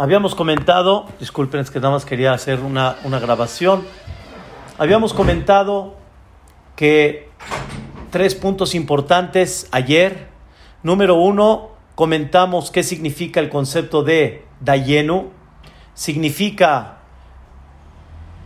Habíamos 0.00 0.34
comentado, 0.34 1.04
disculpen, 1.18 1.60
es 1.60 1.70
que 1.70 1.78
nada 1.78 1.90
más 1.90 2.06
quería 2.06 2.32
hacer 2.32 2.60
una, 2.60 2.96
una 3.04 3.18
grabación. 3.18 3.84
Habíamos 4.78 5.12
comentado 5.12 5.94
que 6.74 7.28
tres 8.10 8.34
puntos 8.34 8.74
importantes 8.74 9.68
ayer. 9.72 10.28
Número 10.82 11.16
uno, 11.16 11.72
comentamos 11.96 12.70
qué 12.70 12.82
significa 12.82 13.40
el 13.40 13.50
concepto 13.50 14.02
de 14.02 14.46
Dayenu. 14.60 15.32
Significa 15.92 17.00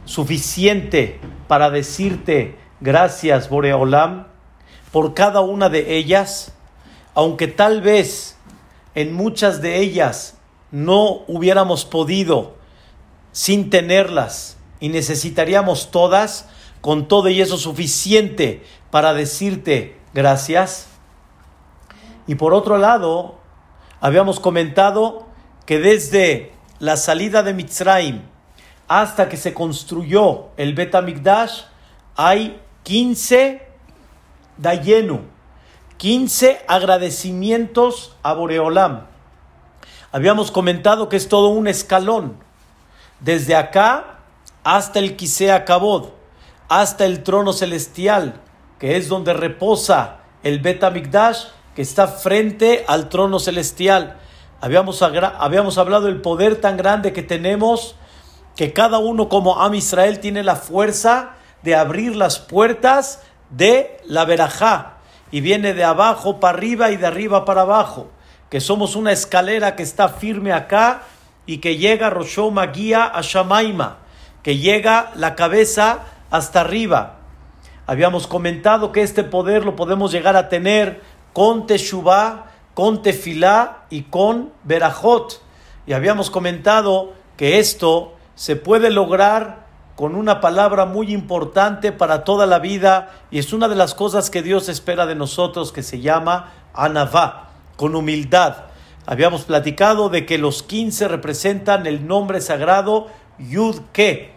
suficiente 0.06 1.20
para 1.46 1.70
decirte 1.70 2.58
gracias, 2.80 3.48
Boreolam, 3.48 4.26
por 4.90 5.14
cada 5.14 5.40
una 5.40 5.68
de 5.68 5.94
ellas, 5.98 6.52
aunque 7.14 7.46
tal 7.46 7.80
vez 7.80 8.36
en 8.96 9.14
muchas 9.14 9.62
de 9.62 9.78
ellas 9.78 10.36
no 10.74 11.22
hubiéramos 11.28 11.84
podido 11.84 12.56
sin 13.30 13.70
tenerlas 13.70 14.56
y 14.80 14.88
necesitaríamos 14.88 15.92
todas, 15.92 16.48
con 16.80 17.06
todo 17.06 17.28
y 17.28 17.40
eso 17.40 17.58
suficiente 17.58 18.64
para 18.90 19.14
decirte 19.14 19.96
gracias. 20.14 20.88
Y 22.26 22.34
por 22.34 22.54
otro 22.54 22.76
lado, 22.76 23.36
habíamos 24.00 24.40
comentado 24.40 25.28
que 25.64 25.78
desde 25.78 26.52
la 26.80 26.96
salida 26.96 27.44
de 27.44 27.54
Mitzrayim 27.54 28.22
hasta 28.88 29.28
que 29.28 29.36
se 29.36 29.54
construyó 29.54 30.48
el 30.56 30.74
Bet 30.74 30.92
hay 32.16 32.60
15 32.82 33.62
Dayenu, 34.58 35.20
15 35.98 36.62
agradecimientos 36.66 38.16
a 38.24 38.32
Boreolam. 38.34 39.13
Habíamos 40.14 40.52
comentado 40.52 41.08
que 41.08 41.16
es 41.16 41.28
todo 41.28 41.48
un 41.48 41.66
escalón. 41.66 42.36
Desde 43.18 43.56
acá 43.56 44.20
hasta 44.62 45.00
el 45.00 45.16
Kisea 45.16 45.64
Kabod, 45.64 46.10
hasta 46.68 47.04
el 47.04 47.24
trono 47.24 47.52
celestial, 47.52 48.40
que 48.78 48.96
es 48.96 49.08
donde 49.08 49.32
reposa 49.32 50.18
el 50.44 50.60
Bet 50.60 50.84
que 51.74 51.82
está 51.82 52.06
frente 52.06 52.84
al 52.86 53.08
trono 53.08 53.40
celestial. 53.40 54.20
Habíamos, 54.60 55.02
habíamos 55.02 55.78
hablado 55.78 56.06
del 56.06 56.20
poder 56.20 56.60
tan 56.60 56.76
grande 56.76 57.12
que 57.12 57.24
tenemos, 57.24 57.96
que 58.54 58.72
cada 58.72 58.98
uno 58.98 59.28
como 59.28 59.60
Am 59.60 59.74
Israel 59.74 60.20
tiene 60.20 60.44
la 60.44 60.54
fuerza 60.54 61.30
de 61.64 61.74
abrir 61.74 62.14
las 62.14 62.38
puertas 62.38 63.20
de 63.50 63.96
la 64.06 64.24
verajá. 64.24 64.98
Y 65.32 65.40
viene 65.40 65.74
de 65.74 65.82
abajo 65.82 66.38
para 66.38 66.56
arriba 66.56 66.92
y 66.92 66.98
de 66.98 67.06
arriba 67.08 67.44
para 67.44 67.62
abajo 67.62 68.10
que 68.54 68.60
somos 68.60 68.94
una 68.94 69.10
escalera 69.10 69.74
que 69.74 69.82
está 69.82 70.08
firme 70.08 70.52
acá 70.52 71.02
y 71.44 71.58
que 71.58 71.76
llega 71.76 72.08
Roshoma 72.08 72.66
guía 72.66 73.04
a 73.04 73.20
Shamaima, 73.20 73.96
que 74.44 74.58
llega 74.58 75.10
la 75.16 75.34
cabeza 75.34 76.04
hasta 76.30 76.60
arriba. 76.60 77.16
Habíamos 77.88 78.28
comentado 78.28 78.92
que 78.92 79.02
este 79.02 79.24
poder 79.24 79.64
lo 79.64 79.74
podemos 79.74 80.12
llegar 80.12 80.36
a 80.36 80.48
tener 80.48 81.02
con 81.32 81.66
Teshuvah, 81.66 82.44
con 82.74 83.02
Tefilá 83.02 83.86
y 83.90 84.02
con 84.02 84.52
Berajot. 84.62 85.42
Y 85.88 85.92
habíamos 85.92 86.30
comentado 86.30 87.12
que 87.36 87.58
esto 87.58 88.14
se 88.36 88.54
puede 88.54 88.90
lograr 88.90 89.66
con 89.96 90.14
una 90.14 90.40
palabra 90.40 90.86
muy 90.86 91.12
importante 91.12 91.90
para 91.90 92.22
toda 92.22 92.46
la 92.46 92.60
vida 92.60 93.10
y 93.32 93.40
es 93.40 93.52
una 93.52 93.66
de 93.66 93.74
las 93.74 93.96
cosas 93.96 94.30
que 94.30 94.42
Dios 94.42 94.68
espera 94.68 95.06
de 95.06 95.16
nosotros 95.16 95.72
que 95.72 95.82
se 95.82 95.98
llama 95.98 96.52
Anavá 96.72 97.50
con 97.76 97.94
humildad. 97.94 98.66
Habíamos 99.06 99.42
platicado 99.42 100.08
de 100.08 100.24
que 100.26 100.38
los 100.38 100.62
15 100.62 101.08
representan 101.08 101.86
el 101.86 102.06
nombre 102.06 102.40
sagrado 102.40 103.08
Yud 103.38 103.80
Ke. 103.92 104.32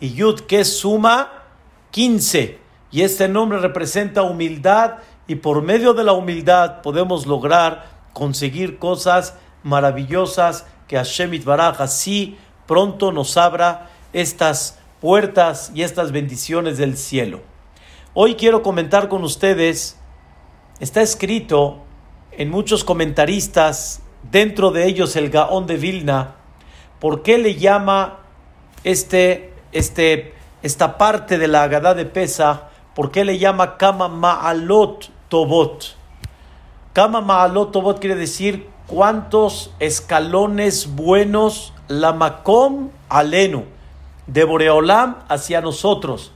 Y 0.00 0.14
Yud 0.14 0.40
Ke 0.42 0.64
suma 0.64 1.44
15. 1.90 2.58
Y 2.90 3.02
este 3.02 3.28
nombre 3.28 3.58
representa 3.58 4.22
humildad 4.22 4.98
y 5.26 5.36
por 5.36 5.62
medio 5.62 5.94
de 5.94 6.04
la 6.04 6.12
humildad 6.12 6.82
podemos 6.82 7.26
lograr 7.26 7.86
conseguir 8.12 8.78
cosas 8.78 9.36
maravillosas 9.62 10.66
que 10.88 10.96
Hashem 10.96 11.42
Baraj 11.44 11.80
así 11.80 12.36
pronto 12.66 13.12
nos 13.12 13.36
abra 13.36 13.90
estas 14.12 14.78
puertas 15.00 15.72
y 15.74 15.82
estas 15.82 16.12
bendiciones 16.12 16.78
del 16.78 16.96
cielo. 16.96 17.40
Hoy 18.14 18.34
quiero 18.34 18.62
comentar 18.62 19.08
con 19.08 19.24
ustedes, 19.24 19.96
está 20.80 21.00
escrito 21.00 21.82
en 22.36 22.50
muchos 22.50 22.84
comentaristas, 22.84 24.02
dentro 24.30 24.70
de 24.70 24.86
ellos 24.86 25.16
el 25.16 25.30
Gaón 25.30 25.66
de 25.66 25.76
Vilna, 25.76 26.34
¿por 27.00 27.22
qué 27.22 27.38
le 27.38 27.56
llama 27.56 28.20
este, 28.84 29.52
este, 29.72 30.34
esta 30.62 30.98
parte 30.98 31.38
de 31.38 31.48
la 31.48 31.64
Agadá 31.64 31.94
de 31.94 32.06
Pesa, 32.06 32.70
por 32.94 33.10
qué 33.10 33.24
le 33.24 33.38
llama 33.38 33.76
Kama 33.76 34.08
Ma'alot 34.08 35.10
Tobot? 35.28 35.96
Kama 36.92 37.20
Ma'alot 37.20 37.72
Tobot 37.72 38.00
quiere 38.00 38.16
decir 38.16 38.68
cuántos 38.86 39.74
escalones 39.78 40.94
buenos 40.94 41.72
la 41.88 42.12
Makom 42.12 42.90
Alenu, 43.08 43.64
de 44.26 44.44
Boreolam 44.44 45.16
hacia 45.28 45.60
nosotros. 45.60 46.32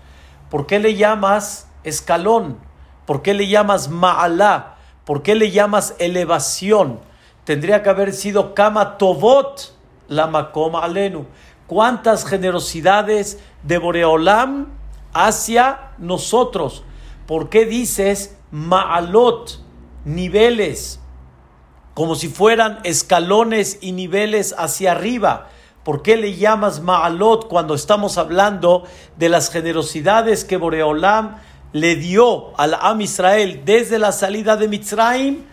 ¿Por 0.51 0.67
qué 0.67 0.79
le 0.79 0.95
llamas 0.95 1.69
escalón? 1.85 2.59
¿Por 3.07 3.23
qué 3.23 3.35
le 3.35 3.49
llamas 3.49 3.89
Ma'alá? 3.89 4.76
¿Por 5.07 5.23
qué 5.23 5.37
le 5.37 5.53
llamas 5.53 5.95
elevación? 6.01 6.99
Tendría 7.45 7.85
que 7.85 7.91
haber 7.91 8.13
sido 8.13 8.55
Kama 8.55 8.99
Tovot 8.99 9.73
la 10.09 10.27
Makoma 10.27 10.81
Alenu. 10.81 11.27
¿Cuántas 11.69 12.27
generosidades 12.27 13.39
de 13.63 13.79
Boreolam 13.79 14.67
hacia 15.13 15.93
nosotros? 15.99 16.83
¿Por 17.29 17.49
qué 17.51 17.67
dices 17.67 18.37
Ma'alot, 18.51 19.61
niveles, 20.05 21.01
como 21.95 22.17
si 22.17 22.29
fueran 22.29 22.81
escalones 22.83 23.79
y 23.81 23.93
niveles 23.93 24.57
hacia 24.59 24.91
arriba? 24.91 25.51
¿Por 25.85 26.03
qué 26.03 26.17
le 26.17 26.35
llamas 26.35 26.81
Ma'alot 26.81 27.47
cuando 27.47 27.75
estamos 27.75 28.19
hablando 28.19 28.83
de 29.17 29.29
las 29.29 29.51
generosidades 29.51 30.45
que 30.45 30.57
Boreolam 30.57 31.37
le 31.77 31.95
dio 31.97 32.59
al 32.59 32.73
Am 32.73 33.03
Israel 33.03 33.61
desde 33.67 33.99
la 33.99 34.11
salida 34.11 34.57
de 34.57 34.67
Mitzrayim 34.67 35.45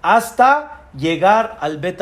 hasta 0.00 0.88
llegar 0.96 1.58
al 1.60 1.78
Bet 1.78 2.00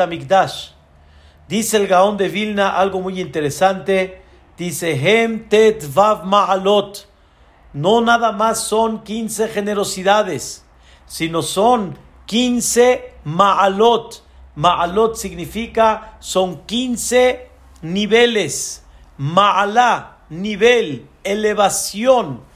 Dice 1.47 1.77
el 1.77 1.87
Gaón 1.87 2.15
de 2.15 2.29
Vilna 2.29 2.77
algo 2.77 3.01
muy 3.01 3.19
interesante. 3.19 4.21
Dice, 4.55 4.91
Hem 4.93 5.49
tet 5.49 5.83
vav 5.95 6.25
ma'alot. 6.25 7.07
No 7.73 8.01
nada 8.01 8.31
más 8.31 8.59
son 8.63 9.03
15 9.03 9.47
generosidades, 9.47 10.63
sino 11.07 11.41
son 11.41 11.97
15 12.27 13.15
ma'alot. 13.23 14.23
Ma'alot 14.57 15.15
significa 15.15 16.17
son 16.19 16.67
15 16.67 17.49
niveles. 17.81 18.83
Ma'alá, 19.17 20.19
nivel, 20.29 21.07
elevación 21.23 22.50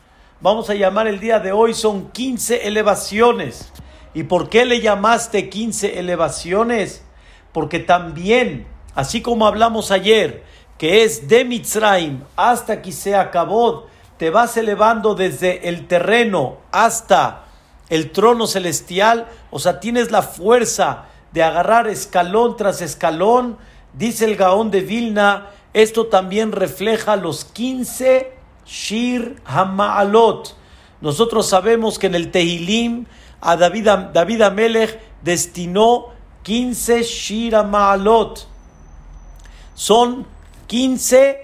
vamos 0.46 0.70
a 0.70 0.76
llamar 0.76 1.08
el 1.08 1.20
día 1.20 1.40
de 1.40 1.52
hoy, 1.52 1.74
son 1.74 2.12
15 2.12 2.68
elevaciones. 2.68 3.72
¿Y 4.14 4.26
por 4.26 4.48
qué 4.48 4.64
le 4.64 4.80
llamaste 4.80 5.50
15 5.50 5.98
elevaciones? 5.98 7.04
Porque 7.52 7.80
también, 7.80 8.68
así 8.94 9.24
como 9.24 9.48
hablamos 9.48 9.90
ayer, 9.90 10.44
que 10.78 11.04
es 11.04 11.28
de 11.28 11.46
Mitzrayim 11.46 12.22
hasta 12.36 12.84
que 12.84 12.92
se 12.92 13.16
acabó, 13.16 13.88
te 14.20 14.30
vas 14.30 14.56
elevando 14.56 15.16
desde 15.16 15.68
el 15.68 15.88
terreno 15.88 16.58
hasta 16.72 17.46
el 17.90 18.12
trono 18.12 18.46
celestial, 18.46 19.28
o 19.50 19.58
sea, 19.58 19.80
tienes 19.80 20.12
la 20.12 20.22
fuerza 20.22 21.06
de 21.32 21.42
agarrar 21.42 21.88
escalón 21.88 22.56
tras 22.56 22.84
escalón, 22.84 23.58
dice 23.94 24.26
el 24.26 24.36
Gaón 24.36 24.70
de 24.70 24.82
Vilna, 24.82 25.50
esto 25.74 26.06
también 26.06 26.52
refleja 26.52 27.16
los 27.16 27.46
15 27.46 28.35
Shir 28.66 29.42
Hamaalot. 29.46 30.56
Nosotros 31.02 31.48
sabemos 31.48 32.00
que 32.00 32.08
en 32.08 32.16
el 32.16 32.32
Tehilim 32.32 33.06
a 33.42 33.56
David, 33.58 33.88
David 34.14 34.42
Amelech 34.42 35.00
destinó 35.22 36.08
15 36.44 37.04
Shir 37.04 37.56
Hamaalot. 37.56 38.48
Son 39.76 40.26
15 40.68 41.40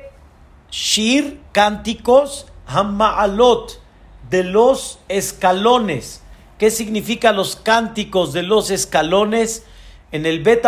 Shir 0.72 1.42
cánticos 1.52 2.48
Hamaalot 2.66 3.82
de 4.30 4.44
los 4.44 5.00
escalones. 5.10 6.24
¿Qué 6.58 6.72
significa 6.72 7.32
los 7.34 7.56
cánticos 7.56 8.34
de 8.34 8.44
los 8.44 8.70
escalones? 8.70 9.66
En 10.12 10.26
el 10.26 10.42
Bet 10.44 10.66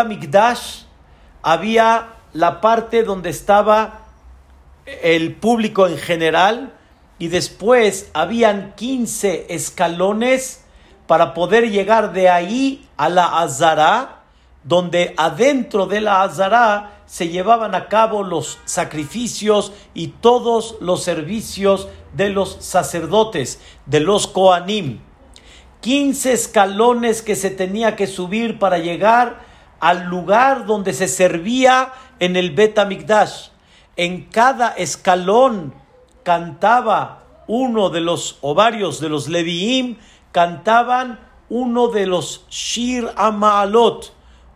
había 1.41 2.15
la 2.33 2.61
parte 2.61 3.03
donde 3.03 3.29
estaba 3.29 4.02
el 4.85 5.35
público 5.35 5.87
en 5.87 5.97
general 5.97 6.73
y 7.19 7.27
después 7.27 8.09
habían 8.13 8.73
15 8.75 9.47
escalones 9.49 10.63
para 11.07 11.33
poder 11.33 11.69
llegar 11.69 12.13
de 12.13 12.29
ahí 12.29 12.87
a 12.97 13.09
la 13.09 13.39
Azara 13.41 14.23
donde 14.63 15.13
adentro 15.17 15.85
de 15.85 16.01
la 16.01 16.23
Azara 16.23 17.01
se 17.05 17.27
llevaban 17.27 17.75
a 17.75 17.89
cabo 17.89 18.23
los 18.23 18.59
sacrificios 18.65 19.73
y 19.93 20.07
todos 20.07 20.77
los 20.79 21.03
servicios 21.03 21.89
de 22.13 22.29
los 22.29 22.57
sacerdotes, 22.59 23.59
de 23.85 23.99
los 23.99 24.27
Koanim. 24.27 24.99
15 25.81 26.31
escalones 26.31 27.21
que 27.21 27.35
se 27.35 27.49
tenía 27.49 27.95
que 27.97 28.07
subir 28.07 28.57
para 28.57 28.77
llegar 28.77 29.41
al 29.81 30.05
lugar 30.05 30.65
donde 30.65 30.93
se 30.93 31.09
servía 31.09 31.91
en 32.19 32.37
el 32.37 32.51
Bet 32.51 32.79
En 33.95 34.23
cada 34.23 34.69
escalón 34.69 35.73
cantaba 36.23 37.23
uno 37.47 37.89
de 37.89 38.01
los 38.01 38.37
ovarios 38.41 38.99
de 38.99 39.09
los 39.09 39.27
Leviim, 39.27 39.97
cantaban 40.31 41.19
uno 41.49 41.89
de 41.89 42.07
los 42.07 42.45
Shir 42.49 43.11
Amaalot, 43.15 44.13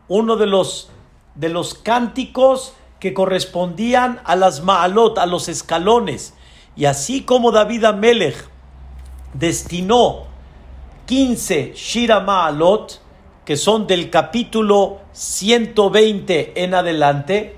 uno 0.08 0.38
de 0.38 0.48
los, 0.48 0.90
de 1.36 1.50
los 1.50 1.76
cánticos 1.76 2.74
que 3.00 3.14
correspondían 3.14 4.22
a 4.24 4.36
las 4.36 4.64
Maalot, 4.64 5.20
a 5.20 5.28
los 5.28 5.50
escalones. 5.50 6.34
Y 6.76 6.86
así 6.86 7.22
como 7.22 7.52
David 7.52 7.84
Amelech 7.84 8.50
destinó 9.34 10.26
15 11.06 11.74
Shira 11.76 12.22
Maalot, 12.22 13.02
que 13.46 13.56
son 13.56 13.86
del 13.86 14.10
capítulo 14.10 15.00
120 15.12 16.64
en 16.64 16.74
adelante, 16.74 17.56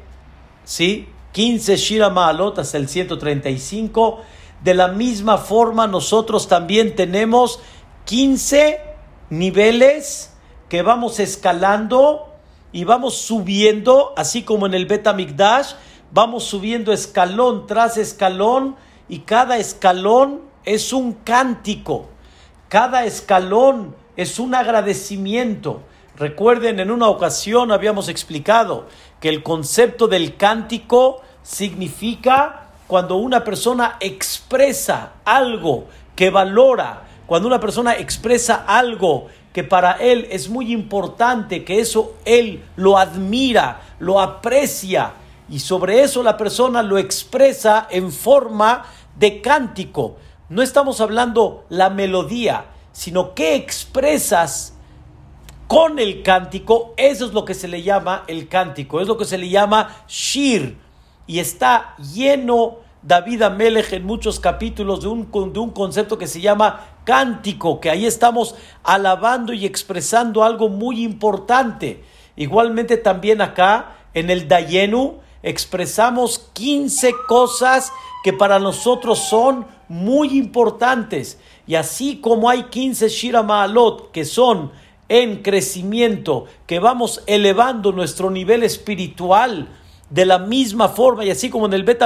¿sí? 0.66 1.08
15 1.31 1.78
Shira 1.78 2.10
Maalot 2.10 2.60
hasta 2.60 2.78
el 2.78 2.90
135. 2.90 4.22
De 4.64 4.74
la 4.74 4.90
misma 4.90 5.38
forma, 5.38 5.88
nosotros 5.88 6.48
también 6.48 6.96
tenemos 6.96 7.60
15 8.06 8.81
niveles 9.30 10.34
que 10.68 10.81
vamos 10.81 11.20
escalando 11.20 12.34
y 12.72 12.84
vamos 12.84 13.16
subiendo, 13.18 14.14
así 14.18 14.44
como 14.44 14.66
en 14.66 14.74
el 14.74 14.86
Betamigdash, 14.86 15.74
vamos 16.12 16.44
subiendo 16.44 16.92
escalón 16.92 17.68
tras 17.68 17.98
escalón 17.98 18.76
y 19.08 19.20
cada 19.20 19.58
escalón 19.58 20.42
es 20.66 20.94
un 20.94 21.14
cántico. 21.14 22.10
Cada 22.68 23.06
escalón 23.06 23.96
es 24.16 24.38
un 24.38 24.54
agradecimiento. 24.54 25.81
Recuerden, 26.16 26.80
en 26.80 26.92
una 26.92 27.08
ocasión 27.08 27.72
habíamos 27.72 28.10
explicado 28.10 28.88
que 29.19 29.30
el 29.30 29.44
concepto 29.44 30.07
del 30.07 30.38
cántico 30.38 31.21
significa 31.44 32.68
cuando 32.88 33.18
una 33.18 33.44
persona 33.44 33.98
expresa 34.00 35.13
algo 35.25 35.86
que 36.16 36.30
valora, 36.30 37.04
cuando 37.25 37.48
una 37.48 37.60
persona 37.60 37.95
expresa 37.95 38.66
algo 38.68 39.27
que 39.54 39.63
para 39.63 39.94
él 39.94 40.27
es 40.31 40.50
muy 40.50 40.71
importante, 40.71 41.63
que 41.63 41.80
eso 41.80 42.16
él 42.25 42.63
lo 42.75 42.98
admira, 42.98 43.81
lo 44.00 44.19
aprecia, 44.19 45.13
y 45.50 45.60
sobre 45.60 46.01
eso 46.01 46.24
la 46.24 46.38
persona 46.38 46.83
lo 46.83 46.98
expresa 46.98 47.88
en 47.89 48.12
forma 48.12 48.86
de 49.18 49.42
cántico. 49.42 50.18
No 50.50 50.62
estamos 50.62 51.01
hablando 51.01 51.66
la 51.69 51.89
melodía, 51.89 52.66
sino 52.92 53.33
que 53.33 53.56
expresas 53.56 54.74
con 55.69 56.00
el 56.00 56.24
cántico. 56.24 56.95
Eso 56.98 57.27
es 57.27 57.33
lo 57.33 57.45
que 57.45 57.54
se 57.54 57.68
le 57.68 57.83
llama 57.83 58.24
el 58.25 58.48
cántico, 58.48 59.01
es 59.01 59.07
lo 59.07 59.18
que 59.18 59.25
se 59.25 59.38
le 59.38 59.50
llama 59.50 60.04
shir. 60.07 60.80
Y 61.27 61.38
está 61.38 61.95
lleno 62.12 62.77
David 63.04 63.44
Amelech 63.44 63.94
en 63.94 64.04
muchos 64.04 64.39
capítulos 64.39 65.01
de 65.01 65.10
un, 65.10 65.31
de 65.54 65.60
un 65.60 65.69
concepto 65.69 66.18
que 66.18 66.25
se 66.25 66.42
llama 66.42 66.88
cántico, 67.04 67.80
que 67.80 67.92
ahí 67.92 68.07
estamos 68.07 68.56
alabando 68.83 69.54
y 69.54 69.68
expresando 69.68 70.44
algo 70.44 70.69
muy 70.69 71.04
importante. 71.04 72.04
Igualmente 72.36 72.98
también 72.98 73.39
acá 73.39 73.95
en 74.16 74.31
el 74.31 74.48
Dayenu 74.48 75.19
expresamos 75.44 76.50
15 76.54 77.13
cosas 77.27 77.94
que 78.24 78.33
para 78.33 78.57
nosotros 78.57 79.19
son 79.19 79.68
muy 79.88 80.36
importantes. 80.36 81.39
Y 81.68 81.75
así 81.75 82.18
como 82.18 82.50
hay 82.50 82.63
15 82.63 83.07
Shira 83.07 83.44
Maalot 83.44 84.10
que 84.10 84.25
son 84.25 84.71
en 85.09 85.41
crecimiento, 85.41 86.45
que 86.67 86.79
vamos 86.79 87.23
elevando 87.25 87.91
nuestro 87.91 88.29
nivel 88.29 88.63
espiritual 88.63 89.67
de 90.09 90.25
la 90.25 90.39
misma 90.39 90.89
forma, 90.89 91.25
y 91.25 91.31
así 91.31 91.50
como 91.50 91.65
en 91.65 91.73
el 91.73 91.83
Bet 91.83 92.01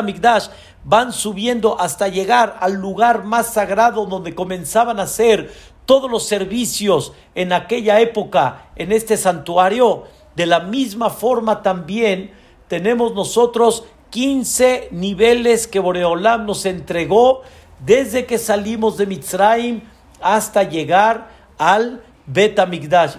van 0.83 1.13
subiendo 1.13 1.79
hasta 1.79 2.07
llegar 2.07 2.57
al 2.59 2.73
lugar 2.73 3.23
más 3.23 3.53
sagrado 3.53 4.05
donde 4.05 4.35
comenzaban 4.35 5.00
a 5.00 5.03
hacer 5.03 5.53
todos 5.85 6.09
los 6.09 6.25
servicios 6.25 7.13
en 7.35 7.53
aquella 7.53 8.00
época 8.00 8.67
en 8.75 8.91
este 8.91 9.17
santuario, 9.17 10.03
de 10.35 10.45
la 10.45 10.61
misma 10.61 11.09
forma 11.09 11.61
también 11.61 12.31
tenemos 12.67 13.13
nosotros 13.13 13.85
15 14.09 14.89
niveles 14.91 15.67
que 15.67 15.79
Boreolam 15.79 16.45
nos 16.45 16.65
entregó 16.65 17.41
desde 17.85 18.25
que 18.25 18.38
salimos 18.38 18.97
de 18.97 19.05
Mitzrayim 19.05 19.81
hasta 20.21 20.63
llegar 20.63 21.29
al 21.57 22.01
Bet 22.25 22.60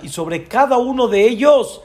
Y 0.03 0.09
sobre 0.09 0.45
cada 0.45 0.79
uno 0.79 1.09
de 1.09 1.27
ellos 1.27 1.83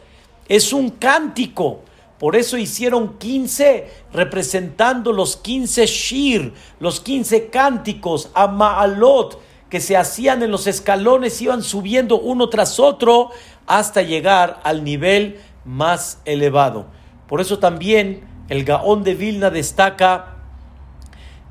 es 0.47 0.73
un 0.73 0.89
cántico. 0.89 1.81
Por 2.17 2.35
eso 2.35 2.57
hicieron 2.57 3.17
15 3.17 3.89
representando 4.13 5.13
los 5.13 5.37
15 5.37 5.85
shir, 5.85 6.53
los 6.79 6.99
15 6.99 7.47
cánticos 7.49 8.29
a 8.33 8.47
Maalot 8.47 9.39
que 9.69 9.79
se 9.79 9.95
hacían 9.95 10.41
en 10.43 10.51
los 10.51 10.67
escalones, 10.67 11.41
iban 11.41 11.61
subiendo 11.61 12.19
uno 12.19 12.49
tras 12.49 12.79
otro 12.79 13.29
hasta 13.67 14.01
llegar 14.01 14.59
al 14.63 14.83
nivel 14.83 15.39
más 15.63 16.21
elevado. 16.25 16.87
Por 17.27 17.39
eso 17.39 17.59
también 17.59 18.27
el 18.49 18.65
Gaón 18.65 19.03
de 19.03 19.13
Vilna 19.13 19.51
destaca 19.51 20.37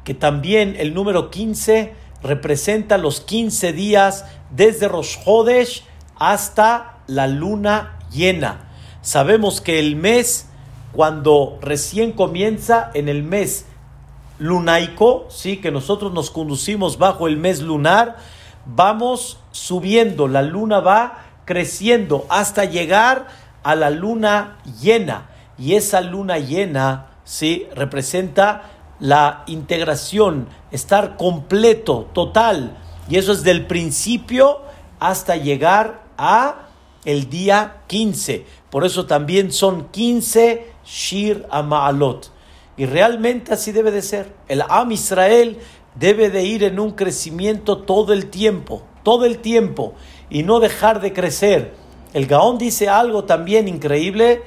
que 0.04 0.14
también 0.14 0.74
el 0.78 0.94
número 0.94 1.30
15 1.30 1.94
representa 2.22 2.98
los 2.98 3.20
15 3.20 3.72
días 3.72 4.24
desde 4.50 4.88
Rosh 4.88 5.16
Hodesh 5.24 5.84
hasta 6.16 6.98
la 7.06 7.26
luna 7.26 7.98
llena. 8.10 8.68
Sabemos 9.02 9.60
que 9.60 9.78
el 9.78 9.96
mes, 9.96 10.48
cuando 10.92 11.58
recién 11.62 12.12
comienza 12.12 12.90
en 12.94 13.08
el 13.08 13.22
mes 13.22 13.66
lunaico, 14.38 15.26
sí, 15.30 15.58
que 15.58 15.70
nosotros 15.70 16.12
nos 16.12 16.30
conducimos 16.30 16.98
bajo 16.98 17.26
el 17.26 17.36
mes 17.36 17.60
lunar, 17.60 18.16
vamos 18.66 19.38
subiendo, 19.50 20.28
la 20.28 20.42
luna 20.42 20.80
va 20.80 21.24
creciendo 21.44 22.26
hasta 22.28 22.64
llegar 22.64 23.26
a 23.62 23.74
la 23.74 23.90
luna 23.90 24.58
llena 24.80 25.30
y 25.58 25.74
esa 25.74 26.00
luna 26.00 26.38
llena, 26.38 27.06
¿sí? 27.24 27.66
Representa 27.74 28.70
la 29.00 29.44
integración, 29.46 30.48
estar 30.70 31.16
completo, 31.16 32.08
total. 32.12 32.76
Y 33.08 33.16
eso 33.16 33.32
es 33.32 33.42
del 33.42 33.66
principio 33.66 34.60
hasta 35.00 35.36
llegar 35.36 36.02
a 36.16 36.68
el 37.04 37.30
día 37.30 37.82
15. 37.86 38.44
Por 38.70 38.84
eso 38.84 39.06
también 39.06 39.52
son 39.52 39.88
15 39.88 40.66
Shir 40.84 41.46
Amaalot. 41.50 42.30
Y 42.76 42.86
realmente 42.86 43.54
así 43.54 43.72
debe 43.72 43.90
de 43.90 44.02
ser. 44.02 44.32
El 44.48 44.62
Am 44.68 44.92
Israel 44.92 45.58
debe 45.94 46.30
de 46.30 46.44
ir 46.44 46.64
en 46.64 46.78
un 46.78 46.92
crecimiento 46.92 47.78
todo 47.78 48.12
el 48.12 48.30
tiempo, 48.30 48.82
todo 49.02 49.24
el 49.24 49.38
tiempo, 49.38 49.94
y 50.30 50.42
no 50.42 50.60
dejar 50.60 51.00
de 51.00 51.12
crecer. 51.12 51.74
El 52.12 52.26
Gaón 52.26 52.58
dice 52.58 52.88
algo 52.88 53.24
también 53.24 53.68
increíble 53.68 54.42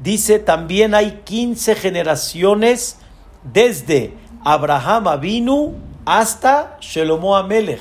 dice 0.00 0.38
también 0.38 0.94
hay 0.94 1.20
15 1.24 1.74
generaciones 1.74 2.96
desde 3.44 4.14
Abraham 4.44 5.08
Avinu 5.08 5.74
hasta 6.04 6.78
Shelomo 6.80 7.36
Amelech. 7.36 7.80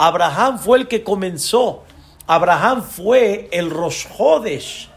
Abraham 0.00 0.58
fue 0.58 0.78
el 0.78 0.88
que 0.88 1.04
comenzó. 1.04 1.82
Abraham 2.26 2.82
fue 2.82 3.50
el 3.52 3.68
Rosh 3.68 4.06
Hodesh. 4.16 4.88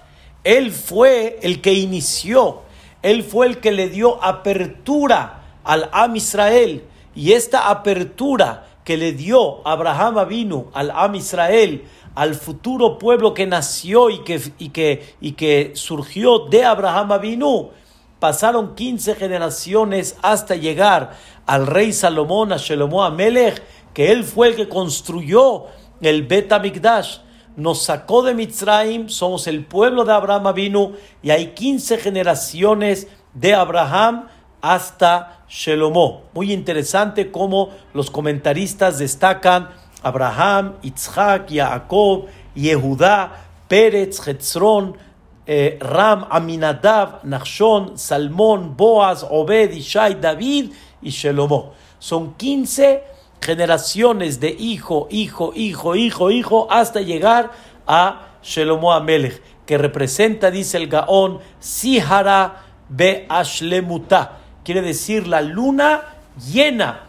Él 0.46 0.72
fue 0.72 1.40
el 1.42 1.60
que 1.60 1.74
inició. 1.74 2.62
Él 3.02 3.22
fue 3.24 3.48
el 3.48 3.58
que 3.60 3.74
le 3.74 3.90
dio 3.90 4.24
apertura 4.24 5.44
al 5.66 5.90
Am 5.92 6.16
Israel. 6.16 6.86
Y 7.14 7.34
esta 7.34 7.70
apertura 7.70 8.66
que 8.86 8.96
le 8.96 9.12
dio 9.12 9.68
Abraham 9.68 10.20
Avinu 10.20 10.68
al 10.74 10.90
Am 10.92 11.16
Israel 11.16 11.84
al 12.16 12.36
futuro 12.36 12.98
pueblo 12.98 13.34
que 13.34 13.46
nació 13.46 14.10
y 14.10 14.24
que, 14.24 14.42
y 14.58 14.70
que, 14.70 15.16
y 15.20 15.34
que 15.34 15.74
surgió 15.76 16.48
de 16.48 16.64
Abraham 16.64 17.12
Avinu. 17.12 17.72
Pasaron 18.20 18.74
15 18.74 19.16
generaciones 19.16 20.16
hasta 20.22 20.56
llegar 20.56 21.18
al 21.46 21.68
rey 21.68 21.92
Salomón, 21.92 22.54
a 22.54 22.58
Shelomo 22.58 23.04
Amelech, 23.04 23.62
que 23.94 24.12
él 24.12 24.24
fue 24.24 24.48
el 24.48 24.56
que 24.56 24.70
construyó 24.70 25.66
el 26.02 26.24
Bet 26.24 26.52
HaMikdash. 26.52 27.18
Nos 27.56 27.84
sacó 27.84 28.24
de 28.24 28.34
Mitzrayim, 28.34 29.10
somos 29.10 29.46
el 29.48 29.66
pueblo 29.66 30.06
de 30.06 30.14
Abraham 30.14 30.48
Avinu, 30.48 30.94
y 31.22 31.30
hay 31.30 31.48
15 31.54 31.98
generaciones 31.98 33.08
de 33.34 33.54
Abraham 33.54 34.28
hasta 34.62 35.44
Shelomo. 35.48 36.24
Muy 36.34 36.52
interesante 36.52 37.32
cómo 37.32 37.70
los 37.94 38.10
comentaristas 38.10 38.98
destacan 38.98 39.70
Abraham, 40.02 40.76
Yitzhak, 40.82 41.50
Jacob, 41.52 42.26
Yehudá, 42.56 43.46
Pérez, 43.68 44.28
Hetzron, 44.28 44.98
eh, 45.46 45.78
Ram, 45.80 46.26
Aminadab, 46.30 47.24
Nachshon, 47.24 47.98
Salmón, 47.98 48.76
Boaz, 48.76 49.26
Obed, 49.30 49.72
Ishai, 49.72 50.20
David 50.20 50.72
y 51.02 51.10
Shelomo. 51.10 51.74
Son 52.00 52.34
15 52.34 53.13
generaciones 53.44 54.40
de 54.40 54.50
hijo, 54.50 55.08
hijo, 55.12 55.52
hijo, 55.56 55.96
hijo, 55.96 56.32
hijo, 56.32 56.68
hasta 56.72 57.02
llegar 57.02 57.52
a 57.86 58.30
Shelomo 58.42 58.94
Amelech, 58.94 59.42
que 59.66 59.78
representa, 59.78 60.52
dice 60.52 60.78
el 60.78 60.88
Gaón, 60.88 61.40
Sihara 61.60 62.64
Be 62.90 63.26
Ashlemuta, 63.30 64.40
quiere 64.64 64.82
decir 64.82 65.28
la 65.28 65.42
luna 65.42 66.16
llena. 66.52 67.02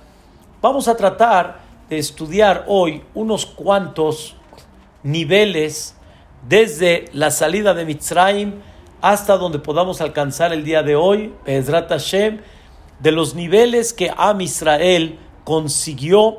Vamos 0.61 0.89
a 0.89 0.97
tratar 0.97 1.61
de 1.89 1.99
estudiar 1.99 2.65
hoy 2.69 3.03
unos 3.15 3.47
cuantos 3.47 4.37
niveles 5.03 5.97
desde 6.49 7.07
la 7.13 7.31
salida 7.31 7.75
de 7.75 7.85
Mitzrayim 7.85 8.55
hasta 9.01 9.37
donde 9.37 9.59
podamos 9.59 10.01
alcanzar 10.01 10.53
el 10.53 10.65
día 10.65 10.83
de 10.83 10.97
hoy, 10.97 11.35
Bezrat 11.45 11.91
Hashem, 11.91 12.41
de 13.01 13.13
los 13.13 13.35
niveles 13.35 13.93
que 13.93 14.11
Am 14.17 14.41
Israel 14.41 15.19
consiguió 15.45 16.39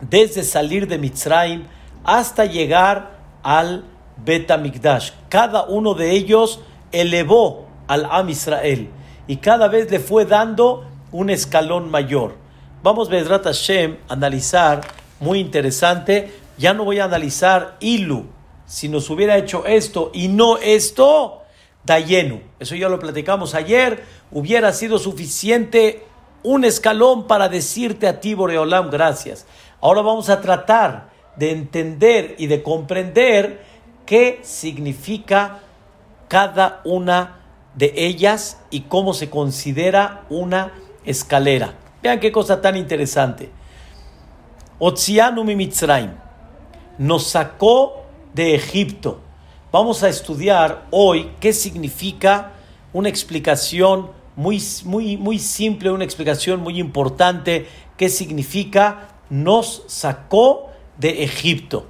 desde 0.00 0.42
salir 0.42 0.88
de 0.88 0.98
Mitzrayim 0.98 1.66
hasta 2.04 2.44
llegar 2.44 3.18
al 3.42 3.84
Betamikdash. 4.24 5.12
Cada 5.28 5.64
uno 5.64 5.94
de 5.94 6.12
ellos 6.12 6.60
elevó 6.90 7.66
al 7.86 8.06
Am 8.10 8.28
Israel 8.28 8.88
y 9.26 9.36
cada 9.36 9.68
vez 9.68 9.90
le 9.90 10.00
fue 10.00 10.24
dando 10.24 10.86
un 11.12 11.30
escalón 11.30 11.90
mayor. 11.90 12.36
Vamos, 12.82 13.08
Bezrat 13.08 13.44
Hashem, 13.44 13.98
a 14.08 14.14
analizar, 14.14 14.80
muy 15.20 15.38
interesante. 15.38 16.32
Ya 16.58 16.74
no 16.74 16.84
voy 16.84 16.98
a 16.98 17.04
analizar 17.04 17.76
Ilu, 17.80 18.26
si 18.66 18.88
nos 18.88 19.08
hubiera 19.10 19.36
hecho 19.36 19.64
esto 19.66 20.10
y 20.12 20.28
no 20.28 20.58
esto, 20.58 21.42
Dayenu. 21.84 22.40
Eso 22.58 22.74
ya 22.74 22.88
lo 22.88 22.98
platicamos 22.98 23.54
ayer. 23.54 24.02
Hubiera 24.30 24.72
sido 24.72 24.98
suficiente 24.98 26.04
un 26.42 26.64
escalón 26.64 27.26
para 27.26 27.48
decirte 27.48 28.06
a 28.08 28.20
ti, 28.20 28.34
Boreolam, 28.34 28.90
gracias. 28.90 29.46
Ahora 29.80 30.02
vamos 30.02 30.28
a 30.28 30.40
tratar 30.40 31.10
de 31.36 31.50
entender 31.50 32.34
y 32.38 32.46
de 32.46 32.62
comprender 32.62 33.64
qué 34.06 34.40
significa 34.42 35.60
cada 36.28 36.80
una 36.84 37.40
de 37.74 37.92
ellas 37.96 38.58
y 38.70 38.82
cómo 38.82 39.14
se 39.14 39.30
considera 39.30 40.24
una 40.28 40.72
escalera. 41.04 41.74
Vean 42.02 42.20
qué 42.20 42.32
cosa 42.32 42.60
tan 42.60 42.76
interesante. 42.76 43.50
Otzianu 44.78 45.44
Mitzrayim 45.44 46.12
nos 46.98 47.28
sacó 47.28 48.02
de 48.34 48.54
Egipto. 48.54 49.20
Vamos 49.70 50.02
a 50.02 50.08
estudiar 50.08 50.86
hoy 50.90 51.30
qué 51.40 51.52
significa 51.52 52.52
una 52.92 53.08
explicación 53.08 54.10
muy, 54.36 54.62
muy, 54.84 55.16
muy 55.16 55.38
simple, 55.38 55.90
una 55.90 56.04
explicación 56.04 56.60
muy 56.60 56.78
importante, 56.78 57.66
qué 57.96 58.08
significa 58.08 59.08
nos 59.30 59.84
sacó 59.86 60.70
de 60.98 61.24
Egipto. 61.24 61.86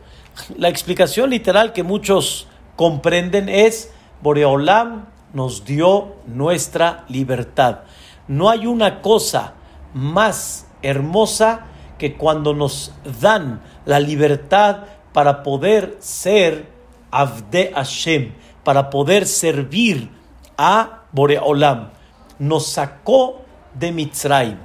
La 0.56 0.68
explicación 0.68 1.30
literal 1.30 1.72
que 1.72 1.82
muchos 1.82 2.46
comprenden 2.76 3.48
es 3.48 3.92
Boreolam 4.22 5.06
nos 5.32 5.64
dio 5.64 6.16
nuestra 6.26 7.04
libertad. 7.08 7.80
No 8.28 8.48
hay 8.50 8.66
una 8.66 9.02
cosa 9.02 9.54
más 9.94 10.66
hermosa 10.82 11.66
que 11.98 12.16
cuando 12.16 12.54
nos 12.54 12.92
dan 13.20 13.62
la 13.84 14.00
libertad 14.00 14.84
para 15.12 15.42
poder 15.42 15.96
ser 16.00 16.70
Avde 17.10 17.72
Hashem, 17.74 18.32
para 18.64 18.90
poder 18.90 19.26
servir 19.26 20.10
a 20.56 21.02
Boreolam. 21.12 21.90
Nos 22.38 22.66
sacó 22.66 23.42
de 23.74 23.92
Mitzrayim. 23.92 24.58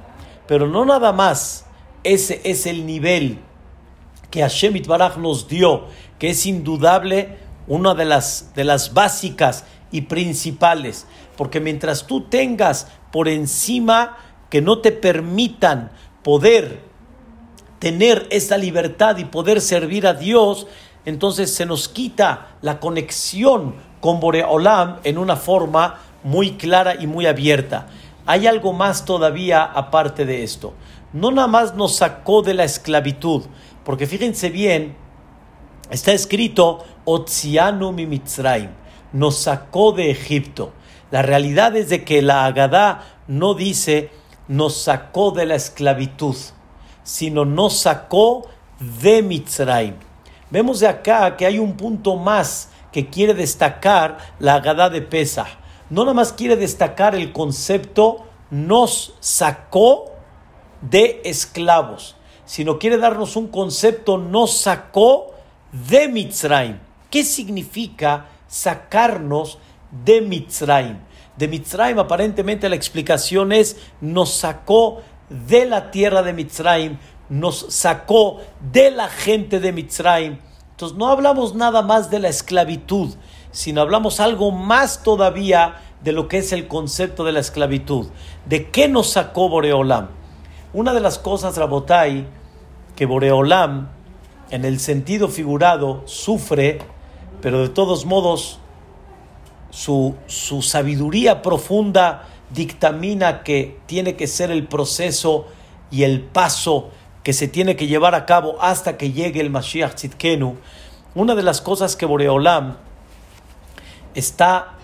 Pero 0.46 0.66
no 0.66 0.84
nada 0.84 1.12
más, 1.12 1.66
ese 2.04 2.40
es 2.44 2.66
el 2.66 2.86
nivel 2.86 3.38
que 4.30 4.40
Hashem 4.40 4.76
Itbaraj 4.76 5.16
nos 5.18 5.48
dio, 5.48 5.86
que 6.18 6.30
es 6.30 6.46
indudable 6.46 7.38
una 7.66 7.94
de 7.94 8.04
las, 8.04 8.52
de 8.54 8.64
las 8.64 8.94
básicas 8.94 9.64
y 9.90 10.02
principales. 10.02 11.06
Porque 11.36 11.60
mientras 11.60 12.06
tú 12.06 12.22
tengas 12.22 12.88
por 13.12 13.28
encima 13.28 14.16
que 14.50 14.60
no 14.60 14.78
te 14.78 14.92
permitan 14.92 15.90
poder 16.22 16.82
tener 17.78 18.26
esa 18.30 18.58
libertad 18.58 19.18
y 19.18 19.24
poder 19.24 19.60
servir 19.60 20.06
a 20.06 20.14
Dios, 20.14 20.66
entonces 21.04 21.54
se 21.54 21.64
nos 21.64 21.88
quita 21.88 22.56
la 22.60 22.80
conexión 22.80 23.76
con 24.00 24.20
Boreolam 24.20 24.98
en 25.04 25.18
una 25.18 25.36
forma 25.36 26.00
muy 26.28 26.52
clara 26.52 26.94
y 27.00 27.06
muy 27.06 27.26
abierta. 27.26 27.86
Hay 28.26 28.46
algo 28.46 28.72
más 28.72 29.04
todavía 29.04 29.64
aparte 29.64 30.24
de 30.24 30.42
esto. 30.42 30.74
No 31.12 31.30
nada 31.30 31.48
más 31.48 31.74
nos 31.74 31.96
sacó 31.96 32.42
de 32.42 32.54
la 32.54 32.64
esclavitud, 32.64 33.44
porque 33.84 34.06
fíjense 34.06 34.50
bien, 34.50 34.94
está 35.90 36.12
escrito 36.12 36.84
Otzianu 37.04 37.92
mi 37.92 38.06
Mitzrayim, 38.06 38.70
nos 39.12 39.38
sacó 39.38 39.92
de 39.92 40.10
Egipto. 40.10 40.72
La 41.10 41.22
realidad 41.22 41.74
es 41.76 41.88
de 41.88 42.04
que 42.04 42.20
la 42.20 42.44
Agadá 42.44 43.04
no 43.26 43.54
dice 43.54 44.10
nos 44.48 44.76
sacó 44.76 45.30
de 45.30 45.46
la 45.46 45.54
esclavitud 45.54 46.36
sino 47.08 47.46
nos 47.46 47.78
sacó 47.80 48.46
de 49.00 49.22
Mitzrayim. 49.22 49.94
Vemos 50.50 50.80
de 50.80 50.88
acá 50.88 51.38
que 51.38 51.46
hay 51.46 51.58
un 51.58 51.74
punto 51.74 52.16
más 52.16 52.68
que 52.92 53.08
quiere 53.08 53.32
destacar 53.32 54.18
la 54.38 54.56
Agadá 54.56 54.90
de 54.90 55.00
Pesa. 55.00 55.46
No 55.90 56.02
nada 56.02 56.14
más 56.14 56.32
quiere 56.32 56.56
destacar 56.56 57.14
el 57.14 57.32
concepto 57.32 58.26
nos 58.50 59.14
sacó 59.20 60.06
de 60.82 61.20
esclavos, 61.24 62.16
sino 62.44 62.78
quiere 62.78 62.98
darnos 62.98 63.36
un 63.36 63.48
concepto 63.48 64.18
nos 64.18 64.56
sacó 64.56 65.34
de 65.72 66.08
Mitzrayim. 66.08 66.78
¿Qué 67.10 67.24
significa 67.24 68.26
sacarnos 68.46 69.58
de 70.04 70.20
Mitzrayim? 70.20 70.98
De 71.36 71.48
Mitzrayim 71.48 71.98
aparentemente 71.98 72.68
la 72.68 72.76
explicación 72.76 73.52
es 73.52 73.76
nos 74.00 74.32
sacó 74.34 75.02
de 75.28 75.66
la 75.66 75.90
tierra 75.90 76.22
de 76.22 76.32
Mitzrayim, 76.32 76.98
nos 77.28 77.66
sacó 77.68 78.40
de 78.72 78.90
la 78.90 79.08
gente 79.08 79.60
de 79.60 79.72
Mitzrayim. 79.72 80.38
Entonces 80.70 80.96
no 80.96 81.08
hablamos 81.08 81.54
nada 81.54 81.82
más 81.82 82.10
de 82.10 82.18
la 82.18 82.28
esclavitud, 82.28 83.14
sino 83.50 83.80
hablamos 83.80 84.20
algo 84.20 84.50
más 84.50 85.02
todavía 85.02 85.76
de 86.02 86.12
lo 86.12 86.28
que 86.28 86.38
es 86.38 86.52
el 86.52 86.68
concepto 86.68 87.24
de 87.24 87.32
la 87.32 87.40
esclavitud. 87.40 88.06
¿De 88.46 88.70
qué 88.70 88.88
nos 88.88 89.10
sacó 89.10 89.48
Boreolam? 89.48 90.08
Una 90.72 90.92
de 90.92 91.00
las 91.00 91.18
cosas, 91.18 91.56
Rabotai, 91.56 92.26
que 92.94 93.06
Boreolam, 93.06 93.88
en 94.50 94.64
el 94.64 94.80
sentido 94.80 95.28
figurado, 95.28 96.02
sufre, 96.06 96.78
pero 97.40 97.60
de 97.60 97.68
todos 97.68 98.04
modos, 98.06 98.60
su, 99.70 100.14
su 100.26 100.62
sabiduría 100.62 101.42
profunda 101.42 102.26
dictamina 102.50 103.42
que 103.42 103.78
tiene 103.86 104.16
que 104.16 104.26
ser 104.26 104.50
el 104.50 104.66
proceso 104.66 105.46
y 105.90 106.04
el 106.04 106.22
paso 106.22 106.90
que 107.22 107.32
se 107.32 107.48
tiene 107.48 107.76
que 107.76 107.86
llevar 107.86 108.14
a 108.14 108.24
cabo 108.24 108.56
hasta 108.60 108.96
que 108.96 109.12
llegue 109.12 109.40
el 109.40 109.50
Mashiach 109.50 109.94
Tzidkenu, 109.94 110.56
una 111.14 111.34
de 111.34 111.42
las 111.42 111.60
cosas 111.60 111.96
que 111.96 112.06
Boreolam 112.06 112.76
está 114.18 114.74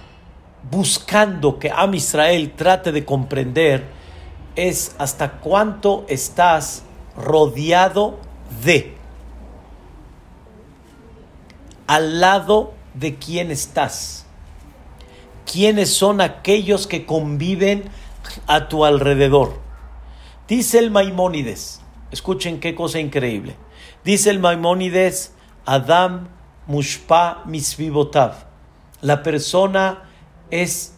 buscando 0.70 1.58
que 1.58 1.70
Am 1.70 1.94
Israel 1.94 2.52
trate 2.56 2.92
de 2.92 3.04
comprender 3.04 3.84
es 4.56 4.94
hasta 4.98 5.32
cuánto 5.40 6.06
estás 6.08 6.84
rodeado 7.16 8.18
de, 8.64 8.94
al 11.86 12.20
lado 12.20 12.72
de 12.94 13.16
quién 13.16 13.50
estás 13.50 14.24
quiénes 15.50 15.94
son 15.94 16.20
aquellos 16.20 16.86
que 16.86 17.06
conviven 17.06 17.84
a 18.46 18.68
tu 18.68 18.84
alrededor. 18.84 19.60
Dice 20.48 20.78
el 20.78 20.90
Maimónides, 20.90 21.80
escuchen 22.10 22.60
qué 22.60 22.74
cosa 22.74 22.98
increíble. 22.98 23.56
Dice 24.04 24.30
el 24.30 24.38
Maimónides, 24.38 25.32
Adam 25.64 26.28
Mushpa 26.66 27.42
Misvivotav. 27.46 28.53
La 29.04 29.22
persona 29.22 30.04
es, 30.50 30.94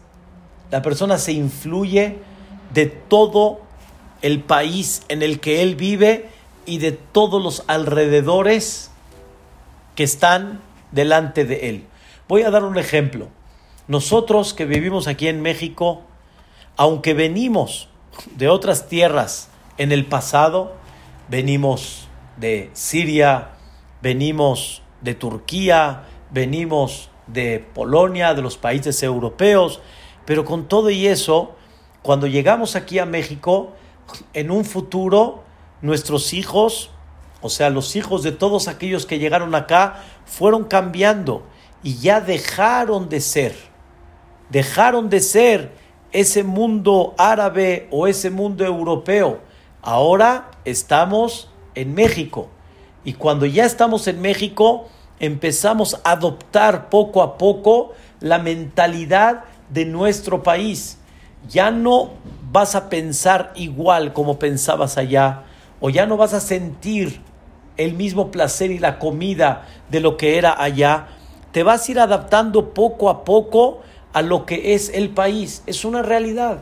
la 0.71 0.81
persona 0.81 1.19
se 1.19 1.33
influye 1.33 2.19
de 2.73 2.87
todo 2.87 3.63
el 4.23 4.45
país 4.45 5.03
en 5.09 5.25
el 5.25 5.41
que 5.41 5.61
él 5.61 5.75
vive 5.75 6.29
y 6.67 6.79
de 6.79 6.93
todos 6.93 7.43
los 7.43 7.65
alrededores 7.67 8.93
que 9.97 10.05
están 10.05 10.61
delante 10.93 11.45
de 11.45 11.69
él. 11.69 11.87
Voy 12.29 12.43
a 12.43 12.51
dar 12.53 12.63
un 12.63 12.79
ejemplo. 12.79 13.27
Nosotros 13.89 14.55
que 14.55 14.67
vivimos 14.67 15.09
aquí 15.09 15.27
en 15.27 15.43
México, 15.43 16.03
aunque 16.77 17.13
venimos 17.13 17.89
de 18.37 18.49
otras 18.49 18.87
tierras 18.87 19.49
en 19.79 19.91
el 19.91 20.07
pasado, 20.07 20.77
venimos 21.29 22.07
de 22.37 22.71
Siria, 22.73 23.49
venimos 24.01 24.83
de 25.01 25.17
Turquía, 25.17 26.05
venimos 26.31 27.11
de 27.27 27.65
Polonia, 27.75 28.35
de 28.35 28.43
los 28.43 28.57
países 28.57 29.03
europeos, 29.03 29.81
pero 30.25 30.45
con 30.45 30.69
todo 30.69 30.91
y 30.91 31.07
eso, 31.07 31.55
cuando 32.03 32.27
llegamos 32.27 32.77
aquí 32.77 32.99
a 32.99 33.07
México, 33.07 33.73
en 34.33 34.51
un 34.51 34.65
futuro, 34.65 35.43
nuestros 35.83 36.33
hijos, 36.33 36.91
o 37.43 37.49
sea, 37.49 37.71
los 37.71 37.97
hijos 37.97 38.23
de 38.23 38.33
todos 38.33 38.69
aquellos 38.69 39.07
que 39.07 39.19
llegaron 39.19 39.55
acá, 39.55 40.03
fueron 40.25 40.65
cambiando 40.65 41.45
y 41.83 41.97
ya 41.99 42.21
dejaron 42.21 43.09
de 43.09 43.21
ser, 43.21 43.55
dejaron 44.51 45.09
de 45.09 45.21
ser 45.21 45.73
ese 46.13 46.43
mundo 46.45 47.15
árabe 47.19 47.89
o 47.91 48.07
ese 48.07 48.31
mundo 48.31 48.65
europeo. 48.65 49.41
Ahora 49.83 50.51
estamos 50.65 51.51
en 51.75 51.95
México. 51.95 52.49
Y 53.05 53.13
cuando 53.13 53.47
ya 53.47 53.65
estamos 53.65 54.09
en 54.09 54.21
México, 54.21 54.89
empezamos 55.21 56.01
a 56.05 56.13
adoptar 56.13 56.89
poco 56.89 57.23
a 57.23 57.39
poco 57.39 57.93
la 58.21 58.39
mentalidad 58.39 59.45
de 59.71 59.85
nuestro 59.85 60.43
país. 60.43 60.99
Ya 61.49 61.71
no 61.71 62.11
vas 62.53 62.75
a 62.75 62.89
pensar 62.89 63.53
igual 63.55 64.13
como 64.13 64.39
pensabas 64.39 64.99
allá, 64.99 65.45
o 65.81 65.91
ya 65.91 66.07
no 66.07 66.17
vas 66.17 66.35
a 66.35 66.41
sentir 66.41 67.21
el 67.77 67.95
mismo 67.95 68.31
placer 68.31 68.71
y 68.71 68.79
la 68.79 68.99
comida 68.99 69.67
de 69.91 70.01
lo 70.01 70.17
que 70.17 70.39
era 70.39 70.61
allá. 70.61 71.09
Te 71.53 71.63
vas 71.63 71.87
a 71.87 71.93
ir 71.93 72.01
adaptando 72.01 72.73
poco 72.73 73.11
a 73.11 73.25
poco 73.25 73.81
a 74.13 74.23
lo 74.23 74.47
que 74.47 74.75
es 74.75 74.91
el 74.95 75.11
país. 75.11 75.63
Es 75.67 75.85
una 75.85 76.03
realidad. 76.03 76.61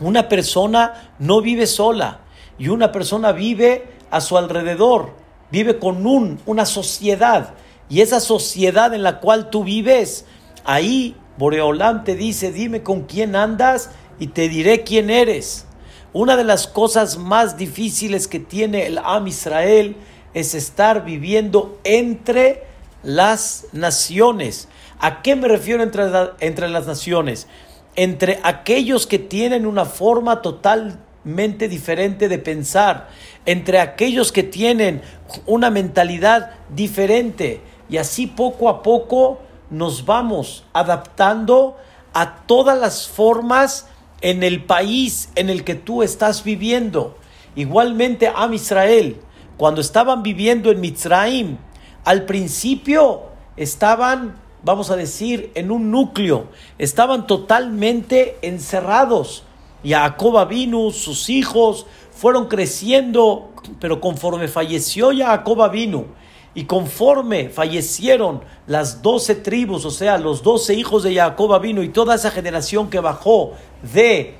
Una 0.00 0.28
persona 0.28 1.12
no 1.18 1.40
vive 1.40 1.66
sola 1.66 2.20
y 2.58 2.68
una 2.68 2.92
persona 2.92 3.32
vive 3.32 3.88
a 4.10 4.20
su 4.20 4.36
alrededor, 4.36 5.12
vive 5.56 5.78
con 5.78 6.06
un, 6.06 6.38
una 6.44 6.66
sociedad. 6.66 7.54
Y 7.88 8.02
esa 8.02 8.20
sociedad 8.20 8.92
en 8.92 9.02
la 9.02 9.20
cual 9.20 9.48
tú 9.48 9.64
vives, 9.64 10.26
ahí 10.64 11.16
Boreolam 11.38 12.04
te 12.04 12.14
dice, 12.14 12.52
dime 12.52 12.82
con 12.82 13.04
quién 13.04 13.34
andas 13.34 13.88
y 14.18 14.26
te 14.26 14.50
diré 14.50 14.82
quién 14.84 15.08
eres. 15.08 15.64
Una 16.12 16.36
de 16.36 16.44
las 16.44 16.66
cosas 16.66 17.16
más 17.16 17.56
difíciles 17.56 18.28
que 18.28 18.38
tiene 18.38 18.84
el 18.84 18.98
Am 18.98 19.26
Israel 19.28 19.96
es 20.34 20.54
estar 20.54 21.06
viviendo 21.06 21.78
entre 21.84 22.64
las 23.02 23.68
naciones. 23.72 24.68
¿A 24.98 25.22
qué 25.22 25.36
me 25.36 25.48
refiero 25.48 25.82
entre, 25.82 26.04
entre 26.40 26.68
las 26.68 26.86
naciones? 26.86 27.46
Entre 27.94 28.40
aquellos 28.42 29.06
que 29.06 29.18
tienen 29.18 29.64
una 29.64 29.86
forma 29.86 30.42
totalmente 30.42 31.66
diferente 31.66 32.28
de 32.28 32.38
pensar, 32.38 33.08
entre 33.46 33.78
aquellos 33.78 34.32
que 34.32 34.42
tienen 34.42 35.02
una 35.46 35.70
mentalidad 35.70 36.50
diferente. 36.68 37.62
Y 37.88 37.96
así 37.96 38.26
poco 38.26 38.68
a 38.68 38.82
poco 38.82 39.40
nos 39.70 40.04
vamos 40.04 40.64
adaptando 40.72 41.76
a 42.12 42.42
todas 42.46 42.78
las 42.78 43.08
formas 43.08 43.88
en 44.20 44.42
el 44.42 44.64
país 44.64 45.30
en 45.34 45.50
el 45.50 45.64
que 45.64 45.74
tú 45.74 46.02
estás 46.02 46.44
viviendo. 46.44 47.16
Igualmente 47.54 48.28
a 48.34 48.52
Israel, 48.52 49.20
cuando 49.56 49.80
estaban 49.80 50.22
viviendo 50.22 50.70
en 50.70 50.80
Mitzraim, 50.80 51.56
al 52.04 52.24
principio 52.24 53.22
estaban, 53.56 54.36
vamos 54.62 54.90
a 54.90 54.96
decir, 54.96 55.50
en 55.54 55.70
un 55.70 55.90
núcleo, 55.90 56.48
estaban 56.78 57.26
totalmente 57.26 58.38
encerrados. 58.42 59.44
Jacob 59.84 60.48
vino, 60.48 60.90
sus 60.90 61.30
hijos 61.30 61.86
fueron 62.16 62.46
creciendo, 62.46 63.50
pero 63.78 64.00
conforme 64.00 64.48
falleció 64.48 65.10
Jacob 65.16 65.70
vino 65.70 66.06
y 66.54 66.64
conforme 66.64 67.50
fallecieron 67.50 68.42
las 68.66 69.02
doce 69.02 69.34
tribus, 69.34 69.84
o 69.84 69.90
sea, 69.90 70.16
los 70.16 70.42
doce 70.42 70.72
hijos 70.74 71.02
de 71.02 71.14
Jacob 71.14 71.60
vino 71.60 71.82
y 71.82 71.90
toda 71.90 72.14
esa 72.14 72.30
generación 72.30 72.88
que 72.88 73.00
bajó 73.00 73.52
de 73.92 74.34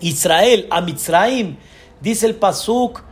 Israel 0.00 0.66
a 0.70 0.82
Mitzraim, 0.82 1.56
dice 2.02 2.26
el 2.26 2.34
Pasuk, 2.34 3.02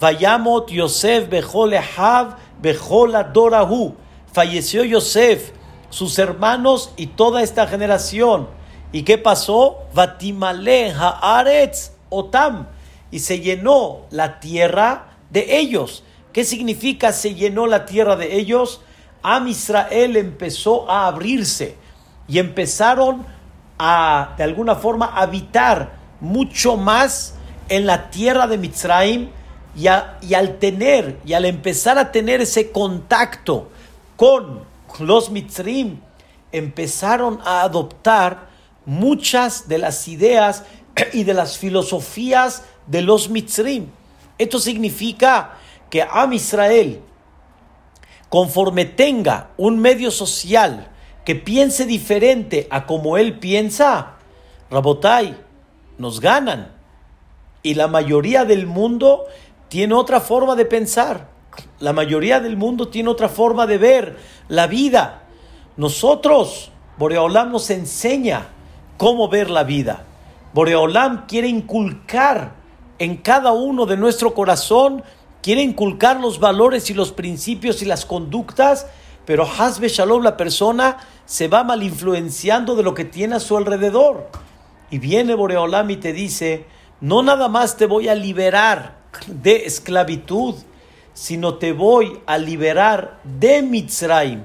Vayamot 0.00 0.70
Yosef 0.70 1.28
Bejol 1.28 1.74
Ehav. 1.74 2.36
Falleció 4.32 4.84
Yosef, 4.84 5.52
sus 5.90 6.18
hermanos 6.18 6.92
y 6.96 7.08
toda 7.08 7.42
esta 7.42 7.66
generación. 7.66 8.48
¿Y 8.90 9.02
qué 9.02 9.18
pasó? 9.18 9.80
Vatimale 9.92 10.92
Haaretz 10.92 11.90
Otam. 12.08 12.68
Y 13.14 13.20
se 13.20 13.38
llenó 13.38 14.06
la 14.10 14.40
tierra 14.40 15.18
de 15.30 15.60
ellos. 15.60 16.02
¿Qué 16.32 16.42
significa 16.42 17.12
se 17.12 17.36
llenó 17.36 17.68
la 17.68 17.86
tierra 17.86 18.16
de 18.16 18.36
ellos? 18.36 18.80
Am 19.22 19.46
Israel 19.46 20.16
empezó 20.16 20.90
a 20.90 21.06
abrirse 21.06 21.76
y 22.26 22.40
empezaron 22.40 23.24
a, 23.78 24.34
de 24.36 24.42
alguna 24.42 24.74
forma, 24.74 25.14
habitar 25.14 25.92
mucho 26.18 26.76
más 26.76 27.36
en 27.68 27.86
la 27.86 28.10
tierra 28.10 28.48
de 28.48 28.58
Mitzrayim 28.58 29.28
y, 29.76 29.86
al 29.86 30.58
tener 30.58 31.20
y 31.24 31.34
al 31.34 31.44
empezar 31.44 31.98
a 31.98 32.10
tener 32.10 32.40
ese 32.40 32.72
contacto 32.72 33.70
con 34.16 34.64
los 34.98 35.30
Mitzrim, 35.30 36.00
empezaron 36.50 37.38
a 37.44 37.62
adoptar 37.62 38.48
muchas 38.84 39.68
de 39.68 39.78
las 39.78 40.08
ideas 40.08 40.64
y 41.12 41.22
de 41.22 41.34
las 41.34 41.58
filosofías 41.58 42.64
de 42.86 43.02
los 43.02 43.28
Mitzrim. 43.28 43.88
Esto 44.38 44.58
significa 44.58 45.58
que 45.90 46.02
Am 46.02 46.32
Israel, 46.32 47.00
conforme 48.28 48.84
tenga 48.84 49.50
un 49.56 49.78
medio 49.78 50.10
social 50.10 50.90
que 51.24 51.34
piense 51.34 51.86
diferente 51.86 52.66
a 52.70 52.86
como 52.86 53.16
él 53.16 53.38
piensa, 53.38 54.16
Rabotai, 54.70 55.36
nos 55.98 56.20
ganan. 56.20 56.72
Y 57.62 57.74
la 57.74 57.88
mayoría 57.88 58.44
del 58.44 58.66
mundo 58.66 59.24
tiene 59.68 59.94
otra 59.94 60.20
forma 60.20 60.56
de 60.56 60.66
pensar. 60.66 61.28
La 61.78 61.92
mayoría 61.92 62.40
del 62.40 62.56
mundo 62.56 62.88
tiene 62.88 63.08
otra 63.08 63.28
forma 63.28 63.66
de 63.66 63.78
ver 63.78 64.18
la 64.48 64.66
vida. 64.66 65.22
Nosotros, 65.76 66.72
Boreolam 66.98 67.52
nos 67.52 67.70
enseña 67.70 68.48
cómo 68.96 69.28
ver 69.28 69.50
la 69.50 69.64
vida. 69.64 70.04
Boreolam 70.52 71.26
quiere 71.26 71.48
inculcar 71.48 72.63
en 72.98 73.16
cada 73.16 73.52
uno 73.52 73.86
de 73.86 73.96
nuestro 73.96 74.34
corazón 74.34 75.02
quiere 75.42 75.62
inculcar 75.62 76.20
los 76.20 76.40
valores 76.40 76.90
y 76.90 76.94
los 76.94 77.12
principios 77.12 77.82
y 77.82 77.84
las 77.84 78.06
conductas, 78.06 78.86
pero 79.26 79.44
Hasbe 79.44 79.88
Shalom, 79.88 80.22
la 80.22 80.36
persona, 80.36 80.98
se 81.26 81.48
va 81.48 81.64
mal 81.64 81.82
influenciando 81.82 82.76
de 82.76 82.82
lo 82.82 82.94
que 82.94 83.04
tiene 83.04 83.36
a 83.36 83.40
su 83.40 83.56
alrededor. 83.56 84.28
Y 84.90 84.98
viene 84.98 85.34
Boreolam 85.34 85.90
y 85.90 85.96
te 85.96 86.12
dice, 86.12 86.66
no 87.00 87.22
nada 87.22 87.48
más 87.48 87.76
te 87.76 87.86
voy 87.86 88.08
a 88.08 88.14
liberar 88.14 88.96
de 89.26 89.66
esclavitud, 89.66 90.54
sino 91.14 91.54
te 91.54 91.72
voy 91.72 92.20
a 92.26 92.38
liberar 92.38 93.20
de 93.24 93.62
Mitzrayim. 93.62 94.44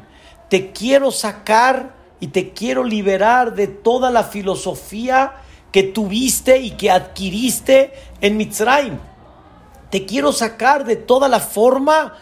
Te 0.50 0.72
quiero 0.72 1.12
sacar 1.12 1.96
y 2.20 2.28
te 2.28 2.52
quiero 2.52 2.84
liberar 2.84 3.56
de 3.56 3.68
toda 3.68 4.12
la 4.12 4.24
filosofía 4.24 5.34
que 5.72 5.84
tuviste 5.84 6.58
y 6.58 6.72
que 6.72 6.90
adquiriste 6.90 7.94
en 8.22 8.38
Mitzrayim 8.38 8.98
te 9.90 10.06
quiero 10.06 10.32
sacar 10.32 10.86
de 10.86 10.96
toda 10.96 11.28
la 11.28 11.40
forma 11.40 12.14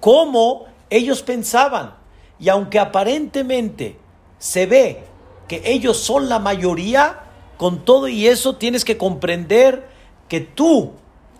como 0.00 0.66
ellos 0.88 1.22
pensaban. 1.22 1.94
Y 2.38 2.48
aunque 2.48 2.78
aparentemente 2.78 3.98
se 4.38 4.66
ve 4.66 5.04
que 5.46 5.62
ellos 5.66 5.98
son 5.98 6.28
la 6.28 6.38
mayoría, 6.38 7.20
con 7.58 7.84
todo 7.84 8.08
y 8.08 8.26
eso 8.26 8.56
tienes 8.56 8.84
que 8.86 8.96
comprender 8.96 9.88
que 10.28 10.40
tú 10.40 10.92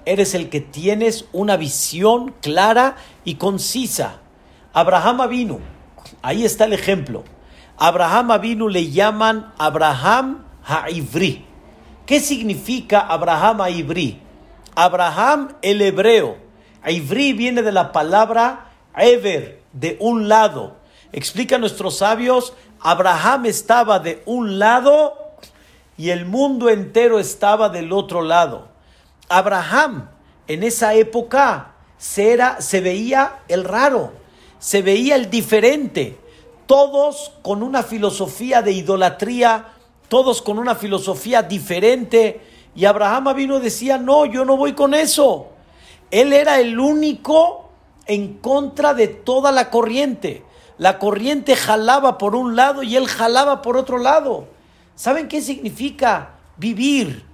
eres 0.04 0.34
el 0.34 0.50
que 0.50 0.60
tienes 0.60 1.24
una 1.32 1.56
visión 1.56 2.34
clara 2.42 2.96
y 3.24 3.36
concisa. 3.36 4.18
Abraham 4.74 5.28
vino, 5.30 5.60
ahí 6.20 6.44
está 6.44 6.66
el 6.66 6.74
ejemplo. 6.74 7.24
Abraham 7.78 8.38
vino 8.42 8.68
le 8.68 8.90
llaman 8.90 9.52
Abraham 9.56 10.44
Ha'ivri. 10.66 11.46
¿Qué 12.10 12.18
significa 12.18 12.98
Abraham 12.98 13.60
Ha'ivri? 13.60 14.20
Abraham 14.74 15.54
el 15.62 15.80
hebreo. 15.80 16.38
Ivri 16.84 17.34
viene 17.34 17.62
de 17.62 17.70
la 17.70 17.92
palabra 17.92 18.72
ever, 18.96 19.62
de 19.72 19.96
un 20.00 20.28
lado. 20.28 20.78
Explica 21.12 21.56
nuestros 21.56 21.98
sabios, 21.98 22.52
Abraham 22.80 23.46
estaba 23.46 24.00
de 24.00 24.24
un 24.26 24.58
lado 24.58 25.36
y 25.96 26.10
el 26.10 26.26
mundo 26.26 26.68
entero 26.68 27.20
estaba 27.20 27.68
del 27.68 27.92
otro 27.92 28.22
lado. 28.22 28.66
Abraham 29.28 30.08
en 30.48 30.64
esa 30.64 30.94
época 30.94 31.74
se, 31.96 32.32
era, 32.32 32.60
se 32.60 32.80
veía 32.80 33.38
el 33.46 33.62
raro, 33.62 34.14
se 34.58 34.82
veía 34.82 35.14
el 35.14 35.30
diferente, 35.30 36.18
todos 36.66 37.34
con 37.42 37.62
una 37.62 37.84
filosofía 37.84 38.62
de 38.62 38.72
idolatría, 38.72 39.74
todos 40.10 40.42
con 40.42 40.58
una 40.58 40.74
filosofía 40.74 41.40
diferente 41.44 42.40
y 42.74 42.84
Abraham 42.84 43.32
vino 43.36 43.60
decía, 43.60 43.96
no, 43.96 44.26
yo 44.26 44.44
no 44.44 44.56
voy 44.56 44.72
con 44.72 44.92
eso. 44.92 45.50
Él 46.10 46.32
era 46.32 46.58
el 46.58 46.80
único 46.80 47.70
en 48.06 48.34
contra 48.38 48.92
de 48.92 49.06
toda 49.06 49.52
la 49.52 49.70
corriente. 49.70 50.42
La 50.78 50.98
corriente 50.98 51.54
jalaba 51.54 52.18
por 52.18 52.34
un 52.34 52.56
lado 52.56 52.82
y 52.82 52.96
él 52.96 53.06
jalaba 53.06 53.62
por 53.62 53.76
otro 53.76 53.98
lado. 53.98 54.48
¿Saben 54.96 55.28
qué 55.28 55.40
significa 55.40 56.30
vivir? 56.56 57.24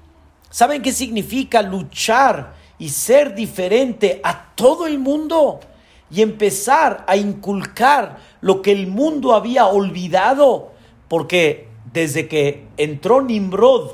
¿Saben 0.50 0.82
qué 0.82 0.92
significa 0.92 1.62
luchar 1.62 2.56
y 2.78 2.90
ser 2.90 3.34
diferente 3.34 4.20
a 4.22 4.52
todo 4.54 4.86
el 4.86 4.98
mundo? 4.98 5.60
Y 6.10 6.20
empezar 6.20 7.06
a 7.08 7.16
inculcar 7.16 8.18
lo 8.42 8.60
que 8.60 8.72
el 8.72 8.86
mundo 8.86 9.32
había 9.32 9.64
olvidado. 9.64 10.72
Porque 11.08 11.68
desde 11.96 12.28
que 12.28 12.68
entró 12.76 13.22
Nimrod, 13.22 13.92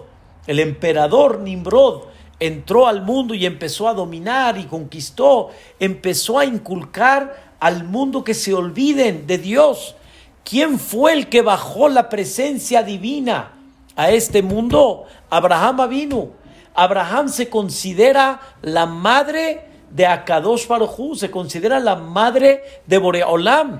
el 0.49 0.59
emperador 0.59 1.39
Nimrod, 1.39 2.03
entró 2.41 2.89
al 2.89 3.03
mundo 3.03 3.33
y 3.33 3.47
empezó 3.47 3.89
a 3.89 3.95
dominar 3.95 4.59
y 4.59 4.65
conquistó, 4.65 5.51
empezó 5.79 6.41
a 6.41 6.45
inculcar 6.45 7.53
al 7.61 7.85
mundo 7.85 8.25
que 8.25 8.35
se 8.35 8.55
olviden 8.55 9.29
de 9.29 9.39
Dios. 9.39 9.95
¿Quién 10.43 10.81
fue 10.81 11.13
el 11.13 11.29
que 11.29 11.43
bajó 11.43 11.89
la 11.89 12.09
presencia 12.09 12.83
divina 12.83 13.53
a 13.95 14.11
este 14.11 14.43
mundo? 14.43 15.05
Abraham 15.31 15.89
vino. 15.89 16.31
Abraham 16.75 17.29
se 17.29 17.49
considera 17.49 18.41
la 18.63 18.87
madre 18.87 19.69
de 19.91 20.07
Akadosh 20.07 20.67
Baruj 20.67 21.17
se 21.17 21.31
considera 21.31 21.79
la 21.79 21.95
madre 21.95 22.65
de 22.85 22.99
Boreolam, 22.99 23.79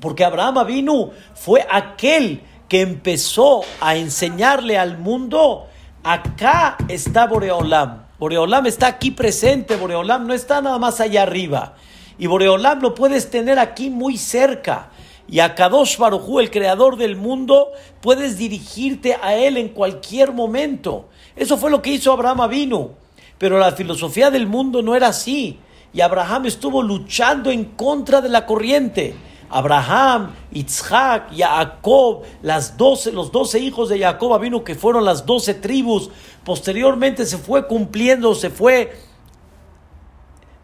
porque 0.00 0.24
Abraham 0.24 0.64
vino 0.66 1.10
fue 1.34 1.66
aquel 1.68 2.42
que 2.70 2.80
empezó 2.80 3.60
a 3.82 3.96
enseñarle 3.96 4.78
al 4.78 4.96
mundo 4.96 5.66
Acá 6.02 6.78
está 6.88 7.26
Boreolam. 7.26 8.06
Boreolam 8.18 8.66
está 8.66 8.86
aquí 8.86 9.10
presente. 9.10 9.76
Boreolam 9.76 10.26
no 10.26 10.32
está 10.32 10.62
nada 10.62 10.78
más 10.78 10.98
allá 11.00 11.22
arriba. 11.22 11.74
Y 12.18 12.26
Boreolam 12.26 12.80
lo 12.80 12.94
puedes 12.94 13.28
tener 13.28 13.58
aquí 13.58 13.90
muy 13.90 14.16
cerca. 14.16 14.88
Y 15.28 15.40
a 15.40 15.54
Kadosh 15.54 15.98
el 16.40 16.50
creador 16.50 16.96
del 16.96 17.16
mundo, 17.16 17.68
puedes 18.00 18.38
dirigirte 18.38 19.16
a 19.22 19.34
él 19.34 19.58
en 19.58 19.68
cualquier 19.68 20.32
momento. 20.32 21.10
Eso 21.36 21.58
fue 21.58 21.70
lo 21.70 21.82
que 21.82 21.90
hizo 21.90 22.12
Abraham 22.12 22.40
Avinu. 22.40 22.92
Pero 23.36 23.58
la 23.58 23.72
filosofía 23.72 24.30
del 24.30 24.46
mundo 24.46 24.80
no 24.80 24.96
era 24.96 25.08
así. 25.08 25.58
Y 25.92 26.00
Abraham 26.00 26.46
estuvo 26.46 26.82
luchando 26.82 27.50
en 27.50 27.64
contra 27.64 28.22
de 28.22 28.30
la 28.30 28.46
corriente. 28.46 29.14
Abraham, 29.50 30.32
Isaac, 30.52 31.32
Jacob, 31.36 32.22
las 32.40 32.76
doce, 32.76 33.10
los 33.10 33.32
doce 33.32 33.58
hijos 33.58 33.88
de 33.88 33.98
Jacob 33.98 34.40
vino 34.40 34.62
que 34.62 34.76
fueron 34.76 35.04
las 35.04 35.26
doce 35.26 35.54
tribus. 35.54 36.10
Posteriormente 36.44 37.26
se 37.26 37.36
fue 37.36 37.66
cumpliendo, 37.66 38.34
se 38.36 38.50
fue, 38.50 38.96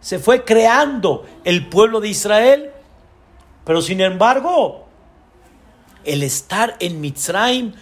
se 0.01 0.21
fue 0.21 0.45
creando 0.45 1.25
el 1.43 1.67
pueblo 1.69 2.01
de 2.01 2.09
Israel. 2.09 2.71
Pero 3.65 3.83
sin 3.83 4.01
embargo, 4.01 4.87
el 6.05 6.23
estar 6.23 6.77
en 6.79 7.01
Mitzrayim 7.01 7.73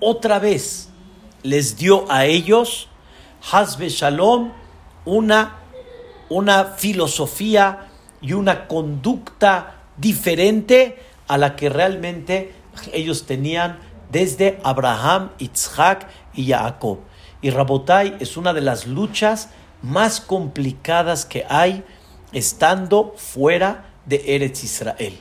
otra 0.00 0.40
vez 0.40 0.90
les 1.44 1.76
dio 1.76 2.10
a 2.10 2.24
ellos, 2.24 2.88
Hasbe 3.52 3.88
Shalom, 3.88 4.50
una, 5.04 5.58
una 6.28 6.64
filosofía 6.64 7.86
y 8.20 8.32
una 8.32 8.66
conducta 8.66 9.77
diferente 9.98 10.98
a 11.26 11.38
la 11.38 11.56
que 11.56 11.68
realmente 11.68 12.54
ellos 12.92 13.26
tenían 13.26 13.78
desde 14.10 14.58
Abraham, 14.62 15.30
Isaac 15.38 16.08
y 16.34 16.48
Jacob. 16.48 16.98
Y 17.42 17.50
Rabotai 17.50 18.16
es 18.20 18.36
una 18.36 18.52
de 18.52 18.60
las 18.60 18.86
luchas 18.86 19.50
más 19.82 20.20
complicadas 20.20 21.24
que 21.24 21.44
hay 21.48 21.84
estando 22.32 23.14
fuera 23.16 23.90
de 24.06 24.34
Eretz 24.34 24.64
Israel. 24.64 25.18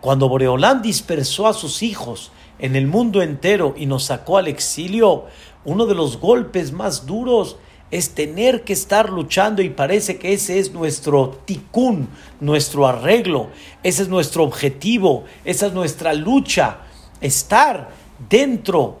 Cuando 0.00 0.28
Boreolán 0.28 0.82
dispersó 0.82 1.46
a 1.46 1.54
sus 1.54 1.82
hijos 1.82 2.30
en 2.58 2.76
el 2.76 2.86
mundo 2.86 3.22
entero 3.22 3.74
y 3.76 3.86
nos 3.86 4.04
sacó 4.04 4.36
al 4.36 4.48
exilio, 4.48 5.24
uno 5.64 5.86
de 5.86 5.94
los 5.94 6.18
golpes 6.18 6.72
más 6.72 7.06
duros 7.06 7.56
es 7.90 8.10
tener 8.10 8.64
que 8.64 8.72
estar 8.72 9.10
luchando 9.10 9.62
y 9.62 9.70
parece 9.70 10.18
que 10.18 10.32
ese 10.32 10.58
es 10.58 10.72
nuestro 10.72 11.40
ticún, 11.44 12.08
nuestro 12.40 12.86
arreglo, 12.86 13.48
ese 13.82 14.02
es 14.02 14.08
nuestro 14.08 14.42
objetivo, 14.44 15.24
esa 15.44 15.66
es 15.66 15.72
nuestra 15.72 16.12
lucha, 16.12 16.78
estar 17.20 17.90
dentro 18.28 18.98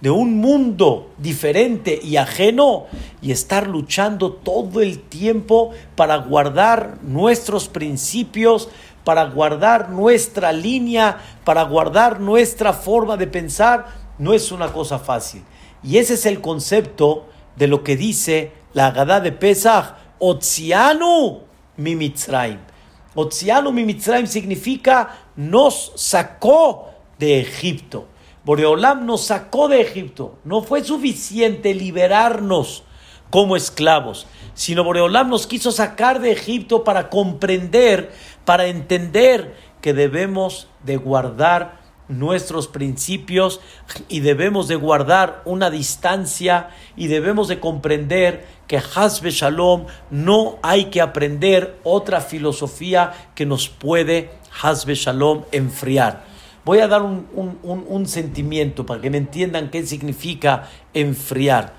de 0.00 0.10
un 0.10 0.36
mundo 0.36 1.10
diferente 1.18 1.98
y 2.02 2.16
ajeno 2.16 2.86
y 3.22 3.32
estar 3.32 3.66
luchando 3.66 4.32
todo 4.32 4.80
el 4.80 5.00
tiempo 5.00 5.70
para 5.94 6.16
guardar 6.16 6.98
nuestros 7.02 7.68
principios, 7.68 8.68
para 9.04 9.24
guardar 9.24 9.90
nuestra 9.90 10.52
línea, 10.52 11.18
para 11.44 11.62
guardar 11.62 12.20
nuestra 12.20 12.72
forma 12.72 13.16
de 13.16 13.26
pensar, 13.26 13.86
no 14.18 14.34
es 14.34 14.52
una 14.52 14.72
cosa 14.72 14.98
fácil. 14.98 15.42
Y 15.82 15.98
ese 15.98 16.14
es 16.14 16.26
el 16.26 16.40
concepto 16.40 17.26
de 17.56 17.66
lo 17.66 17.82
que 17.82 17.96
dice 17.96 18.52
la 18.72 18.88
Agadá 18.88 19.20
de 19.20 19.32
Pesach, 19.32 19.94
Otzianu 20.18 21.42
mi 21.76 21.96
Mitzrayim. 21.96 22.58
Otzianu 23.14 23.72
mi 23.72 23.98
significa 24.26 25.16
nos 25.36 25.92
sacó 25.96 26.90
de 27.18 27.40
Egipto. 27.40 28.06
Boreolam 28.44 29.06
nos 29.06 29.24
sacó 29.24 29.68
de 29.68 29.80
Egipto. 29.80 30.38
No 30.44 30.62
fue 30.62 30.84
suficiente 30.84 31.74
liberarnos 31.74 32.84
como 33.30 33.56
esclavos, 33.56 34.26
sino 34.54 34.84
Boreolam 34.84 35.28
nos 35.28 35.46
quiso 35.46 35.72
sacar 35.72 36.20
de 36.20 36.32
Egipto 36.32 36.84
para 36.84 37.10
comprender, 37.10 38.12
para 38.44 38.66
entender 38.66 39.56
que 39.80 39.92
debemos 39.92 40.68
de 40.84 40.96
guardar 40.96 41.85
nuestros 42.08 42.68
principios 42.68 43.60
y 44.08 44.20
debemos 44.20 44.68
de 44.68 44.76
guardar 44.76 45.42
una 45.44 45.70
distancia 45.70 46.70
y 46.96 47.08
debemos 47.08 47.48
de 47.48 47.60
comprender 47.60 48.46
que 48.66 48.78
Hasbe 48.78 49.30
Shalom 49.30 49.86
no 50.10 50.58
hay 50.62 50.86
que 50.86 51.00
aprender 51.00 51.78
otra 51.84 52.20
filosofía 52.20 53.12
que 53.34 53.46
nos 53.46 53.68
puede 53.68 54.30
Hasbe 54.62 54.94
Shalom 54.94 55.44
enfriar. 55.52 56.24
Voy 56.64 56.80
a 56.80 56.88
dar 56.88 57.02
un, 57.02 57.26
un 57.62 58.06
sentimiento 58.06 58.84
para 58.84 59.00
que 59.00 59.10
me 59.10 59.18
entiendan 59.18 59.70
qué 59.70 59.86
significa 59.86 60.68
enfriar. 60.94 61.74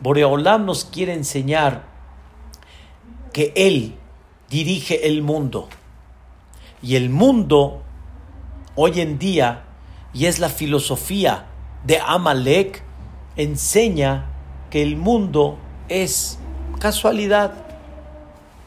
Boreolam 0.00 0.64
nos 0.64 0.84
quiere 0.84 1.12
enseñar 1.12 1.84
que 3.32 3.52
Él 3.54 3.94
dirige 4.48 5.06
el 5.06 5.22
mundo 5.22 5.68
y 6.82 6.96
el 6.96 7.10
mundo 7.10 7.82
hoy 8.74 9.00
en 9.00 9.18
día 9.18 9.64
y 10.12 10.26
es 10.26 10.38
la 10.38 10.48
filosofía 10.48 11.46
de 11.84 11.98
Amalek, 11.98 12.82
enseña 13.36 14.26
que 14.70 14.82
el 14.82 14.96
mundo 14.96 15.58
es 15.88 16.38
casualidad, 16.78 17.52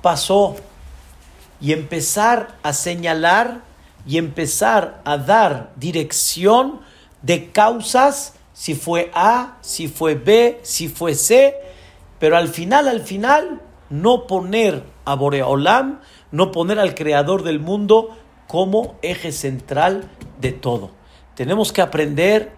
pasó, 0.02 0.56
y 1.60 1.72
empezar 1.72 2.56
a 2.62 2.74
señalar 2.74 3.62
y 4.06 4.18
empezar 4.18 5.02
a 5.06 5.18
dar 5.18 5.72
dirección 5.78 6.82
de 7.22 7.52
causas, 7.52 8.36
si 8.54 8.76
fue 8.76 9.10
A, 9.14 9.58
si 9.62 9.88
fue 9.88 10.16
B, 10.16 10.60
si 10.64 10.90
fue 10.90 11.16
C, 11.16 11.56
pero 12.20 12.38
al 12.38 12.50
final, 12.50 12.88
al 12.88 13.02
final, 13.02 13.62
no 13.90 14.28
poner 14.28 14.84
a 15.06 15.16
Boreolam, 15.16 16.02
no 16.32 16.52
poner 16.52 16.80
al 16.80 16.96
creador 16.96 17.44
del 17.44 17.60
mundo 17.60 18.10
como 18.48 18.96
eje 19.02 19.32
central 19.32 20.10
de 20.42 20.52
todo. 20.52 20.92
Tenemos 21.36 21.72
que 21.72 21.82
aprender 21.82 22.52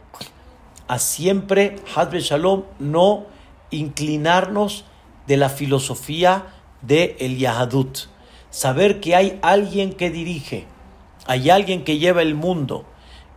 a 0.88 1.00
siempre, 1.00 1.78
Hadbe 1.96 2.20
Shalom, 2.20 2.64
no 2.80 3.26
inclinarnos 3.72 4.86
de 5.28 5.38
la 5.38 5.50
filosofía 5.50 6.48
de 6.82 7.16
el 7.20 7.38
Yahadut. 7.38 8.00
Saber 8.50 9.00
que 9.00 9.16
hay 9.16 9.40
alguien 9.42 9.94
que 9.94 10.10
dirige, 10.10 10.66
hay 11.26 11.50
alguien 11.50 11.84
que 11.84 11.98
lleva 11.98 12.22
el 12.22 12.36
mundo 12.36 12.86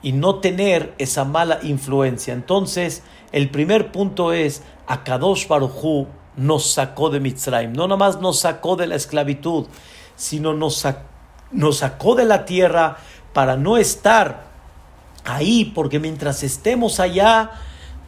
y 0.03 0.13
no 0.13 0.37
tener 0.37 0.95
esa 0.99 1.25
mala 1.25 1.61
influencia. 1.63 2.35
Entonces, 2.35 3.03
el 3.33 3.51
primer 3.51 3.93
punto 3.93 4.33
es, 4.33 4.63
Akadosh 4.87 5.47
Baruchu 5.47 6.07
nos 6.37 6.73
sacó 6.73 7.11
de 7.11 7.21
Mitzrayim. 7.21 7.73
No 7.73 7.87
nomás 7.87 8.21
nos 8.21 8.41
sacó 8.41 8.77
de 8.77 8.87
la 8.87 8.97
esclavitud, 8.97 9.67
sino 10.17 10.53
nos, 10.53 10.85
nos 11.53 11.77
sacó 11.77 12.15
de 12.15 12.25
la 12.25 12.45
tierra 12.45 12.97
para 13.33 13.57
no 13.57 13.77
estar 13.77 14.48
ahí, 15.29 15.65
porque 15.75 15.99
mientras 15.99 16.43
estemos 16.43 17.01
allá, 17.01 17.51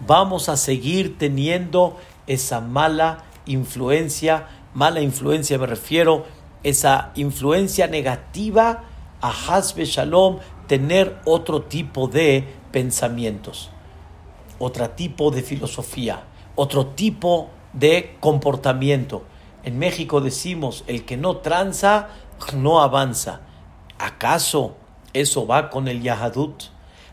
vamos 0.07 0.49
a 0.49 0.57
seguir 0.57 1.19
teniendo 1.19 1.97
esa 2.27 2.61
mala 2.61 3.25
influencia, 3.47 4.47
mala 4.75 5.01
influencia 5.01 5.59
me 5.59 5.67
refiero, 5.67 6.27
esa 6.63 7.13
influencia 7.15 7.87
negativa 7.87 8.85
a 9.21 9.31
Hasbe 9.31 9.85
Shalom, 9.85 10.39
tener 10.67 11.21
otro 11.25 11.63
tipo 11.63 12.07
de 12.07 12.47
pensamientos, 12.71 13.71
otro 14.59 14.91
tipo 14.91 15.31
de 15.31 15.43
filosofía, 15.43 16.25
otro 16.55 16.87
tipo 16.89 17.51
de 17.73 18.17
comportamiento. 18.21 19.25
En 19.63 19.79
México 19.79 20.21
decimos, 20.21 20.85
el 20.87 21.05
que 21.05 21.17
no 21.17 21.39
tranza, 21.39 22.09
no 22.55 22.81
avanza. 22.81 23.41
¿Acaso 23.99 24.77
¿Eso 25.13 25.47
va 25.47 25.71
con 25.71 25.89
el 25.89 26.03
Yahadut? 26.03 26.65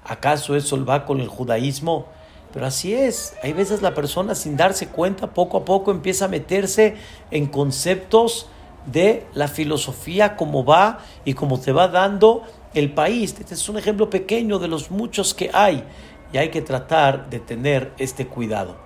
¿Acaso 0.08 0.56
eso 0.56 0.84
va 0.86 1.06
con 1.06 1.20
el 1.20 1.28
judaísmo? 1.28 2.06
Pero 2.54 2.65
así 2.65 2.93
es, 2.93 3.36
hay 3.43 3.54
veces 3.54 3.82
la 3.82 3.93
persona 3.93 4.34
sin 4.34 4.56
darse 4.56 4.88
cuenta 4.88 5.28
poco 5.28 5.58
a 5.58 5.65
poco 5.65 5.91
empieza 5.91 6.26
a 6.26 6.28
meterse 6.30 6.96
en 7.30 7.48
conceptos 7.48 8.48
de 8.86 9.28
la 9.34 9.48
filosofía, 9.50 10.38
cómo 10.38 10.63
va 10.63 11.00
y 11.26 11.34
cómo 11.34 11.60
te 11.60 11.74
va 11.74 11.89
dando 11.89 12.43
el 12.74 12.93
país. 12.93 13.36
Este 13.38 13.54
es 13.54 13.70
un 13.70 13.78
ejemplo 13.78 14.10
pequeño 14.10 14.60
de 14.60 14.70
los 14.70 14.91
muchos 14.91 15.34
que 15.34 15.52
hay 15.54 15.84
y 16.32 16.38
hay 16.38 16.50
que 16.50 16.62
tratar 16.62 17.30
de 17.30 17.39
tener 17.39 17.91
este 17.98 18.28
cuidado. 18.28 18.78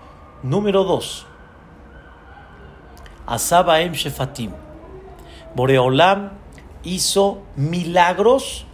Número 0.42 0.84
dos, 0.84 1.28
Asaba 3.28 3.82
Em 3.82 3.94
Shefatim. 3.94 4.52
Boreolam 5.56 6.32
hizo 6.84 7.44
milagros 7.56 8.66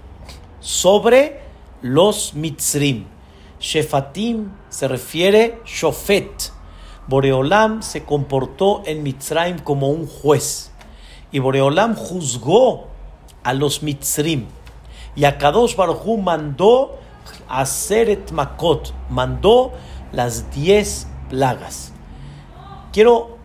sobre 0.59 1.46
los 1.81 2.33
Mitzrim. 2.33 3.05
Shefatim 3.59 4.51
se 4.69 4.87
refiere 4.87 5.61
Shofet. 5.65 6.51
Boreolam 7.07 7.81
se 7.81 8.03
comportó 8.03 8.83
en 8.85 9.03
Mitzrim 9.03 9.59
como 9.59 9.89
un 9.89 10.07
juez. 10.07 10.71
Y 11.31 11.39
Boreolam 11.39 11.95
juzgó 11.95 12.87
a 13.43 13.53
los 13.53 13.83
Mitzrim. 13.83 14.45
Y 15.15 15.25
a 15.25 15.37
Kadosh 15.37 15.75
Baruj 15.75 16.19
mandó 16.19 16.97
a 17.49 17.65
Seret 17.65 18.31
Makot, 18.31 18.93
mandó 19.09 19.73
las 20.11 20.51
diez 20.51 21.07
plagas. 21.29 21.93
Quiero, 22.91 23.37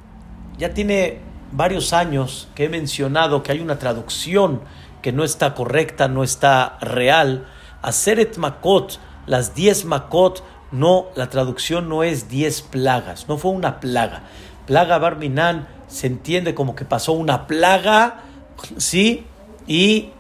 ya 0.58 0.74
tiene 0.74 1.20
varios 1.52 1.92
años 1.92 2.48
que 2.54 2.64
he 2.64 2.68
mencionado 2.68 3.42
que 3.42 3.52
hay 3.52 3.60
una 3.60 3.78
traducción 3.78 4.62
que 5.02 5.12
no 5.12 5.24
está 5.24 5.54
correcta, 5.54 6.08
no 6.08 6.24
está 6.24 6.78
real. 6.80 7.48
Aseret 7.82 8.38
Makot, 8.38 8.98
las 9.26 9.54
diez 9.54 9.84
Makot, 9.84 10.42
no, 10.70 11.06
la 11.16 11.28
traducción 11.28 11.88
no 11.88 12.02
es 12.02 12.28
diez 12.28 12.62
plagas, 12.62 13.28
no 13.28 13.36
fue 13.36 13.50
una 13.50 13.80
plaga. 13.80 14.22
Plaga 14.66 14.98
Barminan 14.98 15.68
se 15.88 16.06
entiende 16.06 16.54
como 16.54 16.74
que 16.74 16.84
pasó 16.84 17.12
una 17.12 17.46
plaga, 17.46 18.22
¿sí? 18.78 19.26
Y 19.66 20.10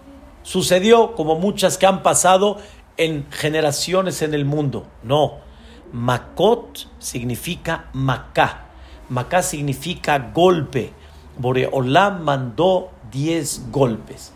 sucedió 0.42 1.14
como 1.14 1.38
muchas 1.38 1.78
que 1.78 1.86
han 1.86 2.02
pasado 2.02 2.58
en 2.96 3.26
generaciones 3.30 4.22
en 4.22 4.34
el 4.34 4.44
mundo. 4.44 4.86
No, 5.02 5.38
Makot 5.92 6.88
significa 6.98 7.86
Macá. 7.92 8.66
Macá 9.08 9.42
significa 9.42 10.30
golpe. 10.34 10.92
Boreolam 11.38 12.22
mandó 12.22 12.90
diez 13.10 13.70
golpes. 13.70 14.32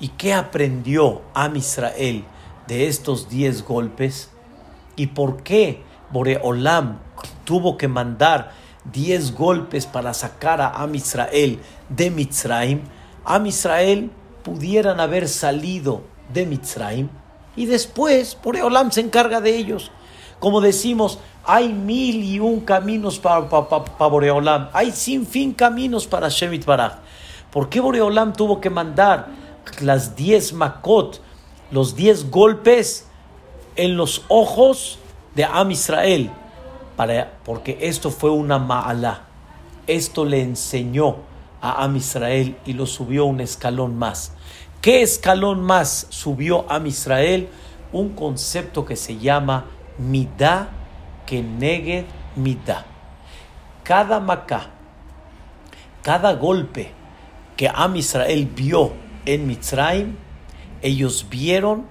¿Y 0.00 0.08
qué 0.08 0.34
aprendió 0.34 1.22
Am 1.34 1.56
Israel 1.56 2.24
de 2.68 2.86
estos 2.86 3.28
diez 3.28 3.64
golpes? 3.64 4.30
¿Y 4.94 5.08
por 5.08 5.42
qué 5.42 5.82
Boreolam 6.12 7.00
tuvo 7.44 7.76
que 7.76 7.88
mandar 7.88 8.52
diez 8.84 9.34
golpes 9.34 9.86
para 9.86 10.14
sacar 10.14 10.60
a 10.60 10.68
Am 10.68 10.94
Israel 10.94 11.58
de 11.88 12.10
Mitzrayim? 12.10 12.82
Am 13.24 13.46
Israel 13.46 14.10
pudieran 14.44 15.00
haber 15.00 15.28
salido 15.28 16.02
de 16.32 16.46
Mitzrayim 16.46 17.08
y 17.56 17.66
después 17.66 18.38
Boreolam 18.42 18.92
se 18.92 19.00
encarga 19.00 19.40
de 19.40 19.56
ellos. 19.56 19.90
Como 20.38 20.60
decimos, 20.60 21.18
hay 21.44 21.72
mil 21.72 22.22
y 22.22 22.38
un 22.38 22.60
caminos 22.60 23.18
para, 23.18 23.48
para, 23.48 24.06
Boreolam, 24.06 24.68
hay 24.72 24.92
sin 24.92 25.26
fin 25.26 25.52
caminos 25.52 26.06
para 26.06 26.28
Shemit 26.28 26.64
Baraj. 26.64 26.98
¿Por 27.50 27.68
qué 27.68 27.80
Boreolam 27.80 28.32
tuvo 28.32 28.60
que 28.60 28.70
mandar 28.70 29.26
las 29.80 30.14
diez 30.14 30.52
makot, 30.52 31.20
los 31.70 31.94
diez 31.96 32.30
golpes 32.30 33.06
en 33.76 33.96
los 33.96 34.24
ojos 34.28 34.98
de 35.34 35.44
Am 35.44 35.70
Israel? 35.70 36.30
Para, 36.96 37.38
porque 37.44 37.78
esto 37.80 38.10
fue 38.10 38.30
una 38.30 38.58
ma'ala. 38.58 39.24
Esto 39.86 40.24
le 40.24 40.42
enseñó 40.42 41.16
a 41.60 41.84
Am 41.84 41.96
Israel 41.96 42.56
y 42.64 42.72
lo 42.72 42.86
subió 42.86 43.24
un 43.24 43.40
escalón 43.40 43.96
más. 43.96 44.32
¿Qué 44.80 45.02
escalón 45.02 45.62
más 45.62 46.06
subió 46.10 46.70
Am 46.70 46.86
Israel? 46.86 47.48
Un 47.92 48.10
concepto 48.10 48.84
que 48.84 48.96
se 48.96 49.18
llama 49.18 49.66
Midah 49.98 50.68
que 51.26 51.42
negue 51.42 52.06
Midah. 52.36 52.86
Cada 53.82 54.20
macá, 54.20 54.70
cada 56.02 56.32
golpe 56.34 56.92
que 57.56 57.68
Am 57.68 57.96
Israel 57.96 58.46
vio 58.54 58.92
en 59.26 59.46
Mitzrayim, 59.46 60.16
ellos 60.82 61.26
vieron 61.30 61.86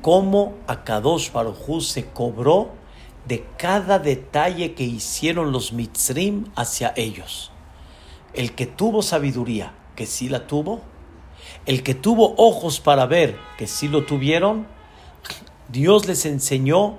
cómo 0.00 0.54
Akadosh 0.66 1.32
Baruj 1.32 1.82
se 1.82 2.06
cobró 2.06 2.70
de 3.26 3.44
cada 3.56 3.98
detalle 3.98 4.74
que 4.74 4.84
hicieron 4.84 5.52
los 5.52 5.72
Mitzrim 5.72 6.46
hacia 6.56 6.92
ellos. 6.96 7.52
El 8.34 8.52
que 8.54 8.66
tuvo 8.66 9.02
sabiduría, 9.02 9.74
que 9.94 10.06
sí 10.06 10.28
la 10.28 10.46
tuvo, 10.46 10.80
el 11.66 11.82
que 11.82 11.94
tuvo 11.94 12.34
ojos 12.36 12.80
para 12.80 13.06
ver, 13.06 13.36
que 13.58 13.66
sí 13.66 13.88
lo 13.88 14.04
tuvieron, 14.04 14.66
Dios 15.68 16.06
les 16.06 16.26
enseñó 16.26 16.98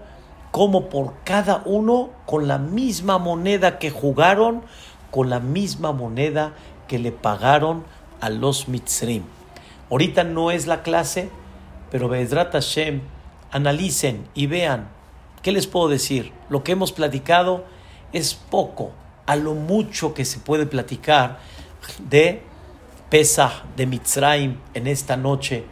cómo 0.51 0.89
por 0.89 1.15
cada 1.23 1.63
uno, 1.65 2.11
con 2.25 2.47
la 2.47 2.57
misma 2.57 3.17
moneda 3.17 3.79
que 3.79 3.89
jugaron, 3.89 4.61
con 5.11 5.29
la 5.29 5.39
misma 5.39 5.91
moneda 5.91 6.53
que 6.87 6.99
le 6.99 7.11
pagaron 7.11 7.83
a 8.21 8.29
los 8.29 8.67
Mitzrim. 8.67 9.23
Ahorita 9.93 10.23
no 10.23 10.49
es 10.49 10.65
la 10.65 10.81
clase, 10.81 11.29
pero 11.91 12.09
Bezrat 12.09 12.51
Hashem, 12.51 13.01
analicen 13.51 14.27
y 14.33 14.47
vean. 14.47 14.89
¿Qué 15.43 15.51
les 15.51 15.67
puedo 15.67 15.87
decir? 15.87 16.31
Lo 16.49 16.63
que 16.63 16.71
hemos 16.71 16.91
platicado 16.91 17.63
es 18.11 18.33
poco, 18.33 18.93
a 19.27 19.35
lo 19.35 19.53
mucho 19.53 20.15
que 20.15 20.25
se 20.25 20.39
puede 20.39 20.65
platicar 20.65 21.37
de 22.09 22.41
Pesach, 23.11 23.65
de 23.77 23.85
Mitzrayim 23.85 24.57
en 24.73 24.87
esta 24.87 25.15
noche. 25.15 25.63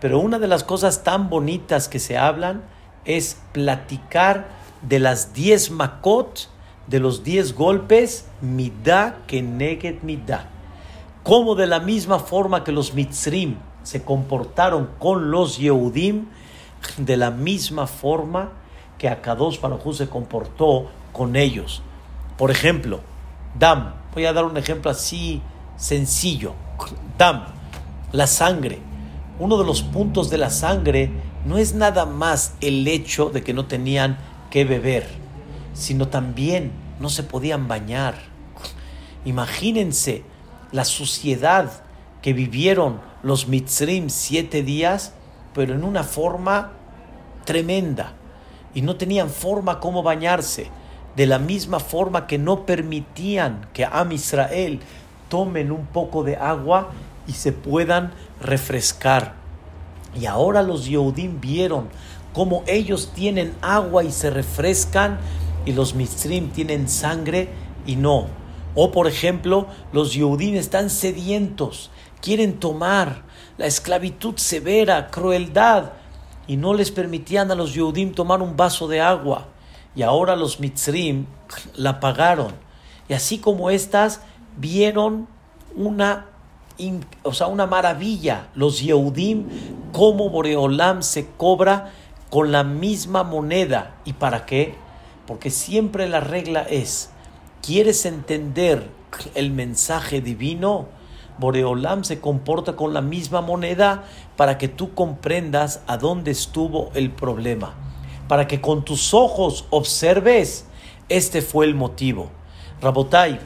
Pero 0.00 0.20
una 0.20 0.38
de 0.38 0.48
las 0.48 0.64
cosas 0.64 1.04
tan 1.04 1.28
bonitas 1.28 1.86
que 1.86 1.98
se 1.98 2.16
hablan 2.16 2.62
es 3.04 3.42
platicar 3.52 4.48
de 4.80 5.00
las 5.00 5.34
diez 5.34 5.70
makot, 5.70 6.48
de 6.86 6.98
los 6.98 7.24
diez 7.24 7.54
golpes, 7.54 8.24
midá 8.40 9.18
que 9.26 9.42
neget 9.42 10.02
midá. 10.02 10.48
Como 11.22 11.56
de 11.56 11.66
la 11.66 11.80
misma 11.80 12.20
forma 12.20 12.64
que 12.64 12.72
los 12.72 12.94
mitzrim 12.94 13.56
se 13.86 14.02
comportaron 14.02 14.90
con 14.98 15.30
los 15.30 15.58
Yehudim, 15.58 16.24
de 16.96 17.16
la 17.16 17.30
misma 17.30 17.86
forma 17.86 18.50
que 18.98 19.08
Akadosh 19.08 19.60
Baruj 19.60 19.94
se 19.94 20.08
comportó 20.08 20.90
con 21.12 21.36
ellos. 21.36 21.82
Por 22.36 22.50
ejemplo, 22.50 22.98
Dam, 23.56 23.94
voy 24.12 24.26
a 24.26 24.32
dar 24.32 24.44
un 24.44 24.56
ejemplo 24.56 24.90
así 24.90 25.40
sencillo. 25.76 26.54
Dam, 27.16 27.44
la 28.10 28.26
sangre. 28.26 28.80
Uno 29.38 29.56
de 29.56 29.64
los 29.64 29.82
puntos 29.82 30.30
de 30.30 30.38
la 30.38 30.50
sangre 30.50 31.12
no 31.44 31.56
es 31.56 31.72
nada 31.72 32.06
más 32.06 32.54
el 32.60 32.88
hecho 32.88 33.30
de 33.30 33.44
que 33.44 33.54
no 33.54 33.66
tenían 33.66 34.18
que 34.50 34.64
beber, 34.64 35.06
sino 35.74 36.08
también 36.08 36.72
no 36.98 37.08
se 37.08 37.22
podían 37.22 37.68
bañar. 37.68 38.16
Imagínense 39.24 40.24
la 40.72 40.84
suciedad 40.84 41.85
que 42.22 42.32
vivieron 42.32 43.00
los 43.22 43.48
Mitzrim 43.48 44.10
siete 44.10 44.62
días, 44.62 45.12
pero 45.54 45.74
en 45.74 45.84
una 45.84 46.04
forma 46.04 46.72
tremenda. 47.44 48.12
Y 48.74 48.82
no 48.82 48.96
tenían 48.96 49.30
forma 49.30 49.80
como 49.80 50.02
bañarse. 50.02 50.68
De 51.16 51.26
la 51.26 51.38
misma 51.38 51.80
forma 51.80 52.26
que 52.26 52.36
no 52.36 52.66
permitían 52.66 53.68
que 53.72 53.86
Am 53.86 54.12
Israel 54.12 54.80
tomen 55.28 55.72
un 55.72 55.86
poco 55.86 56.24
de 56.24 56.36
agua 56.36 56.90
y 57.26 57.32
se 57.32 57.52
puedan 57.52 58.12
refrescar. 58.40 59.34
Y 60.18 60.26
ahora 60.26 60.62
los 60.62 60.86
Yehudim 60.86 61.40
vieron 61.40 61.88
cómo 62.32 62.64
ellos 62.66 63.12
tienen 63.14 63.54
agua 63.62 64.04
y 64.04 64.12
se 64.12 64.30
refrescan 64.30 65.18
y 65.64 65.72
los 65.72 65.94
Mitzrim 65.94 66.50
tienen 66.50 66.88
sangre 66.88 67.48
y 67.86 67.96
no. 67.96 68.26
O 68.74 68.92
por 68.92 69.06
ejemplo, 69.06 69.66
los 69.92 70.12
Yehudim 70.14 70.54
están 70.54 70.90
sedientos, 70.90 71.90
quieren 72.20 72.58
tomar 72.58 73.22
la 73.58 73.66
esclavitud 73.66 74.36
severa, 74.36 75.08
crueldad, 75.08 75.92
y 76.46 76.56
no 76.56 76.74
les 76.74 76.90
permitían 76.90 77.50
a 77.50 77.54
los 77.54 77.74
Yehudim 77.74 78.12
tomar 78.12 78.42
un 78.42 78.56
vaso 78.56 78.86
de 78.88 79.00
agua. 79.00 79.48
Y 79.94 80.02
ahora 80.02 80.36
los 80.36 80.60
Mitzrim 80.60 81.26
la 81.74 82.00
pagaron. 82.00 82.52
Y 83.08 83.14
así 83.14 83.38
como 83.38 83.70
estas 83.70 84.20
vieron 84.56 85.26
una 85.74 86.26
o 87.22 87.32
sea, 87.32 87.46
una 87.46 87.66
maravilla. 87.66 88.48
Los 88.54 88.80
Yehudim, 88.80 89.46
como 89.92 90.30
Boreolam 90.30 91.02
se 91.02 91.28
cobra 91.36 91.92
con 92.30 92.52
la 92.52 92.64
misma 92.64 93.22
moneda. 93.22 93.96
¿Y 94.04 94.14
para 94.14 94.46
qué? 94.46 94.74
Porque 95.26 95.50
siempre 95.50 96.08
la 96.08 96.20
regla 96.20 96.62
es, 96.62 97.10
¿quieres 97.62 98.04
entender 98.04 98.88
el 99.34 99.50
mensaje 99.50 100.20
divino? 100.20 100.86
Boreolam 101.38 102.04
se 102.04 102.20
comporta 102.20 102.76
con 102.76 102.94
la 102.94 103.00
misma 103.00 103.40
moneda 103.40 104.04
para 104.36 104.58
que 104.58 104.68
tú 104.68 104.94
comprendas 104.94 105.82
a 105.86 105.96
dónde 105.96 106.30
estuvo 106.30 106.90
el 106.94 107.10
problema. 107.10 107.74
Para 108.28 108.46
que 108.48 108.60
con 108.60 108.84
tus 108.84 109.14
ojos 109.14 109.66
observes, 109.70 110.66
este 111.08 111.42
fue 111.42 111.66
el 111.66 111.74
motivo. 111.74 112.30
Rabotai, 112.80 113.38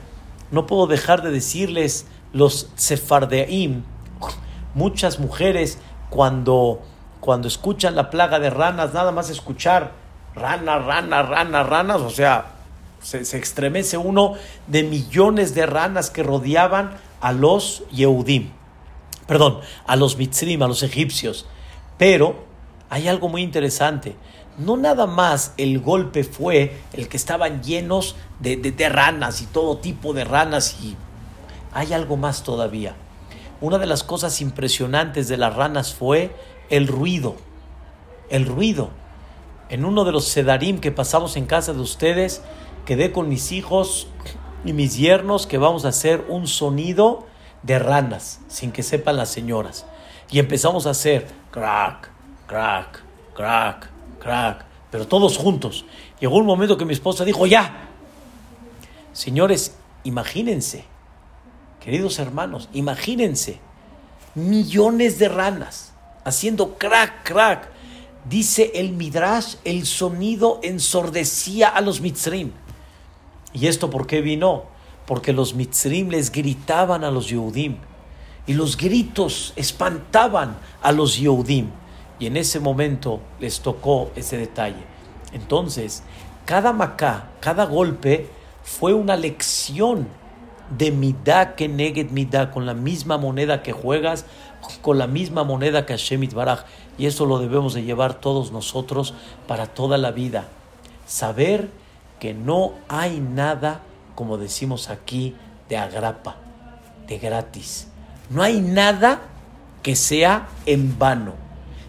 no 0.51 0.67
puedo 0.67 0.87
dejar 0.87 1.23
de 1.23 1.31
decirles 1.31 2.07
los 2.33 2.71
sefardeim, 2.77 3.83
muchas 4.75 5.19
mujeres 5.19 5.79
cuando, 6.11 6.81
cuando 7.21 7.49
escuchan 7.49 7.95
la 7.95 8.11
plaga 8.11 8.39
de 8.39 8.51
ranas, 8.51 8.95
nada 8.95 9.13
más 9.13 9.31
escuchar 9.31 9.93
ranas, 10.35 10.85
ranas, 10.85 11.29
ranas, 11.29 11.67
ranas, 11.69 12.01
o 12.01 12.11
sea, 12.11 12.53
se, 13.01 13.25
se, 13.25 13.39
estremece 13.39 13.97
uno 13.97 14.35
de 14.67 14.83
millones 14.83 15.55
de 15.55 15.67
ranas 15.67 16.11
que 16.11 16.23
rodeaban 16.23 16.93
a 17.21 17.33
los 17.33 17.85
Yehudim, 17.91 18.51
perdón, 19.27 19.61
a 19.87 19.97
los 19.97 20.17
Mitzrim, 20.17 20.63
a 20.63 20.69
los 20.69 20.83
egipcios. 20.83 21.47
Pero 21.99 22.45
hay 22.89 23.09
algo 23.09 23.29
muy 23.29 23.43
interesante. 23.43 24.17
No 24.59 24.77
nada 24.77 25.07
más 25.07 25.55
el 25.57 25.81
golpe 25.81 26.25
fue 26.25 26.81
el 26.93 27.09
que 27.09 27.17
estaban 27.17 27.63
llenos 27.63 28.17
de, 28.41 28.57
de, 28.57 28.73
de 28.73 28.89
ranas 28.89 29.41
y 29.43 29.47
todo 29.47 29.79
tipo 29.79 30.13
de 30.13 30.25
ranas 30.25 30.79
y 30.83 30.97
hay 31.73 31.93
algo 31.93 32.17
más 32.17 32.43
todavía. 32.43 32.97
Una 33.61 33.79
de 33.79 33.87
las 33.87 34.03
cosas 34.03 34.41
impresionantes 34.41 35.29
de 35.29 35.37
las 35.37 35.55
ranas 35.55 35.95
fue 35.95 36.35
el 36.71 36.89
ruido. 36.89 37.37
El 38.31 38.47
ruido. 38.47 38.91
En 39.69 39.85
uno 39.85 40.05
de 40.05 40.13
los 40.13 40.25
sedarim 40.25 40.81
que 40.81 40.91
pasamos 40.91 41.37
en 41.37 41.47
casa 41.47 41.73
de 41.73 41.81
ustedes, 41.81 42.43
quedé 42.87 43.13
con 43.13 43.29
mis 43.29 43.53
hijos 43.53 44.09
y 44.65 44.73
mis 44.73 44.97
yernos 44.97 45.47
que 45.47 45.59
vamos 45.59 45.85
a 45.85 45.89
hacer 45.89 46.25
un 46.29 46.47
sonido 46.47 47.27
de 47.63 47.79
ranas, 47.79 48.41
sin 48.49 48.73
que 48.73 48.83
sepan 48.83 49.17
las 49.17 49.29
señoras. 49.29 49.87
Y 50.31 50.39
empezamos 50.39 50.87
a 50.87 50.91
hacer 50.91 51.27
crack, 51.51 52.11
crack, 52.47 53.03
crack, 53.35 53.91
crack, 54.21 54.65
pero 54.91 55.07
todos 55.07 55.37
juntos. 55.37 55.85
Llegó 56.21 56.37
un 56.37 56.47
momento 56.47 56.77
que 56.77 56.85
mi 56.85 56.93
esposa 56.93 57.25
dijo, 57.25 57.47
ya. 57.47 57.89
Señores, 59.13 59.75
imagínense, 60.05 60.85
queridos 61.81 62.19
hermanos, 62.19 62.69
imagínense, 62.73 63.59
millones 64.35 65.19
de 65.19 65.29
ranas 65.29 65.93
haciendo 66.25 66.75
crack, 66.79 67.25
crack. 67.25 67.69
Dice 68.29 68.73
el 68.75 68.93
Midrash, 68.93 69.57
el 69.65 69.87
sonido 69.87 70.61
ensordecía 70.63 71.69
a 71.69 71.81
los 71.81 72.01
mitzrim. 72.01 72.53
¿Y 73.53 73.67
esto 73.67 73.91
por 73.91 74.07
qué 74.07 74.21
vino? 74.21 74.65
Porque 75.07 75.33
los 75.33 75.55
mitzrim 75.55 76.09
les 76.11 76.31
gritaban 76.31 77.05
a 77.05 77.11
los 77.11 77.29
Yehudim. 77.29 77.77
Y 78.47 78.55
los 78.55 78.77
gritos 78.77 79.53
espantaban 79.57 80.59
a 80.83 80.93
los 80.93 81.19
Yehudim. 81.19 81.69
Y 82.19 82.27
en 82.27 82.37
ese 82.37 82.61
momento 82.61 83.21
les 83.41 83.61
tocó 83.61 84.11
ese 84.15 84.37
detalle. 84.37 84.85
Entonces, 85.33 86.03
cada 86.45 86.73
macá, 86.73 87.31
cada 87.41 87.65
golpe 87.65 88.29
fue 88.63 88.93
una 88.93 89.17
lección 89.17 90.09
de 90.77 90.93
midá 90.93 91.57
que 91.57 91.69
neged 91.69 92.11
midá, 92.11 92.51
con 92.51 92.67
la 92.67 92.75
misma 92.75 93.19
moneda 93.19 93.63
que 93.63 93.73
juegas, 93.73 94.25
con 94.83 94.99
la 94.99 95.07
misma 95.07 95.45
moneda 95.45 95.87
que 95.87 95.95
Hashem 95.95 96.29
Baraj. 96.33 96.65
Y 96.99 97.07
eso 97.07 97.27
lo 97.27 97.39
debemos 97.39 97.75
de 97.75 97.83
llevar 97.83 98.21
todos 98.21 98.53
nosotros 98.53 99.15
para 99.49 99.67
toda 99.67 99.99
la 99.99 100.13
vida. 100.13 100.49
Saber 101.07 101.71
que 102.21 102.35
no 102.35 102.75
hay 102.89 103.19
nada, 103.19 103.81
como 104.15 104.37
decimos 104.37 104.91
aquí, 104.91 105.35
de 105.69 105.79
agrapa, 105.79 106.37
de 107.09 107.19
gratis. 107.19 107.89
No 108.29 108.43
hay 108.43 108.61
nada 108.61 109.23
que 109.83 109.97
sea 109.97 110.49
en 110.67 110.99
vano. 110.99 111.33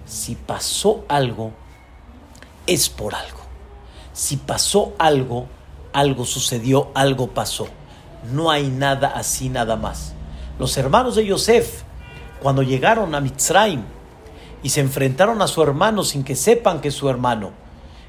Si 0.05 0.35
pasó 0.35 1.05
algo, 1.07 1.51
es 2.65 2.89
por 2.89 3.13
algo. 3.13 3.41
Si 4.13 4.37
pasó 4.37 4.93
algo, 4.97 5.47
algo 5.93 6.25
sucedió, 6.25 6.89
algo 6.95 7.27
pasó. 7.27 7.67
No 8.31 8.49
hay 8.49 8.69
nada 8.69 9.09
así 9.09 9.49
nada 9.49 9.75
más. 9.75 10.13
Los 10.57 10.77
hermanos 10.77 11.15
de 11.15 11.25
Yosef, 11.25 11.83
cuando 12.41 12.63
llegaron 12.63 13.13
a 13.15 13.19
Mitzrayim 13.19 13.83
y 14.63 14.69
se 14.69 14.79
enfrentaron 14.79 15.41
a 15.41 15.47
su 15.47 15.61
hermano 15.61 16.03
sin 16.03 16.23
que 16.23 16.35
sepan 16.35 16.81
que 16.81 16.89
es 16.89 16.95
su 16.95 17.09
hermano, 17.09 17.51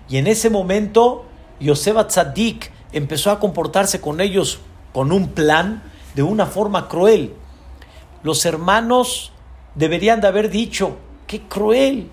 y 0.08 0.18
en 0.18 0.26
ese 0.26 0.50
momento 0.50 1.24
Yosef 1.62 2.06
Tzadik 2.06 2.72
empezó 2.92 3.30
a 3.30 3.38
comportarse 3.38 4.00
con 4.00 4.20
ellos 4.20 4.60
con 4.92 5.12
un 5.12 5.28
plan 5.28 5.82
de 6.14 6.22
una 6.22 6.46
forma 6.46 6.88
cruel. 6.88 7.34
Los 8.22 8.44
hermanos 8.44 9.32
deberían 9.74 10.20
de 10.20 10.28
haber 10.28 10.50
dicho, 10.50 10.96
qué 11.26 11.42
cruel, 11.42 12.10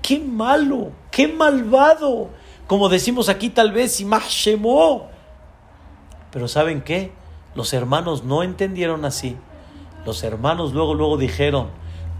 qué 0.00 0.18
malo, 0.18 0.90
qué 1.10 1.28
malvado, 1.28 2.30
como 2.66 2.88
decimos 2.88 3.28
aquí 3.28 3.50
tal 3.50 3.72
vez, 3.72 4.00
y 4.00 4.04
más. 4.04 4.48
Pero 6.30 6.48
¿saben 6.48 6.82
qué? 6.82 7.12
Los 7.54 7.72
hermanos 7.74 8.24
no 8.24 8.42
entendieron 8.42 9.04
así. 9.04 9.36
Los 10.06 10.24
hermanos 10.24 10.72
luego, 10.72 10.94
luego 10.94 11.18
dijeron, 11.18 11.68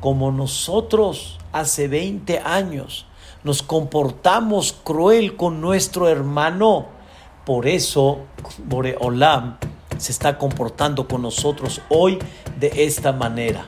como 0.01 0.31
nosotros 0.31 1.39
hace 1.53 1.89
20 1.89 2.41
años 2.41 3.07
nos 3.45 3.63
comportamos 3.63 4.73
cruel 4.73 5.37
con 5.37 5.61
nuestro 5.61 6.09
hermano, 6.09 6.87
por 7.45 7.67
eso 7.67 8.21
Boreolam 8.65 9.57
se 9.99 10.13
está 10.13 10.39
comportando 10.39 11.09
con 11.09 11.23
nosotros 11.23 11.81
hoy 11.89 12.19
de 12.59 12.85
esta 12.85 13.13
manera. 13.13 13.67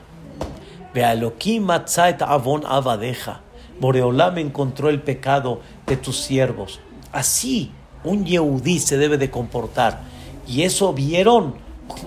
avon 2.21 2.63
avadeja. 2.65 3.41
Boreolam 3.79 4.37
encontró 4.37 4.89
el 4.89 5.01
pecado 5.01 5.59
de 5.85 5.97
tus 5.97 6.21
siervos. 6.21 6.79
Así 7.11 7.71
un 8.05 8.25
Yehudí 8.25 8.79
se 8.79 8.97
debe 8.97 9.17
de 9.17 9.29
comportar. 9.29 10.01
Y 10.47 10.61
eso 10.61 10.93
vieron 10.93 11.55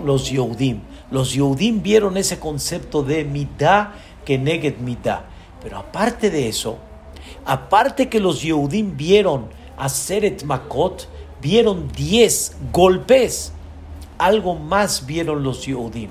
los 0.04 0.30
Yehudim. 0.30 0.80
Los 1.10 1.34
Yehudim 1.34 1.82
vieron 1.82 2.16
ese 2.16 2.38
concepto 2.38 3.02
de 3.02 3.24
mitad 3.24 3.88
que 4.24 4.38
neget 4.38 4.78
mitad. 4.78 5.20
Pero 5.62 5.78
aparte 5.78 6.30
de 6.30 6.48
eso, 6.48 6.78
aparte 7.44 8.08
que 8.08 8.20
los 8.20 8.42
Yehudim 8.42 8.96
vieron 8.96 9.46
a 9.76 9.88
Seret 9.88 10.44
Makot, 10.44 11.08
vieron 11.40 11.88
10 11.92 12.56
golpes. 12.72 13.52
Algo 14.18 14.56
más 14.56 15.06
vieron 15.06 15.42
los 15.42 15.64
Yehudim. 15.64 16.10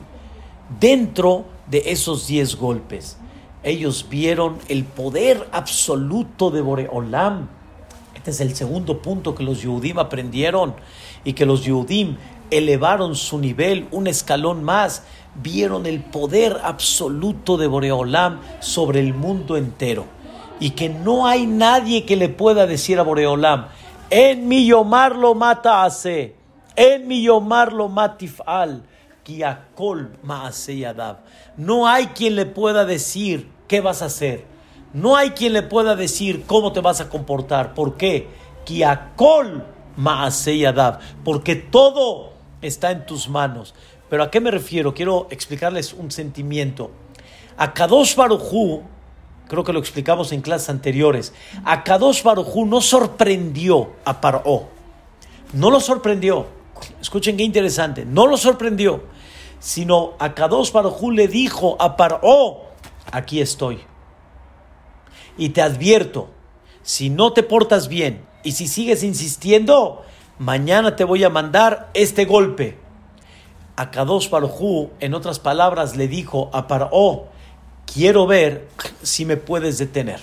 Dentro 0.79 1.45
de 1.69 1.83
esos 1.87 2.27
10 2.27 2.55
golpes, 2.55 3.17
ellos 3.63 4.07
vieron 4.09 4.57
el 4.69 4.85
poder 4.85 5.47
absoluto 5.51 6.51
de 6.51 6.61
Boreolam. 6.61 7.49
Este 8.15 8.31
es 8.31 8.41
el 8.41 8.55
segundo 8.55 9.01
punto 9.01 9.35
que 9.35 9.43
los 9.43 9.61
Yehudim 9.61 9.99
aprendieron 9.99 10.75
y 11.23 11.33
que 11.33 11.45
los 11.45 11.65
Yehudim 11.65 12.17
elevaron 12.51 13.15
su 13.15 13.37
nivel 13.39 13.87
un 13.91 14.07
escalón 14.07 14.63
más. 14.63 15.03
Vieron 15.35 15.85
el 15.85 16.01
poder 16.01 16.59
absoluto 16.63 17.57
de 17.57 17.67
Boreolam 17.67 18.39
sobre 18.59 18.99
el 19.01 19.13
mundo 19.13 19.57
entero. 19.57 20.05
Y 20.59 20.71
que 20.71 20.89
no 20.89 21.27
hay 21.27 21.45
nadie 21.45 22.05
que 22.05 22.15
le 22.15 22.29
pueda 22.29 22.65
decir 22.65 22.99
a 22.99 23.03
Boreolam, 23.03 23.67
en 24.09 24.47
mi 24.47 24.65
yomar 24.65 25.15
lo 25.15 25.35
mata 25.35 25.83
hace. 25.83 26.35
En 26.75 27.07
mi 27.07 27.21
yomar 27.21 27.73
lo 27.73 27.89
matifal. 27.89 28.83
Kiakol 29.23 30.17
maase 30.23 30.77
yadav. 30.77 31.17
No 31.57 31.87
hay 31.87 32.07
quien 32.07 32.35
le 32.35 32.45
pueda 32.45 32.85
decir 32.85 33.49
qué 33.67 33.81
vas 33.81 34.01
a 34.01 34.05
hacer. 34.05 34.45
No 34.93 35.17
hay 35.17 35.31
quien 35.31 35.53
le 35.53 35.63
pueda 35.63 35.95
decir 35.95 36.45
cómo 36.45 36.71
te 36.71 36.79
vas 36.79 37.01
a 37.01 37.09
comportar. 37.09 37.73
¿Por 37.73 37.97
qué? 37.97 38.29
Kiakol 38.65 39.65
maase 39.97 40.57
yadav. 40.57 40.99
Porque 41.25 41.55
todo 41.55 42.31
está 42.61 42.91
en 42.91 43.05
tus 43.05 43.27
manos. 43.27 43.75
Pero 44.09 44.23
¿a 44.23 44.31
qué 44.31 44.39
me 44.39 44.51
refiero? 44.51 44.93
Quiero 44.93 45.27
explicarles 45.29 45.93
un 45.93 46.11
sentimiento. 46.11 46.91
A 47.57 47.73
Kadosh 47.73 48.15
Barujú 48.15 48.83
Creo 49.47 49.63
que 49.63 49.73
lo 49.73 49.79
explicamos 49.79 50.31
en 50.31 50.41
clases 50.41 50.69
anteriores. 50.69 51.33
A 51.63 51.83
Kadosh 51.83 52.23
no 52.65 52.81
sorprendió 52.81 53.91
a 54.03 54.19
Paró. 54.19 54.67
No 55.53 55.71
lo 55.71 55.79
sorprendió. 55.79 56.47
Escuchen 57.01 57.37
qué 57.37 57.43
interesante. 57.43 58.05
No 58.05 58.27
lo 58.27 58.37
sorprendió. 58.37 59.03
Sino 59.59 60.13
a 60.19 60.35
Kadosh 60.35 60.71
le 61.13 61.27
dijo 61.27 61.77
a 61.79 61.95
Paró: 61.95 62.63
Aquí 63.11 63.39
estoy. 63.39 63.79
Y 65.37 65.49
te 65.49 65.61
advierto: 65.61 66.29
si 66.83 67.09
no 67.09 67.31
te 67.31 67.43
portas 67.43 67.87
bien 67.87 68.25
y 68.43 68.51
si 68.51 68.67
sigues 68.67 69.03
insistiendo, 69.03 70.03
mañana 70.39 70.95
te 70.95 71.05
voy 71.05 71.23
a 71.23 71.29
mandar 71.29 71.89
este 71.93 72.25
golpe. 72.25 72.77
A 73.77 73.91
Kadosh 73.91 74.29
Barujú, 74.29 74.89
en 74.99 75.13
otras 75.13 75.39
palabras, 75.39 75.95
le 75.95 76.07
dijo 76.07 76.49
a 76.51 76.67
Paró: 76.67 77.27
quiero 77.91 78.27
ver 78.27 78.67
si 79.01 79.25
me 79.25 79.37
puedes 79.37 79.77
detener. 79.77 80.19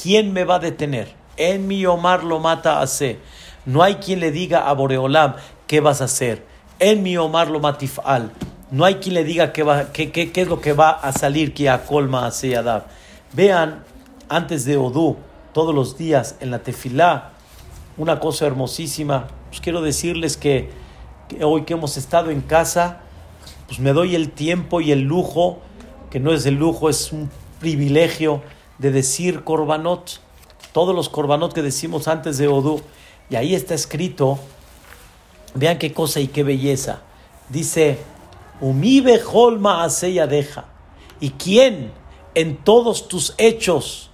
¿Quién 0.00 0.32
me 0.32 0.44
va 0.44 0.56
a 0.56 0.60
detener? 0.60 1.14
En 1.36 1.66
mi 1.66 1.84
Omar 1.86 2.22
lo 2.24 2.38
mata 2.38 2.80
a 2.80 2.86
C. 2.86 3.18
No 3.66 3.82
hay 3.82 3.96
quien 3.96 4.20
le 4.20 4.30
diga 4.30 4.68
a 4.68 4.72
Boreolam 4.72 5.34
qué 5.66 5.80
vas 5.80 6.00
a 6.00 6.04
hacer. 6.04 6.44
En 6.78 7.02
mi 7.02 7.16
Omar 7.16 7.50
lo 7.50 7.60
matifal. 7.60 8.32
no 8.70 8.84
hay 8.84 8.96
quien 8.96 9.14
le 9.14 9.24
diga 9.24 9.52
qué, 9.52 9.62
va, 9.62 9.92
qué, 9.92 10.12
qué, 10.12 10.30
es 10.34 10.48
lo 10.48 10.60
que 10.60 10.72
va 10.72 10.90
a 10.90 11.12
salir 11.12 11.52
que 11.52 11.68
a 11.68 11.84
colma 11.84 12.26
hace 12.26 12.56
Adab. 12.56 12.86
Vean, 13.32 13.82
antes 14.28 14.64
de 14.64 14.76
Odú, 14.76 15.16
todos 15.52 15.74
los 15.74 15.98
días 15.98 16.36
en 16.40 16.50
la 16.50 16.60
tefilá, 16.60 17.32
una 17.96 18.20
cosa 18.20 18.46
hermosísima. 18.46 19.28
Pues 19.48 19.60
quiero 19.60 19.82
decirles 19.82 20.36
que 20.36 20.70
hoy 21.42 21.62
que 21.64 21.74
hemos 21.74 21.96
estado 21.96 22.30
en 22.30 22.40
casa, 22.40 23.00
pues 23.66 23.80
me 23.80 23.92
doy 23.92 24.14
el 24.14 24.30
tiempo 24.30 24.80
y 24.80 24.92
el 24.92 25.00
lujo, 25.00 25.60
que 26.10 26.20
no 26.20 26.32
es 26.32 26.44
el 26.46 26.54
lujo, 26.54 26.88
es 26.88 27.12
un 27.12 27.30
privilegio 27.60 28.42
de 28.78 28.90
decir 28.90 29.44
korbanot, 29.44 30.20
todos 30.72 30.94
los 30.94 31.08
korbanot 31.08 31.52
que 31.52 31.62
decimos 31.62 32.08
antes 32.08 32.38
de 32.38 32.48
Odú. 32.48 32.80
Y 33.28 33.36
ahí 33.36 33.54
está 33.54 33.74
escrito, 33.74 34.38
vean 35.54 35.78
qué 35.78 35.92
cosa 35.92 36.20
y 36.20 36.28
qué 36.28 36.42
belleza. 36.42 37.00
Dice, 37.48 37.98
Umibe 38.60 39.20
holma 39.32 39.86
ya 39.88 40.26
deja. 40.26 40.64
¿Y 41.18 41.30
quién 41.30 41.92
en 42.34 42.56
todos 42.58 43.08
tus 43.08 43.34
hechos, 43.38 44.10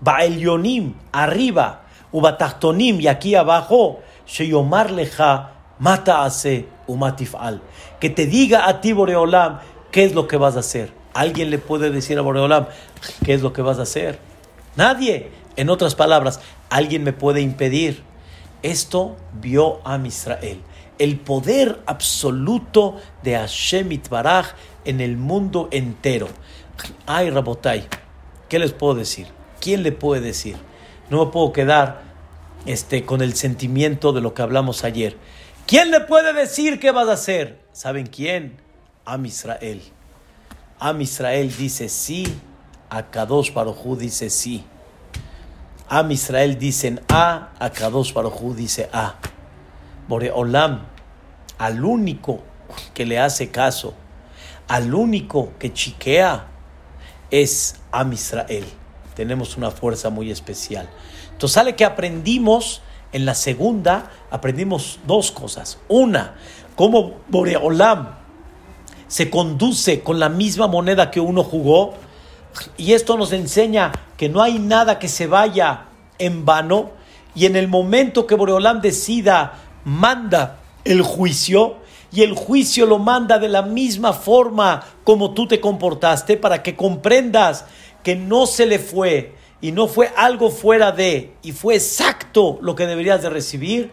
Baelionim, 0.00 0.94
arriba, 1.12 1.82
Ubatachtonim, 2.10 3.00
y 3.00 3.06
aquí 3.08 3.34
abajo, 3.34 4.00
Sheyomar 4.26 4.90
leja, 4.90 5.52
mata 5.78 6.24
hace 6.24 6.68
umatifal. 6.86 7.62
Que 8.00 8.10
te 8.10 8.26
diga 8.26 8.68
a 8.68 8.80
ti, 8.80 8.92
Boreolam, 8.92 9.60
qué 9.92 10.04
es 10.04 10.14
lo 10.14 10.26
que 10.26 10.36
vas 10.36 10.56
a 10.56 10.60
hacer. 10.60 10.92
¿Alguien 11.14 11.50
le 11.50 11.58
puede 11.58 11.90
decir 11.90 12.18
a 12.18 12.22
Boreolam 12.22 12.66
qué 13.24 13.34
es 13.34 13.42
lo 13.42 13.52
que 13.52 13.62
vas 13.62 13.78
a 13.78 13.82
hacer? 13.82 14.18
Nadie. 14.74 15.30
En 15.54 15.68
otras 15.68 15.94
palabras, 15.94 16.40
alguien 16.70 17.04
me 17.04 17.12
puede 17.12 17.40
impedir. 17.42 18.02
Esto 18.62 19.16
vio 19.40 19.80
a 19.86 19.98
Israel 20.04 20.62
el 21.02 21.18
poder 21.18 21.80
absoluto 21.86 22.96
de 23.24 23.34
Hashem 23.34 23.90
Itbaraj 23.90 24.54
en 24.84 25.00
el 25.00 25.16
mundo 25.16 25.68
entero. 25.72 26.28
Ay, 27.06 27.28
Rabotai, 27.30 27.88
¿qué 28.48 28.60
les 28.60 28.72
puedo 28.72 28.94
decir? 28.94 29.26
¿Quién 29.60 29.82
le 29.82 29.90
puede 29.90 30.20
decir? 30.20 30.54
No 31.10 31.24
me 31.24 31.32
puedo 31.32 31.52
quedar 31.52 32.02
este, 32.66 33.04
con 33.04 33.20
el 33.20 33.34
sentimiento 33.34 34.12
de 34.12 34.20
lo 34.20 34.32
que 34.32 34.42
hablamos 34.42 34.84
ayer. 34.84 35.16
¿Quién 35.66 35.90
le 35.90 36.00
puede 36.00 36.32
decir 36.32 36.78
qué 36.78 36.92
vas 36.92 37.08
a 37.08 37.14
hacer? 37.14 37.60
¿Saben 37.72 38.06
quién? 38.06 38.60
Am 39.04 39.24
Israel. 39.26 39.80
Am 40.78 41.00
Israel 41.00 41.52
dice 41.56 41.88
sí, 41.88 42.24
a 42.88 43.02
Kadosh 43.10 43.52
Baruj 43.52 43.98
dice 43.98 44.30
sí. 44.30 44.64
Am 45.88 46.10
Israel 46.10 46.58
dicen 46.58 47.00
A, 47.08 47.50
a 47.58 47.70
Kadosh 47.70 48.12
Baruj 48.12 48.54
dice 48.54 48.88
A. 48.92 49.16
Boreolam 50.08 50.86
al 51.58 51.84
único 51.84 52.42
que 52.94 53.04
le 53.04 53.18
hace 53.18 53.50
caso, 53.50 53.94
al 54.68 54.94
único 54.94 55.52
que 55.58 55.72
chiquea, 55.72 56.48
es 57.30 57.80
a 57.90 58.04
Israel. 58.12 58.64
Tenemos 59.14 59.56
una 59.56 59.70
fuerza 59.70 60.10
muy 60.10 60.30
especial. 60.30 60.88
Entonces 61.32 61.54
sale 61.54 61.76
que 61.76 61.84
aprendimos 61.84 62.82
en 63.12 63.24
la 63.24 63.34
segunda, 63.34 64.10
aprendimos 64.30 65.00
dos 65.06 65.32
cosas. 65.32 65.78
Una, 65.88 66.34
cómo 66.76 67.16
Boreolam 67.28 68.21
se 69.12 69.28
conduce 69.28 70.00
con 70.00 70.18
la 70.18 70.30
misma 70.30 70.68
moneda 70.68 71.10
que 71.10 71.20
uno 71.20 71.44
jugó. 71.44 71.92
Y 72.78 72.94
esto 72.94 73.18
nos 73.18 73.34
enseña 73.34 73.92
que 74.16 74.30
no 74.30 74.40
hay 74.40 74.58
nada 74.58 74.98
que 74.98 75.06
se 75.06 75.26
vaya 75.26 75.88
en 76.18 76.46
vano. 76.46 76.92
Y 77.34 77.44
en 77.44 77.54
el 77.56 77.68
momento 77.68 78.26
que 78.26 78.34
Boreolam 78.34 78.80
decida, 78.80 79.58
manda 79.84 80.60
el 80.86 81.02
juicio 81.02 81.76
y 82.10 82.22
el 82.22 82.32
juicio 82.32 82.86
lo 82.86 82.98
manda 82.98 83.38
de 83.38 83.50
la 83.50 83.60
misma 83.60 84.14
forma 84.14 84.82
como 85.04 85.34
tú 85.34 85.46
te 85.46 85.60
comportaste 85.60 86.38
para 86.38 86.62
que 86.62 86.74
comprendas 86.74 87.66
que 88.02 88.16
no 88.16 88.46
se 88.46 88.64
le 88.64 88.78
fue 88.78 89.34
y 89.60 89.72
no 89.72 89.88
fue 89.88 90.10
algo 90.16 90.50
fuera 90.50 90.90
de 90.90 91.34
y 91.42 91.52
fue 91.52 91.74
exacto 91.74 92.58
lo 92.62 92.74
que 92.74 92.86
deberías 92.86 93.20
de 93.20 93.28
recibir 93.28 93.90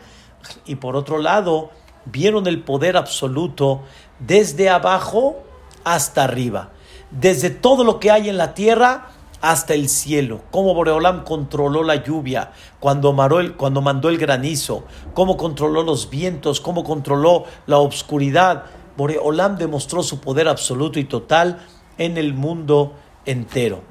y 0.65 0.75
por 0.75 0.95
otro 0.95 1.17
lado 1.17 1.71
vieron 2.05 2.47
el 2.47 2.63
poder 2.63 2.97
absoluto 2.97 3.83
desde 4.19 4.69
abajo 4.69 5.37
hasta 5.83 6.23
arriba 6.23 6.71
desde 7.11 7.49
todo 7.49 7.83
lo 7.83 7.99
que 7.99 8.11
hay 8.11 8.29
en 8.29 8.37
la 8.37 8.53
tierra 8.53 9.09
hasta 9.41 9.73
el 9.73 9.87
cielo, 9.87 10.41
cómo 10.51 10.73
Boreolam 10.73 11.23
controló 11.23 11.83
la 11.83 12.03
lluvia 12.03 12.51
cuando, 12.79 13.15
cuando 13.55 13.81
mandó 13.81 14.09
el 14.09 14.17
granizo, 14.17 14.83
cómo 15.13 15.37
controló 15.37 15.81
los 15.83 16.09
vientos, 16.09 16.59
cómo 16.59 16.83
controló 16.83 17.45
la 17.65 17.77
obscuridad. 17.77 18.65
Boreolam 18.97 19.57
demostró 19.57 20.03
su 20.03 20.19
poder 20.19 20.49
absoluto 20.49 20.99
y 20.99 21.05
total 21.05 21.65
en 21.97 22.17
el 22.17 22.33
mundo 22.33 22.95
entero. 23.25 23.81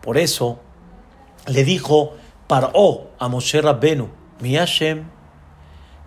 Por 0.00 0.16
eso 0.16 0.58
le 1.46 1.64
dijo 1.64 2.14
Paró 2.46 3.10
a 3.18 3.28
Moshe 3.28 3.60
Rabbenu, 3.60 4.08
mi 4.40 4.56
Hashem, 4.56 5.04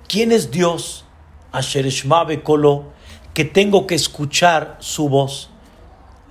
¿quién 0.08 0.32
es 0.32 0.50
Dios? 0.50 1.06
Asher 1.52 1.88
Kolo, 2.44 2.86
que 3.36 3.44
tengo 3.44 3.86
que 3.86 3.96
escuchar 3.96 4.78
su 4.80 5.10
voz. 5.10 5.50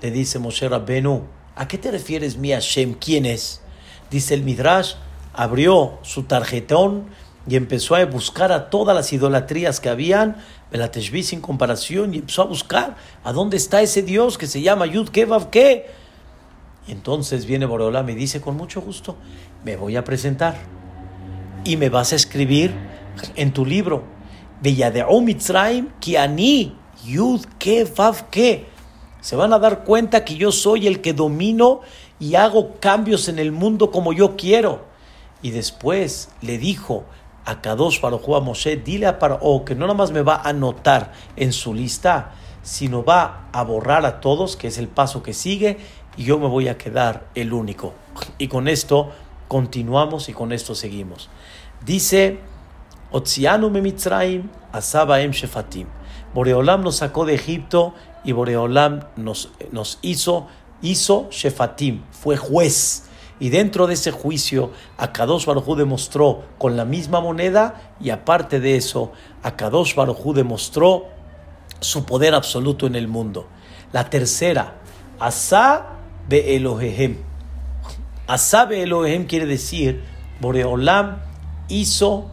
Le 0.01 0.11
dice 0.11 0.39
Moshe 0.41 0.69
Rabbenu, 0.69 1.25
¿A 1.55 1.69
qué 1.69 1.79
te 1.79 1.91
refieres, 1.91 2.37
mi 2.37 2.51
Hashem? 2.51 2.95
¿Quién 2.95 3.27
es? 3.27 3.61
Dice 4.11 4.35
el 4.35 4.43
Midrash, 4.43 4.95
abrió 5.35 5.99
su 6.03 6.25
tarjetón 6.25 7.05
y 7.47 7.57
empezó 7.57 7.95
a 7.95 8.05
buscar 8.07 8.51
a 8.51 8.71
todas 8.71 8.97
las 8.97 9.13
idolatrías 9.13 9.81
que 9.81 9.91
habían, 9.91 10.39
Belateshvi 10.73 11.23
sin 11.23 11.41
comparación, 11.41 12.15
y 12.15 12.19
empezó 12.19 12.43
a 12.43 12.47
buscar 12.47 12.97
a 13.23 13.33
dónde 13.33 13.59
está 13.59 13.83
ese 13.83 14.03
Dios 14.03 14.39
que 14.39 14.47
se 14.47 14.63
llama 14.63 14.87
Yud 14.87 15.11
Kevav 15.11 15.51
Ke. 15.51 15.87
Y 16.89 16.93
entonces 16.93 17.45
viene 17.45 17.67
Boreolam 17.67 18.09
y 18.09 18.15
dice 18.15 18.41
con 18.41 18.57
mucho 18.57 18.81
gusto, 18.81 19.17
me 19.63 19.77
voy 19.77 19.97
a 19.97 20.05
presentar 20.05 20.57
y 21.65 21.77
me 21.77 21.91
vas 21.91 22.13
a 22.15 22.17
escribir 22.17 22.75
en 23.37 23.53
tu 23.53 23.65
libro, 23.67 24.05
Beyadeo 24.63 25.21
Mitzrayim 25.21 25.91
Kiani 26.01 26.84
Yud 27.05 27.45
Kevav 27.59 28.31
Ke 28.31 28.67
se 29.21 29.37
van 29.37 29.53
a 29.53 29.59
dar 29.59 29.85
cuenta 29.85 30.25
que 30.25 30.37
yo 30.37 30.53
soy 30.53 30.87
el 30.87 31.01
que 31.01 31.15
domino 31.15 31.81
y 32.19 32.35
hago 32.35 32.75
cambios 32.81 33.29
en 33.29 33.39
el 33.39 33.53
mundo 33.53 33.91
como 33.91 34.13
yo 34.13 34.37
quiero. 34.37 34.85
Y 35.41 35.51
después 35.51 36.31
le 36.43 36.59
dijo 36.59 37.05
a 37.45 37.61
Kadosh 37.61 38.01
Baruj 38.01 38.37
a 38.37 38.41
Moshe, 38.41 38.77
dile 38.77 39.07
a 39.07 39.19
Paro 39.19 39.65
que 39.65 39.75
no 39.75 39.87
nada 39.87 39.95
más 39.95 40.13
me 40.13 40.23
va 40.23 40.37
a 40.37 40.51
anotar 40.51 41.13
en 41.37 41.53
su 41.53 41.75
lista, 41.75 42.33
sino 42.63 43.05
va 43.05 43.49
a 43.53 43.63
borrar 43.63 44.07
a 44.07 44.21
todos, 44.21 44.57
que 44.57 44.69
es 44.69 44.79
el 44.79 44.89
paso 44.89 45.23
que 45.23 45.35
sigue, 45.35 45.79
y 46.17 46.25
yo 46.25 46.39
me 46.39 46.49
voy 46.49 46.69
a 46.69 46.79
quedar 46.79 47.27
el 47.35 47.53
único. 47.53 47.93
Y 48.39 48.49
con 48.49 48.69
esto 48.69 49.11
continuamos 49.49 50.29
y 50.29 50.33
con 50.33 50.53
esto 50.53 50.75
seguimos. 50.75 51.29
Dice, 51.85 52.41
Otzianu 53.11 53.71
Mitzrayim, 53.71 54.49
Asabaem 54.73 55.33
Shefatim. 55.33 55.87
Boreolam 56.35 56.83
nos 56.83 56.97
sacó 56.97 57.25
de 57.25 57.35
Egipto 57.35 57.95
y 58.25 58.33
Boreolam 58.33 59.05
nos, 59.17 59.51
nos 59.71 59.99
hizo, 60.03 60.49
hizo 60.83 61.29
Shefatim, 61.31 62.03
fue 62.11 62.37
juez. 62.37 63.09
Y 63.41 63.51
dentro 63.51 63.87
de 63.87 63.95
ese 63.95 64.11
juicio, 64.11 64.71
Akadosh 64.97 65.47
Baruj 65.47 65.77
demostró 65.77 66.43
con 66.59 66.77
la 66.77 66.85
misma 66.85 67.21
moneda 67.21 67.95
y 68.01 68.11
aparte 68.11 68.61
de 68.61 68.77
eso, 68.77 69.13
Akadosh 69.43 69.95
Baruj 69.95 70.35
demostró 70.35 71.07
su 71.81 72.05
poder 72.05 72.35
absoluto 72.35 72.87
en 72.87 72.95
el 72.95 73.09
mundo. 73.09 73.49
La 73.93 74.11
tercera, 74.11 74.81
Asa 75.19 75.87
be 76.29 76.57
Elohehem. 76.57 77.19
Asa 78.27 78.65
be 78.67 78.83
Elohehem 78.83 79.27
quiere 79.27 79.47
decir, 79.47 80.03
Boreolam 80.41 81.19
hizo, 81.69 82.31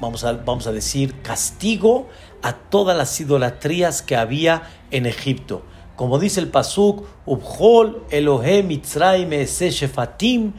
vamos 0.00 0.24
a, 0.24 0.32
vamos 0.32 0.66
a 0.66 0.72
decir, 0.72 1.20
castigo 1.22 2.08
a 2.44 2.52
todas 2.52 2.94
las 2.94 3.18
idolatrías 3.18 4.02
que 4.02 4.16
había 4.16 4.64
en 4.90 5.06
Egipto. 5.06 5.62
Como 5.96 6.18
dice 6.18 6.40
el 6.40 6.48
Pasuk, 6.48 7.06
Ubhol 7.24 8.04
Elohem 8.10 8.68
Shefatim 8.68 10.52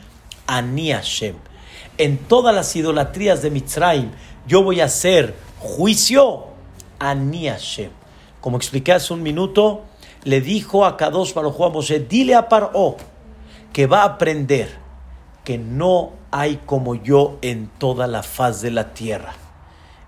Ani 0.48 0.92
Hashem. 0.92 1.36
En 2.00 2.18
todas 2.18 2.56
las 2.56 2.76
idolatrías 2.76 3.44
de 3.44 3.52
Mitzrayim 3.52 4.10
yo 4.48 4.64
voy 4.64 4.82
a 4.82 4.86
hacer 4.86 5.36
juicio 5.60 6.46
Ani 6.98 7.48
Hashem. 7.50 7.92
Como 8.42 8.58
expliqué 8.58 8.94
hace 8.94 9.14
un 9.14 9.22
minuto, 9.22 9.84
le 10.24 10.42
dijo 10.42 10.86
a 10.86 10.98
Kadosh 10.98 11.36
Baruj 11.36 11.60
Hu 11.60 11.70
Moshe, 11.70 12.00
dile 12.00 12.34
a 12.34 12.50
Paró 12.50 12.98
que 13.72 13.86
va 13.86 14.02
a 14.02 14.06
aprender 14.06 14.76
que 15.44 15.60
no 15.60 16.14
hay 16.32 16.62
como 16.66 16.96
yo 16.96 17.38
en 17.44 17.70
toda 17.78 18.08
la 18.08 18.24
faz 18.24 18.64
de 18.64 18.72
la 18.72 18.96
tierra. 18.96 19.36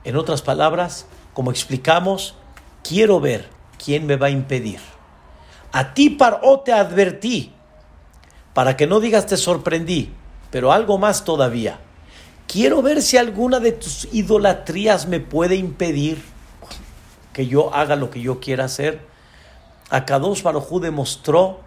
En 0.04 0.16
otras 0.16 0.42
palabras, 0.42 1.06
como 1.38 1.52
explicamos, 1.52 2.34
quiero 2.82 3.20
ver 3.20 3.48
quién 3.78 4.08
me 4.08 4.16
va 4.16 4.26
a 4.26 4.32
impedir. 4.32 4.80
A 5.72 5.94
ti, 5.94 6.10
Paró, 6.10 6.62
te 6.62 6.74
advertí, 6.74 7.54
para 8.56 8.76
que 8.76 8.88
no 8.88 9.00
digas 9.00 9.28
te 9.28 9.38
sorprendí, 9.38 10.12
pero 10.50 10.72
algo 10.72 10.98
más 10.98 11.26
todavía. 11.26 11.80
Quiero 12.48 12.82
ver 12.82 13.04
si 13.04 13.18
alguna 13.18 13.60
de 13.60 13.72
tus 13.72 14.08
idolatrías 14.12 15.08
me 15.08 15.20
puede 15.20 15.58
impedir. 15.58 16.24
que 17.34 17.46
yo 17.46 17.72
haga 17.72 17.96
lo 17.96 18.10
que 18.10 18.20
yo 18.20 18.40
quiera 18.40 18.66
hacer. 18.66 19.00
Akadosh 19.92 20.42
Baruj 20.42 20.82
demostró 20.82 21.60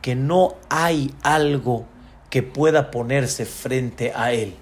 que 0.00 0.16
no 0.16 0.56
hay 0.68 1.14
algo 1.22 1.86
que 2.28 2.42
pueda 2.42 2.90
ponerse 2.90 3.46
frente 3.46 4.12
a 4.16 4.32
él. 4.32 4.56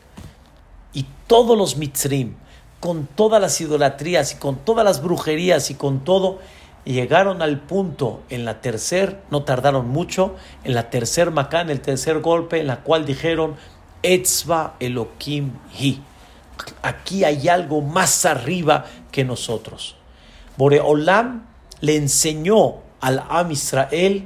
Y 0.93 1.07
todos 1.27 1.57
los 1.57 1.79
mitzrim, 1.79 2.35
con 2.81 3.07
todas 3.07 3.41
las 3.41 3.61
idolatrías 3.61 4.33
y 4.33 4.37
con 4.37 4.57
todas 4.57 4.85
las 4.85 5.03
brujerías 5.03 5.70
y 5.70 5.74
con 5.74 6.01
todo, 6.01 6.39
llegaron 6.85 7.43
al 7.43 7.61
punto 7.61 8.22
en 8.31 8.47
la 8.47 8.61
tercer, 8.62 9.20
no 9.31 9.43
tardaron 9.43 9.89
mucho, 9.89 10.35
en 10.64 10.74
la 10.74 10.89
tercer 10.89 11.31
macán, 11.31 11.70
el 11.70 11.83
tercer 11.83 12.20
golpe, 12.20 12.61
en 12.61 12.66
la 12.66 12.81
cual 12.81 13.05
dijeron, 13.05 13.57
Etzva 14.03 14.76
Elohim 14.81 15.53
Hi. 15.78 16.03
Aquí 16.83 17.24
hay 17.24 17.49
algo 17.49 17.83
más 17.83 18.24
arriba 18.24 18.87
que 19.12 19.24
nosotros. 19.24 19.97
Boreolam 20.57 21.47
le 21.81 21.97
enseñó 21.97 22.76
al 23.01 23.24
Am 23.28 23.51
Israel 23.51 24.24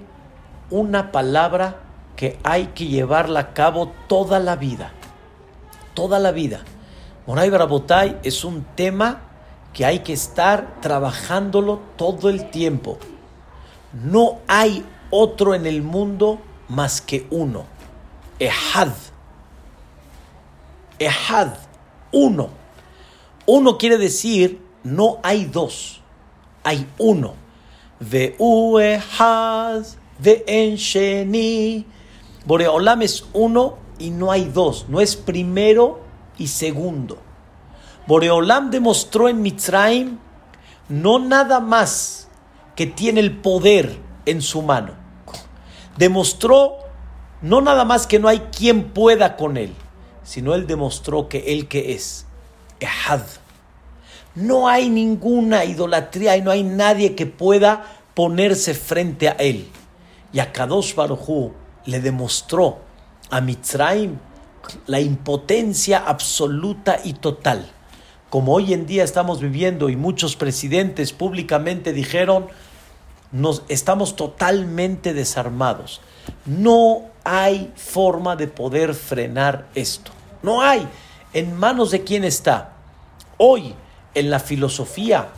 una 0.70 1.12
palabra 1.12 1.80
que 2.16 2.38
hay 2.42 2.66
que 2.74 2.86
llevarla 2.86 3.40
a 3.40 3.52
cabo 3.52 3.92
toda 4.08 4.38
la 4.38 4.56
vida. 4.56 4.92
Toda 5.94 6.18
la 6.18 6.32
vida. 6.32 6.62
Moray 7.26 7.48
Barabotay 7.48 8.18
es 8.22 8.44
un 8.44 8.66
tema 8.76 9.22
que 9.72 9.86
hay 9.86 10.00
que 10.00 10.12
estar 10.12 10.78
trabajándolo 10.82 11.80
todo 11.96 12.28
el 12.28 12.50
tiempo. 12.50 12.98
No 13.94 14.40
hay 14.46 14.84
otro 15.10 15.54
en 15.54 15.64
el 15.64 15.80
mundo 15.80 16.38
más 16.68 17.00
que 17.00 17.26
uno. 17.30 17.64
Ehad. 18.38 18.92
Ehad. 20.98 21.54
Uno. 22.12 22.50
Uno 23.46 23.78
quiere 23.78 23.96
decir 23.96 24.60
no 24.82 25.18
hay 25.22 25.46
dos. 25.46 26.02
Hay 26.62 26.86
uno. 26.98 27.36
Ve'u 28.00 28.78
ehad. 28.78 29.82
Ve'en 30.18 30.76
sheni. 30.76 31.86
Boreolam 32.44 33.00
es 33.00 33.24
uno 33.32 33.78
y 33.98 34.10
no 34.10 34.30
hay 34.30 34.44
dos. 34.44 34.86
No 34.90 35.00
es 35.00 35.16
primero 35.16 36.03
y 36.38 36.48
segundo. 36.48 37.18
Boreolam 38.06 38.70
demostró 38.70 39.28
en 39.28 39.42
Mitzrayim 39.42 40.18
no 40.88 41.18
nada 41.18 41.60
más 41.60 42.28
que 42.76 42.86
tiene 42.86 43.20
el 43.20 43.36
poder 43.38 43.98
en 44.26 44.42
su 44.42 44.62
mano. 44.62 44.92
Demostró 45.96 46.78
no 47.40 47.60
nada 47.60 47.84
más 47.84 48.06
que 48.06 48.18
no 48.18 48.28
hay 48.28 48.40
quien 48.56 48.90
pueda 48.90 49.36
con 49.36 49.56
él, 49.56 49.74
sino 50.22 50.54
él 50.54 50.66
demostró 50.66 51.28
que 51.28 51.52
él 51.52 51.68
que 51.68 51.92
es, 51.92 52.26
Ehad. 52.80 53.22
No 54.34 54.66
hay 54.66 54.88
ninguna 54.88 55.64
idolatría 55.64 56.36
y 56.36 56.42
no 56.42 56.50
hay 56.50 56.64
nadie 56.64 57.14
que 57.14 57.26
pueda 57.26 57.84
ponerse 58.14 58.74
frente 58.74 59.28
a 59.28 59.32
él. 59.32 59.68
Y 60.32 60.40
a 60.40 60.52
Kadosh 60.52 60.94
Baruj 60.94 61.52
le 61.84 62.00
demostró 62.00 62.78
a 63.30 63.40
Mitzrayim 63.40 64.18
la 64.86 65.00
impotencia 65.00 65.98
absoluta 65.98 67.00
y 67.04 67.14
total 67.14 67.70
como 68.34 68.54
hoy 68.54 68.72
en 68.72 68.84
día 68.84 69.04
estamos 69.04 69.40
viviendo 69.40 69.90
y 69.90 69.94
muchos 69.94 70.34
presidentes 70.34 71.12
públicamente 71.12 71.92
dijeron, 71.92 72.48
nos 73.30 73.62
estamos 73.68 74.16
totalmente 74.16 75.14
desarmados. 75.14 76.00
No 76.44 77.02
hay 77.22 77.72
forma 77.76 78.34
de 78.34 78.48
poder 78.48 78.94
frenar 78.94 79.68
esto. 79.76 80.10
No 80.42 80.62
hay. 80.62 80.84
¿En 81.32 81.54
manos 81.54 81.92
de 81.92 82.02
quién 82.02 82.24
está? 82.24 82.72
Hoy, 83.38 83.76
en 84.14 84.30
la 84.30 84.40
filosofía, 84.40 85.28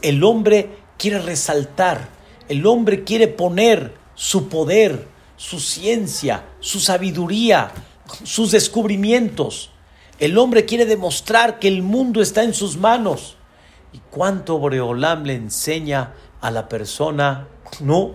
el 0.00 0.24
hombre 0.24 0.78
quiere 0.96 1.18
resaltar, 1.18 2.08
el 2.48 2.64
hombre 2.64 3.04
quiere 3.04 3.28
poner 3.28 3.92
su 4.14 4.48
poder, 4.48 5.08
su 5.36 5.60
ciencia, 5.60 6.44
su 6.60 6.80
sabiduría, 6.80 7.70
sus 8.24 8.50
descubrimientos 8.52 9.70
el 10.18 10.38
hombre 10.38 10.64
quiere 10.64 10.86
demostrar 10.86 11.58
que 11.58 11.68
el 11.68 11.82
mundo 11.82 12.22
está 12.22 12.42
en 12.42 12.54
sus 12.54 12.78
manos. 12.78 13.36
¿Y 13.92 14.00
cuánto 14.10 14.58
Boreolam 14.58 15.24
le 15.24 15.34
enseña 15.34 16.14
a 16.40 16.50
la 16.50 16.68
persona? 16.68 17.48
No, 17.80 18.12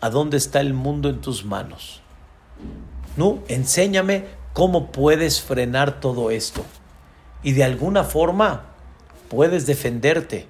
¿a 0.00 0.08
dónde 0.08 0.38
está 0.38 0.60
el 0.60 0.72
mundo 0.72 1.10
en 1.10 1.20
tus 1.20 1.44
manos? 1.44 2.00
No, 3.16 3.40
enséñame 3.48 4.24
cómo 4.54 4.90
puedes 4.90 5.42
frenar 5.42 6.00
todo 6.00 6.30
esto. 6.30 6.64
Y 7.42 7.52
de 7.52 7.64
alguna 7.64 8.04
forma 8.04 8.64
puedes 9.28 9.66
defenderte, 9.66 10.46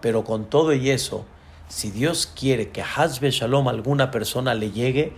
pero 0.00 0.24
con 0.24 0.46
todo 0.46 0.72
y 0.72 0.88
eso, 0.88 1.26
si 1.68 1.90
Dios 1.90 2.26
quiere 2.26 2.70
que 2.70 2.82
Hazbe 2.82 3.30
Shalom 3.30 3.68
a 3.68 3.72
alguna 3.72 4.10
persona 4.10 4.54
le 4.54 4.70
llegue, 4.70 5.12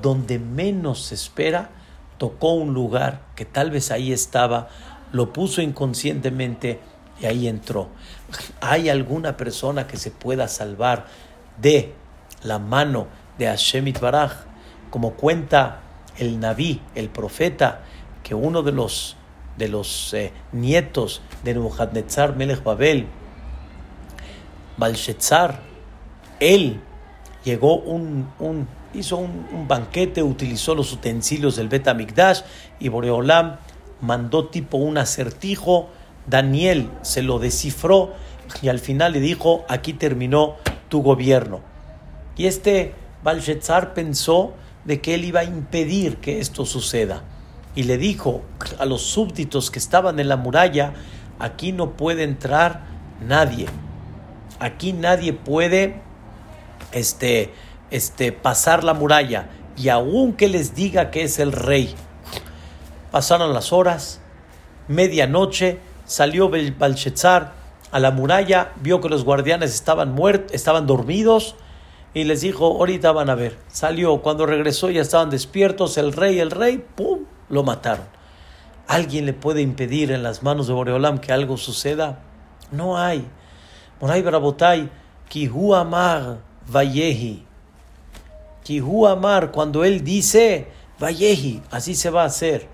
donde 0.00 0.38
menos 0.38 1.02
se 1.02 1.14
espera, 1.14 1.70
tocó 2.20 2.52
un 2.52 2.74
lugar 2.74 3.22
que 3.34 3.46
tal 3.46 3.70
vez 3.70 3.90
ahí 3.90 4.12
estaba, 4.12 4.68
lo 5.10 5.32
puso 5.32 5.62
inconscientemente 5.62 6.78
y 7.18 7.24
ahí 7.24 7.48
entró. 7.48 7.88
¿Hay 8.60 8.90
alguna 8.90 9.38
persona 9.38 9.86
que 9.86 9.96
se 9.96 10.10
pueda 10.10 10.46
salvar 10.46 11.06
de 11.56 11.94
la 12.42 12.58
mano 12.58 13.06
de 13.38 13.46
Hashem 13.46 13.90
Baraj? 13.98 14.32
Como 14.90 15.14
cuenta 15.14 15.80
el 16.18 16.38
Naví, 16.40 16.82
el 16.94 17.08
profeta, 17.08 17.84
que 18.22 18.34
uno 18.34 18.62
de 18.62 18.72
los, 18.72 19.16
de 19.56 19.68
los 19.68 20.12
eh, 20.12 20.30
nietos 20.52 21.22
de 21.42 21.54
Nebuchadnezzar 21.54 22.36
Melech 22.36 22.62
Babel, 22.62 23.06
Balshetzar, 24.76 25.58
él 26.38 26.82
llegó 27.44 27.76
un, 27.76 28.30
un 28.38 28.68
hizo 28.94 29.16
un, 29.16 29.66
banquete, 29.68 30.22
utilizó 30.22 30.74
los 30.74 30.92
utensilios 30.92 31.56
del 31.56 31.68
Bet 31.68 31.88
y 32.78 32.88
Boreolam 32.88 33.56
mandó 34.00 34.48
tipo 34.48 34.78
un 34.78 34.98
acertijo. 34.98 35.88
Daniel 36.26 36.90
se 37.02 37.22
lo 37.22 37.38
descifró 37.38 38.12
y 38.62 38.68
al 38.68 38.78
final 38.78 39.12
le 39.12 39.20
dijo: 39.20 39.64
Aquí 39.68 39.92
terminó 39.92 40.56
tu 40.88 41.02
gobierno. 41.02 41.60
Y 42.36 42.46
este 42.46 42.94
Balshetzar 43.22 43.94
pensó 43.94 44.54
de 44.84 45.00
que 45.00 45.14
él 45.14 45.24
iba 45.24 45.40
a 45.40 45.44
impedir 45.44 46.16
que 46.16 46.40
esto 46.40 46.64
suceda. 46.64 47.22
Y 47.74 47.84
le 47.84 47.98
dijo 47.98 48.42
a 48.78 48.84
los 48.84 49.02
súbditos 49.02 49.70
que 49.70 49.78
estaban 49.78 50.18
en 50.20 50.28
la 50.28 50.36
muralla: 50.36 50.94
Aquí 51.38 51.72
no 51.72 51.92
puede 51.92 52.24
entrar 52.24 52.84
nadie. 53.26 53.66
Aquí 54.58 54.92
nadie 54.92 55.32
puede 55.32 56.00
este, 56.92 57.52
este, 57.90 58.32
pasar 58.32 58.84
la 58.84 58.94
muralla 58.94 59.48
y 59.76 59.88
aun 59.88 60.34
que 60.34 60.48
les 60.48 60.74
diga 60.74 61.10
que 61.10 61.22
es 61.22 61.38
el 61.38 61.52
rey. 61.52 61.94
Pasaron 63.10 63.52
las 63.52 63.72
horas, 63.72 64.20
medianoche, 64.88 65.78
salió 66.04 66.50
Balshazar 66.50 67.52
a 67.90 67.98
la 67.98 68.10
muralla, 68.10 68.72
vio 68.80 69.00
que 69.00 69.08
los 69.08 69.24
guardianes 69.24 69.74
estaban 69.74 70.12
muertos, 70.12 70.52
estaban 70.54 70.86
dormidos 70.86 71.56
y 72.14 72.24
les 72.24 72.40
dijo, 72.40 72.66
ahorita 72.66 73.12
van 73.12 73.30
a 73.30 73.34
ver. 73.34 73.58
Salió, 73.68 74.20
cuando 74.22 74.46
regresó 74.46 74.90
ya 74.90 75.00
estaban 75.00 75.30
despiertos, 75.30 75.98
el 75.98 76.12
rey, 76.12 76.38
el 76.38 76.50
rey, 76.50 76.84
¡pum!, 76.94 77.20
lo 77.48 77.62
mataron. 77.62 78.06
¿Alguien 78.86 79.26
le 79.26 79.32
puede 79.32 79.60
impedir 79.62 80.10
en 80.10 80.22
las 80.22 80.42
manos 80.42 80.66
de 80.66 80.72
Boreolam 80.72 81.18
que 81.18 81.32
algo 81.32 81.56
suceda? 81.56 82.20
No 82.72 82.98
hay. 82.98 83.26
Moray 84.00 84.22
Barabotay, 84.22 84.90
Kihu 85.28 85.74
Amar 85.74 86.38
Vayehi. 86.66 87.46
Kihu 88.70 89.08
Amar, 89.08 89.50
cuando 89.50 89.82
él 89.82 90.04
dice, 90.04 90.68
Vayehi, 91.00 91.60
así 91.72 91.96
se 91.96 92.08
va 92.08 92.22
a 92.22 92.26
hacer. 92.26 92.68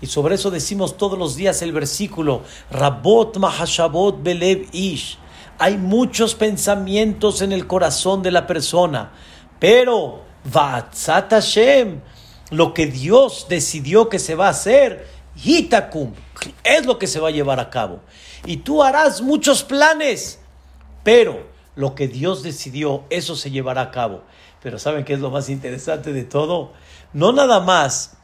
Y 0.00 0.06
sobre 0.06 0.36
eso 0.36 0.50
decimos 0.50 0.96
todos 0.96 1.18
los 1.18 1.36
días 1.36 1.60
el 1.60 1.72
versículo, 1.72 2.40
Rabot 2.70 3.36
Mahashabot 3.36 4.22
Belev 4.22 4.66
Ish. 4.72 5.18
Hay 5.58 5.76
muchos 5.76 6.34
pensamientos 6.34 7.42
en 7.42 7.52
el 7.52 7.66
corazón 7.66 8.22
de 8.22 8.30
la 8.30 8.46
persona, 8.46 9.12
pero 9.58 10.22
Vatzat 10.50 11.30
Hashem, 11.30 12.00
lo 12.50 12.72
que 12.72 12.86
Dios 12.86 13.44
decidió 13.50 14.08
que 14.08 14.18
se 14.18 14.34
va 14.34 14.46
a 14.46 14.52
hacer, 14.52 15.06
Hitakum, 15.36 16.14
es 16.64 16.86
lo 16.86 16.98
que 16.98 17.06
se 17.06 17.20
va 17.20 17.28
a 17.28 17.32
llevar 17.32 17.60
a 17.60 17.68
cabo. 17.68 18.00
Y 18.46 18.56
tú 18.56 18.82
harás 18.82 19.20
muchos 19.20 19.64
planes, 19.64 20.38
pero 21.04 21.46
lo 21.76 21.94
que 21.94 22.08
Dios 22.08 22.42
decidió, 22.42 23.04
eso 23.10 23.36
se 23.36 23.50
llevará 23.50 23.82
a 23.82 23.90
cabo. 23.90 24.22
Pero 24.62 24.78
¿saben 24.78 25.04
qué 25.04 25.14
es 25.14 25.20
lo 25.20 25.30
más 25.30 25.48
interesante 25.48 26.12
de 26.12 26.24
todo? 26.24 26.72
No 27.12 27.32
nada 27.32 27.60
más 27.60 28.14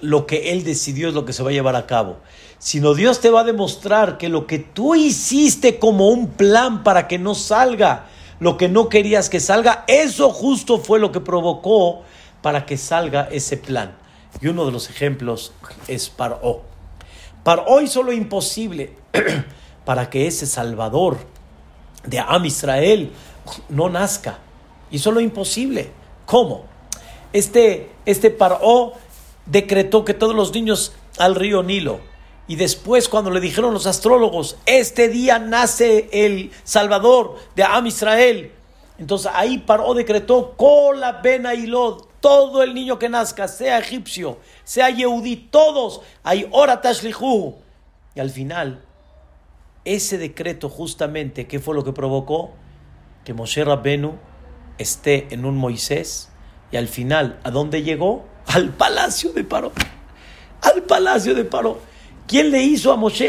lo 0.00 0.26
que 0.26 0.52
Él 0.52 0.64
decidió 0.64 1.08
es 1.08 1.14
lo 1.14 1.24
que 1.24 1.32
se 1.32 1.42
va 1.42 1.50
a 1.50 1.52
llevar 1.52 1.74
a 1.74 1.86
cabo, 1.86 2.18
sino 2.58 2.94
Dios 2.94 3.20
te 3.20 3.30
va 3.30 3.40
a 3.40 3.44
demostrar 3.44 4.16
que 4.16 4.28
lo 4.28 4.46
que 4.46 4.58
tú 4.58 4.94
hiciste 4.94 5.78
como 5.78 6.08
un 6.08 6.28
plan 6.28 6.84
para 6.84 7.08
que 7.08 7.18
no 7.18 7.34
salga, 7.34 8.06
lo 8.38 8.56
que 8.56 8.68
no 8.68 8.88
querías 8.88 9.28
que 9.28 9.40
salga, 9.40 9.84
eso 9.88 10.30
justo 10.30 10.78
fue 10.78 11.00
lo 11.00 11.10
que 11.10 11.20
provocó 11.20 12.02
para 12.42 12.64
que 12.64 12.76
salga 12.76 13.28
ese 13.30 13.56
plan. 13.56 13.96
Y 14.40 14.46
uno 14.46 14.64
de 14.66 14.72
los 14.72 14.88
ejemplos 14.90 15.52
es 15.88 16.08
Paró. 16.08 16.62
Paró 17.42 17.80
hizo 17.80 18.02
lo 18.02 18.12
imposible 18.12 18.94
para 19.84 20.10
que 20.10 20.26
ese 20.28 20.46
Salvador 20.46 21.18
de 22.04 22.20
Am 22.20 22.44
Israel 22.44 23.10
no 23.68 23.88
nazca. 23.88 24.38
Es 24.90 25.06
lo 25.06 25.20
imposible. 25.20 25.90
¿Cómo? 26.26 26.64
Este, 27.32 27.90
este 28.06 28.30
Paró 28.30 28.92
decretó 29.46 30.04
que 30.04 30.14
todos 30.14 30.34
los 30.34 30.52
niños 30.52 30.92
al 31.18 31.34
río 31.34 31.62
Nilo. 31.62 32.00
Y 32.46 32.56
después, 32.56 33.08
cuando 33.08 33.30
le 33.30 33.40
dijeron 33.40 33.74
los 33.74 33.86
astrólogos, 33.86 34.56
este 34.64 35.08
día 35.08 35.38
nace 35.38 36.08
el 36.12 36.50
Salvador 36.64 37.36
de 37.54 37.64
Am 37.64 37.86
Israel. 37.86 38.52
Entonces 38.98 39.30
ahí 39.34 39.58
Paró 39.58 39.94
decretó, 39.94 40.54
Cola 40.56 41.20
Bena 41.22 41.52
Lod 41.54 42.08
todo 42.20 42.62
el 42.62 42.74
niño 42.74 42.98
que 42.98 43.08
nazca, 43.08 43.46
sea 43.48 43.78
egipcio, 43.78 44.38
sea 44.64 44.90
yehudí, 44.90 45.36
todos, 45.36 46.00
hay 46.22 46.48
hora 46.50 46.80
tashlihu. 46.80 47.56
Y 48.14 48.20
al 48.20 48.30
final, 48.30 48.82
ese 49.84 50.18
decreto 50.18 50.68
justamente, 50.68 51.46
¿qué 51.46 51.60
fue 51.60 51.74
lo 51.74 51.84
que 51.84 51.92
provocó? 51.92 52.50
Que 53.24 53.34
Moshe 53.34 53.64
Rabbenu 53.64 54.18
esté 54.78 55.28
en 55.30 55.44
un 55.44 55.56
Moisés 55.56 56.28
y 56.70 56.76
al 56.76 56.88
final, 56.88 57.38
¿a 57.44 57.50
dónde 57.50 57.82
llegó? 57.82 58.26
Al 58.46 58.70
palacio 58.70 59.32
de 59.32 59.44
Paró. 59.44 59.72
Al 60.62 60.82
palacio 60.82 61.34
de 61.34 61.44
Paró. 61.44 61.80
¿Quién 62.26 62.50
le 62.50 62.62
hizo 62.62 62.92
a 62.92 62.96
Moshe? 62.96 63.28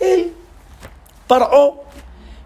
Él. 0.00 0.34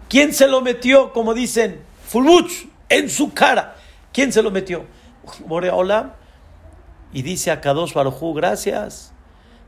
¿Quién 0.09 0.33
se 0.33 0.47
lo 0.47 0.61
metió, 0.61 1.13
como 1.13 1.33
dicen, 1.33 1.81
Fulbuch, 2.05 2.67
en 2.89 3.09
su 3.09 3.33
cara? 3.33 3.75
¿Quién 4.11 4.33
se 4.33 4.41
lo 4.41 4.51
metió? 4.51 4.85
Y 7.13 7.23
dice 7.23 7.51
a 7.51 7.59
Kadosh 7.59 7.93
Barujú, 7.93 8.33
gracias. 8.33 9.11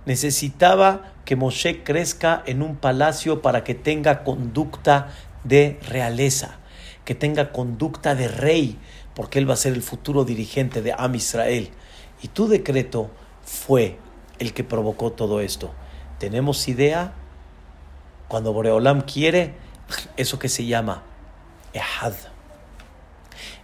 Necesitaba 0.06 1.14
que 1.26 1.36
Moshe 1.36 1.84
crezca 1.84 2.42
en 2.46 2.62
un 2.62 2.78
palacio 2.78 3.42
para 3.42 3.64
que 3.64 3.76
tenga 3.76 4.24
conducta 4.24 5.10
de 5.44 5.80
realeza, 5.88 6.60
que 7.06 7.16
tenga 7.16 7.52
conducta 7.52 8.16
de 8.16 8.28
rey, 8.28 8.78
porque 9.14 9.40
él 9.40 9.50
va 9.50 9.54
a 9.54 9.58
ser 9.58 9.74
el 9.74 9.82
futuro 9.82 10.26
dirigente 10.26 10.82
de 10.82 10.94
Am 10.98 11.16
Israel. 11.16 11.70
Y 12.22 12.30
tu 12.30 12.48
decreto 12.48 13.10
fue 13.44 13.98
el 14.40 14.54
que 14.54 14.64
provocó 14.64 15.12
todo 15.12 15.42
esto. 15.42 15.72
¿Tenemos 16.20 16.68
idea? 16.68 17.14
Cuando 18.28 18.54
Boreolam 18.54 19.02
quiere, 19.02 19.54
eso 20.18 20.40
que 20.40 20.50
se 20.50 20.66
llama 20.66 21.04
Ehad 21.74 22.14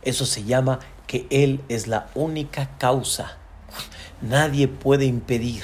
eso 0.01 0.25
se 0.25 0.43
llama 0.43 0.79
que 1.07 1.27
Él 1.29 1.61
es 1.69 1.87
la 1.87 2.09
única 2.15 2.77
causa. 2.77 3.37
Nadie 4.21 4.67
puede 4.67 5.05
impedir. 5.05 5.63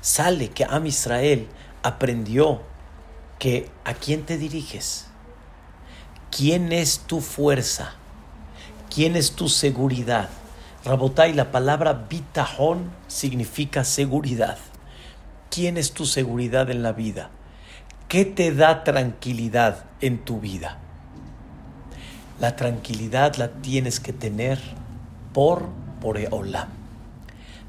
Sale 0.00 0.50
que 0.50 0.64
Am 0.64 0.86
Israel 0.86 1.48
aprendió 1.82 2.62
que 3.38 3.70
a 3.84 3.94
quién 3.94 4.24
te 4.24 4.36
diriges, 4.36 5.06
quién 6.30 6.72
es 6.72 7.00
tu 7.00 7.20
fuerza, 7.20 7.92
quién 8.94 9.16
es 9.16 9.32
tu 9.32 9.48
seguridad. 9.48 10.28
Rabotai, 10.84 11.34
la 11.34 11.52
palabra 11.52 12.06
bitajón 12.08 12.90
significa 13.06 13.84
seguridad. 13.84 14.58
¿Quién 15.50 15.76
es 15.76 15.92
tu 15.92 16.06
seguridad 16.06 16.70
en 16.70 16.82
la 16.82 16.92
vida? 16.92 17.30
¿Qué 18.08 18.24
te 18.24 18.54
da 18.54 18.84
tranquilidad 18.84 19.84
en 20.00 20.24
tu 20.24 20.40
vida? 20.40 20.78
La 22.40 22.56
tranquilidad 22.56 23.36
la 23.36 23.48
tienes 23.48 24.00
que 24.00 24.12
tener 24.12 24.58
por 25.34 25.68
Boreolam. 26.00 26.68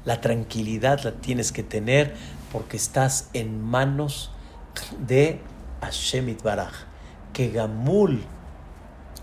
La 0.04 0.20
tranquilidad 0.20 1.00
la 1.04 1.12
tienes 1.12 1.52
que 1.52 1.62
tener 1.62 2.14
porque 2.50 2.76
estás 2.76 3.28
en 3.34 3.60
manos 3.60 4.30
de 5.06 5.40
Hashem 5.80 6.36
Baraj. 6.42 6.72
Que 7.32 7.50
Gamul, 7.50 8.24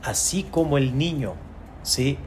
así 0.03 0.43
como 0.43 0.77
el 0.77 0.97
niño, 0.97 1.35
¿sí? 1.83 2.17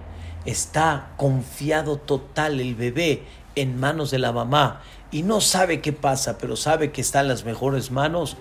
está 0.44 1.12
confiado 1.16 1.96
total 1.96 2.60
el 2.60 2.74
bebé 2.74 3.24
en 3.54 3.78
manos 3.78 4.10
de 4.10 4.18
la 4.18 4.32
mamá 4.32 4.82
y 5.10 5.22
no 5.22 5.40
sabe 5.40 5.80
qué 5.80 5.92
pasa, 5.92 6.38
pero 6.38 6.56
sabe 6.56 6.90
que 6.90 7.00
está 7.00 7.20
en 7.20 7.28
las 7.28 7.44
mejores 7.44 7.90
manos, 7.90 8.36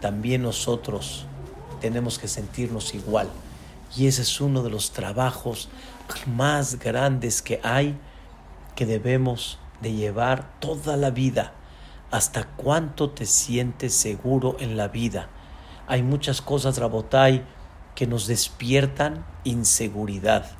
también 0.00 0.42
nosotros 0.42 1.24
tenemos 1.80 2.18
que 2.18 2.28
sentirnos 2.28 2.94
igual. 2.94 3.28
Y 3.96 4.06
ese 4.06 4.22
es 4.22 4.40
uno 4.40 4.62
de 4.62 4.70
los 4.70 4.92
trabajos 4.92 5.68
más 6.26 6.78
grandes 6.78 7.42
que 7.42 7.60
hay 7.64 7.98
que 8.76 8.86
debemos 8.86 9.58
de 9.80 9.92
llevar 9.92 10.58
toda 10.60 10.96
la 10.96 11.10
vida. 11.10 11.54
¿Hasta 12.10 12.44
cuánto 12.44 13.10
te 13.10 13.24
sientes 13.24 13.94
seguro 13.94 14.56
en 14.60 14.76
la 14.76 14.88
vida? 14.88 15.28
Hay 15.86 16.02
muchas 16.02 16.42
cosas, 16.42 16.78
Rabotai, 16.78 17.44
que 18.00 18.06
nos 18.06 18.26
despiertan 18.26 19.26
inseguridad. 19.44 20.52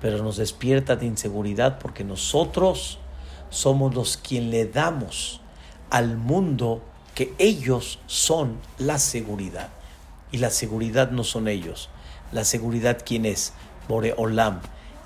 Pero 0.00 0.24
nos 0.24 0.38
despierta 0.38 0.96
de 0.96 1.06
inseguridad 1.06 1.78
porque 1.78 2.02
nosotros 2.02 2.98
somos 3.48 3.94
los 3.94 4.16
quien 4.16 4.50
le 4.50 4.66
damos 4.66 5.40
al 5.90 6.16
mundo 6.16 6.82
que 7.14 7.32
ellos 7.38 8.00
son 8.08 8.58
la 8.76 8.98
seguridad. 8.98 9.68
Y 10.32 10.38
la 10.38 10.50
seguridad 10.50 11.12
no 11.12 11.22
son 11.22 11.46
ellos. 11.46 11.90
La 12.32 12.42
seguridad, 12.42 13.02
¿quién 13.06 13.24
es? 13.24 13.52
Boreolam. 13.88 14.60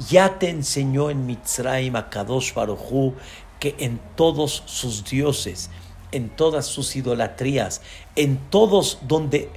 Ya 0.08 0.38
te 0.38 0.48
enseñó 0.48 1.10
en 1.10 1.26
Mitzrayim 1.26 1.96
a 1.96 2.08
Kadosh 2.08 2.54
Baruchu 2.54 3.12
que 3.60 3.76
en 3.78 4.00
todos 4.16 4.62
sus 4.64 5.04
dioses, 5.04 5.68
en 6.12 6.30
todas 6.30 6.64
sus 6.64 6.96
idolatrías, 6.96 7.82
en 8.16 8.38
todos 8.48 9.00
donde, 9.06 9.50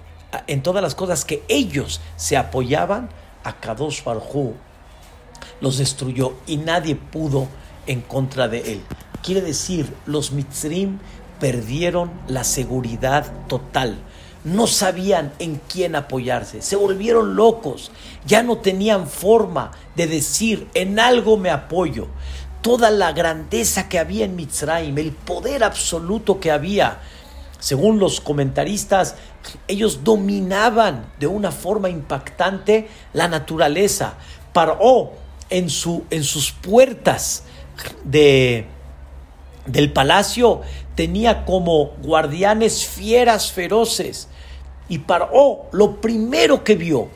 en 0.48 0.64
todas 0.64 0.82
las 0.82 0.96
cosas 0.96 1.26
que 1.26 1.44
ellos 1.48 2.02
se 2.16 2.38
apoyaban, 2.38 3.10
a 3.44 3.54
Kadosh 3.54 4.04
Baruchu 4.04 4.54
los 5.62 5.78
destruyó 5.78 6.34
y 6.48 6.58
nadie 6.58 6.96
pudo 6.96 7.48
en 7.88 8.02
contra 8.02 8.48
de 8.48 8.74
él. 8.74 8.82
Quiere 9.24 9.42
decir, 9.42 9.94
los 10.06 10.32
Mitzrim 10.32 11.00
perdieron 11.40 12.12
la 12.28 12.44
seguridad 12.44 13.32
total 13.48 13.98
no 14.44 14.68
sabían 14.68 15.34
en 15.40 15.62
quién 15.68 15.96
apoyarse, 15.96 16.62
se 16.62 16.76
volvieron 16.76 17.36
locos, 17.36 17.92
ya 18.26 18.44
no 18.44 18.58
tenían 18.58 19.08
forma 19.08 19.72
de 19.96 20.08
decir 20.08 20.68
en 20.74 21.00
algo 21.00 21.38
me 21.38 21.50
apoyo. 21.50 22.08
Toda 22.62 22.92
la 22.92 23.12
grandeza 23.12 23.90
que 23.90 23.98
había 23.98 24.26
en 24.26 24.36
Mitzrayim, 24.36 24.98
el 24.98 25.12
poder 25.12 25.64
absoluto 25.64 26.40
que 26.40 26.52
había, 26.52 27.00
según 27.62 28.00
los 28.00 28.20
comentaristas, 28.22 29.16
ellos 29.68 30.04
dominaban 30.04 31.12
de 31.20 31.28
una 31.28 31.52
forma 31.52 31.90
impactante 31.90 32.90
la 33.14 33.28
naturaleza. 33.28 34.16
Paró 34.52 35.12
en, 35.52 35.70
su, 35.70 36.04
en 36.10 36.24
sus 36.24 36.52
puertas 36.52 37.44
de, 38.04 38.66
del 39.68 39.94
palacio 39.94 40.62
tenía 40.96 41.46
como 41.46 41.92
guardianes 42.02 42.88
fieras 42.88 43.52
feroces 43.52 44.28
y 44.90 44.98
Paró, 44.98 45.70
lo 45.72 46.02
primero 46.02 46.64
que 46.64 46.76
vio 46.76 47.10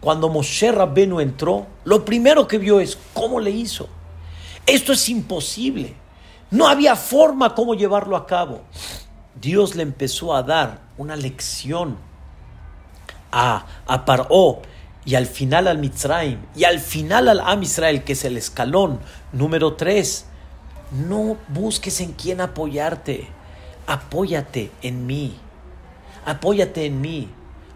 cuando 0.00 0.28
Moshe 0.28 0.70
Rabbenu 0.70 1.18
entró, 1.18 1.66
lo 1.84 2.04
primero 2.04 2.46
que 2.46 2.58
vio 2.58 2.78
es 2.78 2.96
cómo 3.12 3.40
le 3.40 3.50
hizo. 3.50 3.88
Esto 4.64 4.92
es 4.92 5.08
imposible. 5.08 5.96
No 6.52 6.68
había 6.68 6.94
forma 6.94 7.54
cómo 7.54 7.74
llevarlo 7.74 8.16
a 8.16 8.26
cabo. 8.26 8.60
Dios 9.40 9.74
le 9.76 9.82
empezó 9.82 10.34
a 10.34 10.42
dar 10.42 10.80
una 10.96 11.16
lección 11.16 11.96
a, 13.30 13.66
a 13.86 14.04
Paró 14.04 14.62
y 15.04 15.14
al 15.14 15.26
final 15.26 15.68
al 15.68 15.78
Mitzrayim 15.78 16.38
y 16.54 16.64
al 16.64 16.80
final 16.80 17.28
al 17.28 17.40
Am 17.40 17.62
Israel, 17.62 18.04
que 18.04 18.12
es 18.12 18.24
el 18.24 18.36
escalón 18.36 19.00
número 19.32 19.74
3. 19.74 20.26
No 21.08 21.36
busques 21.48 22.00
en 22.00 22.12
quién 22.12 22.40
apoyarte, 22.40 23.28
apóyate 23.86 24.70
en 24.82 25.06
mí 25.06 25.38
apóyate 26.28 26.84
en 26.84 27.00
mí. 27.00 27.28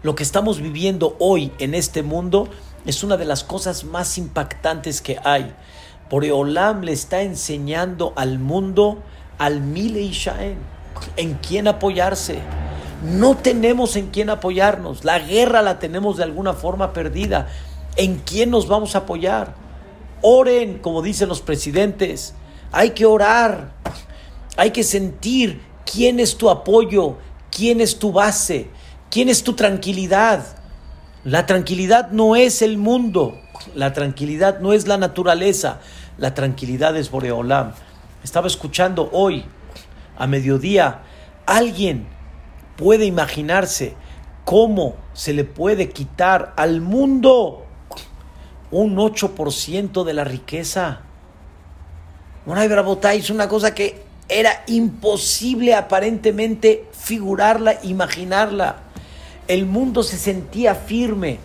Lo 0.03 0.15
que 0.15 0.23
estamos 0.23 0.61
viviendo 0.61 1.15
hoy 1.19 1.51
en 1.59 1.73
este 1.73 2.03
mundo 2.03 2.49
es 2.85 3.03
una 3.03 3.17
de 3.17 3.25
las 3.25 3.43
cosas 3.43 3.83
más 3.83 4.17
impactantes 4.17 5.01
que 5.01 5.17
hay. 5.23 5.53
Boreolam 6.09 6.81
le 6.81 6.91
está 6.91 7.21
enseñando 7.21 8.13
al 8.15 8.37
mundo, 8.37 9.01
al 9.39 9.61
Mile 9.61 10.01
Ishaen, 10.01 10.57
en 11.17 11.35
quién 11.35 11.67
apoyarse. 11.67 12.39
No 13.03 13.35
tenemos 13.35 13.95
en 13.95 14.07
quién 14.07 14.29
apoyarnos. 14.29 15.03
La 15.03 15.19
guerra 15.19 15.61
la 15.61 15.79
tenemos 15.79 16.17
de 16.17 16.23
alguna 16.23 16.53
forma 16.53 16.93
perdida. 16.93 17.47
¿En 17.95 18.17
quién 18.19 18.49
nos 18.49 18.67
vamos 18.67 18.95
a 18.95 18.99
apoyar? 18.99 19.55
Oren, 20.21 20.79
como 20.79 21.01
dicen 21.01 21.29
los 21.29 21.41
presidentes. 21.41 22.33
Hay 22.71 22.91
que 22.91 23.05
orar. 23.05 23.73
Hay 24.55 24.71
que 24.71 24.83
sentir 24.83 25.61
quién 25.85 26.19
es 26.19 26.37
tu 26.37 26.49
apoyo, 26.49 27.17
¿Quién 27.55 27.81
es 27.81 27.99
tu 27.99 28.11
base? 28.11 28.67
¿Quién 29.11 29.29
es 29.29 29.43
tu 29.43 29.53
tranquilidad? 29.53 30.43
La 31.23 31.45
tranquilidad 31.45 32.09
no 32.09 32.35
es 32.35 32.63
el 32.63 32.79
mundo, 32.79 33.39
la 33.75 33.93
tranquilidad 33.93 34.59
no 34.59 34.73
es 34.73 34.87
la 34.87 34.97
naturaleza, 34.97 35.79
la 36.17 36.33
tranquilidad 36.33 36.97
es 36.97 37.11
Boreolam. 37.11 37.73
Estaba 38.23 38.47
escuchando 38.47 39.07
hoy, 39.13 39.45
a 40.23 40.27
mediodía, 40.27 41.01
alguien 41.45 42.07
puede 42.77 43.05
imaginarse 43.05 43.95
¿Cómo 44.45 44.95
se 45.13 45.33
le 45.33 45.45
puede 45.45 45.89
quitar 45.89 46.53
al 46.57 46.81
mundo 46.81 47.65
un 48.71 48.97
8% 48.97 50.03
de 50.03 50.13
la 50.13 50.25
riqueza? 50.25 51.01
Moray 52.45 52.69
es 53.17 53.29
una 53.29 53.47
cosa 53.47 53.73
que 53.73 54.01
era 54.27 54.63
imposible 54.67 55.75
aparentemente 55.75 56.89
figurarla, 56.91 57.79
imaginarla. 57.83 58.77
El 59.47 59.65
mundo 59.65 60.03
se 60.03 60.17
sentía 60.17 60.75
firme. 60.75 61.39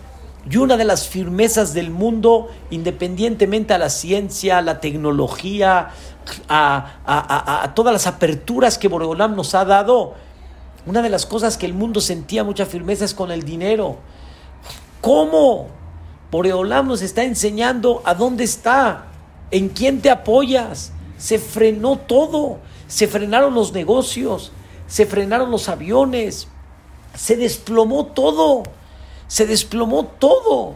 Y 0.49 0.57
una 0.57 0.77
de 0.77 0.85
las 0.85 1.07
firmezas 1.07 1.73
del 1.73 1.91
mundo, 1.91 2.49
independientemente 2.69 3.73
a 3.73 3.77
la 3.77 3.89
ciencia, 3.89 4.57
a 4.57 4.61
la 4.61 4.79
tecnología, 4.79 5.89
a, 6.47 7.71
todas 7.75 7.93
las 7.93 8.07
aperturas 8.07 8.77
que 8.77 8.87
Boreolam 8.87 9.35
nos 9.35 9.55
ha 9.55 9.65
dado, 9.65 10.13
una 10.85 11.01
de 11.01 11.09
las 11.09 11.25
cosas 11.25 11.57
que 11.57 11.65
el 11.65 11.73
mundo 11.73 12.01
sentía 12.01 12.43
mucha 12.43 12.65
firmeza 12.65 13.05
es 13.05 13.13
con 13.13 13.31
el 13.31 13.43
dinero. 13.43 13.97
¿Cómo? 15.01 15.67
Boreolam 16.31 16.87
nos 16.87 17.01
está 17.01 17.23
enseñando 17.23 18.01
a 18.05 18.13
dónde 18.13 18.43
está, 18.43 19.05
en 19.51 19.69
quién 19.69 20.01
te 20.01 20.09
apoyas. 20.09 20.91
Se 21.17 21.37
frenó 21.37 21.97
todo, 21.97 22.59
se 22.87 23.07
frenaron 23.07 23.53
los 23.53 23.73
negocios, 23.73 24.51
se 24.87 25.05
frenaron 25.05 25.51
los 25.51 25.69
aviones, 25.69 26.47
se 27.13 27.35
desplomó 27.35 28.05
todo, 28.07 28.63
se 29.27 29.45
desplomó 29.45 30.05
todo. 30.05 30.75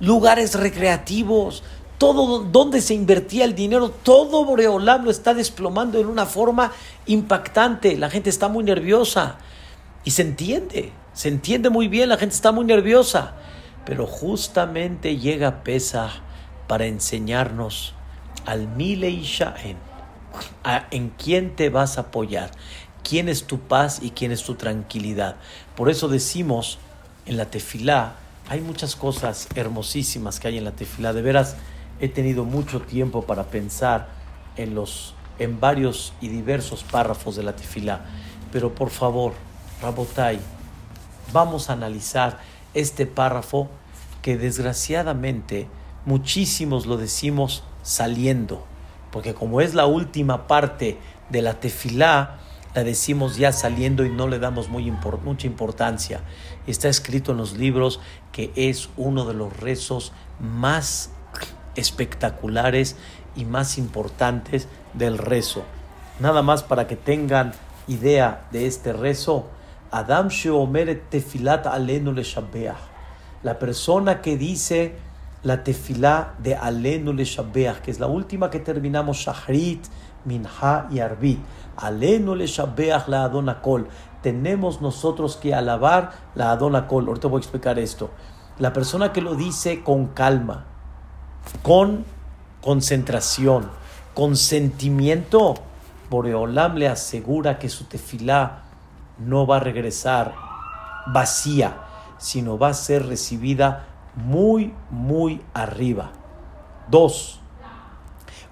Lugares 0.00 0.54
recreativos, 0.54 1.62
todo 2.00 2.38
donde 2.38 2.80
se 2.80 2.94
invertía 2.94 3.44
el 3.44 3.54
dinero, 3.54 3.90
todo 3.90 4.46
Boreolam 4.46 5.04
lo 5.04 5.10
está 5.10 5.34
desplomando 5.34 6.00
en 6.00 6.06
una 6.06 6.24
forma 6.24 6.72
impactante. 7.04 7.98
La 7.98 8.08
gente 8.08 8.30
está 8.30 8.48
muy 8.48 8.64
nerviosa 8.64 9.36
y 10.02 10.12
se 10.12 10.22
entiende, 10.22 10.92
se 11.12 11.28
entiende 11.28 11.68
muy 11.68 11.88
bien, 11.88 12.08
la 12.08 12.16
gente 12.16 12.34
está 12.34 12.52
muy 12.52 12.64
nerviosa. 12.64 13.34
Pero 13.84 14.06
justamente 14.06 15.18
llega 15.18 15.62
Pesa 15.62 16.08
para 16.68 16.86
enseñarnos 16.86 17.92
al 18.46 18.66
Mile 18.66 19.10
y 19.10 19.26
en 20.90 21.10
quién 21.22 21.54
te 21.54 21.68
vas 21.68 21.98
a 21.98 22.02
apoyar, 22.02 22.50
quién 23.06 23.28
es 23.28 23.44
tu 23.44 23.60
paz 23.60 23.98
y 24.02 24.12
quién 24.12 24.32
es 24.32 24.42
tu 24.42 24.54
tranquilidad. 24.54 25.36
Por 25.76 25.90
eso 25.90 26.08
decimos 26.08 26.78
en 27.26 27.36
la 27.36 27.50
tefilá, 27.50 28.14
hay 28.48 28.62
muchas 28.62 28.96
cosas 28.96 29.48
hermosísimas 29.54 30.40
que 30.40 30.48
hay 30.48 30.56
en 30.56 30.64
la 30.64 30.72
tefilá, 30.72 31.12
de 31.12 31.20
veras 31.20 31.56
he 32.00 32.08
tenido 32.08 32.44
mucho 32.44 32.80
tiempo 32.80 33.22
para 33.22 33.44
pensar 33.44 34.08
en 34.56 34.74
los 34.74 35.14
en 35.38 35.58
varios 35.58 36.12
y 36.20 36.28
diversos 36.28 36.84
párrafos 36.84 37.34
de 37.34 37.42
la 37.42 37.56
tefilá, 37.56 38.04
pero 38.52 38.74
por 38.74 38.90
favor, 38.90 39.32
Rabotai, 39.80 40.38
vamos 41.32 41.70
a 41.70 41.72
analizar 41.72 42.38
este 42.74 43.06
párrafo 43.06 43.68
que 44.20 44.36
desgraciadamente 44.36 45.66
muchísimos 46.04 46.84
lo 46.84 46.98
decimos 46.98 47.64
saliendo, 47.82 48.66
porque 49.10 49.32
como 49.32 49.62
es 49.62 49.72
la 49.72 49.86
última 49.86 50.46
parte 50.46 50.98
de 51.30 51.40
la 51.40 51.54
tefilá, 51.58 52.38
la 52.74 52.84
decimos 52.84 53.36
ya 53.36 53.50
saliendo 53.50 54.04
y 54.04 54.10
no 54.10 54.28
le 54.28 54.38
damos 54.38 54.68
muy 54.68 54.92
mucha 55.24 55.46
importancia. 55.46 56.20
Está 56.66 56.88
escrito 56.88 57.32
en 57.32 57.38
los 57.38 57.54
libros 57.54 57.98
que 58.30 58.52
es 58.54 58.90
uno 58.96 59.24
de 59.24 59.34
los 59.34 59.56
rezos 59.58 60.12
más 60.38 61.10
espectaculares 61.76 62.96
y 63.36 63.44
más 63.44 63.78
importantes 63.78 64.68
del 64.94 65.18
rezo. 65.18 65.64
Nada 66.18 66.42
más 66.42 66.62
para 66.62 66.86
que 66.86 66.96
tengan 66.96 67.52
idea 67.88 68.46
de 68.52 68.66
este 68.66 68.92
rezo. 68.92 69.46
Adam 69.90 70.28
Sheomer 70.28 71.02
Tefilat 71.08 71.66
Alenu 71.66 72.12
Le 72.12 72.24
La 73.42 73.58
persona 73.58 74.20
que 74.20 74.36
dice 74.36 74.94
la 75.42 75.64
tefilá 75.64 76.34
de 76.38 76.54
Alenu 76.54 77.12
Le 77.12 77.24
que 77.82 77.90
es 77.90 77.98
la 77.98 78.06
última 78.06 78.50
que 78.50 78.60
terminamos, 78.60 79.18
Shahrit, 79.18 79.86
Minha 80.24 80.86
y 80.90 81.00
Arbit. 81.00 81.40
Alenu 81.76 82.34
Le 82.34 82.46
la 83.06 83.24
Adonakol. 83.24 83.88
Tenemos 84.22 84.82
nosotros 84.82 85.36
que 85.36 85.54
alabar 85.54 86.12
la 86.34 86.52
Adonakol. 86.52 87.08
Ahorita 87.08 87.28
voy 87.28 87.38
a 87.38 87.40
explicar 87.40 87.78
esto. 87.78 88.10
La 88.58 88.72
persona 88.74 89.12
que 89.12 89.22
lo 89.22 89.34
dice 89.34 89.82
con 89.82 90.08
calma, 90.08 90.66
con 91.62 92.04
concentración, 92.60 93.70
con 94.14 94.36
sentimiento, 94.36 95.54
Boreolam 96.10 96.76
le 96.76 96.88
asegura 96.88 97.58
que 97.58 97.68
su 97.68 97.84
tefilá 97.84 98.62
no 99.18 99.46
va 99.46 99.56
a 99.56 99.60
regresar 99.60 100.34
vacía, 101.06 101.76
sino 102.18 102.58
va 102.58 102.68
a 102.68 102.74
ser 102.74 103.06
recibida 103.06 103.86
muy, 104.16 104.74
muy 104.90 105.40
arriba. 105.54 106.10
Dos, 106.88 107.40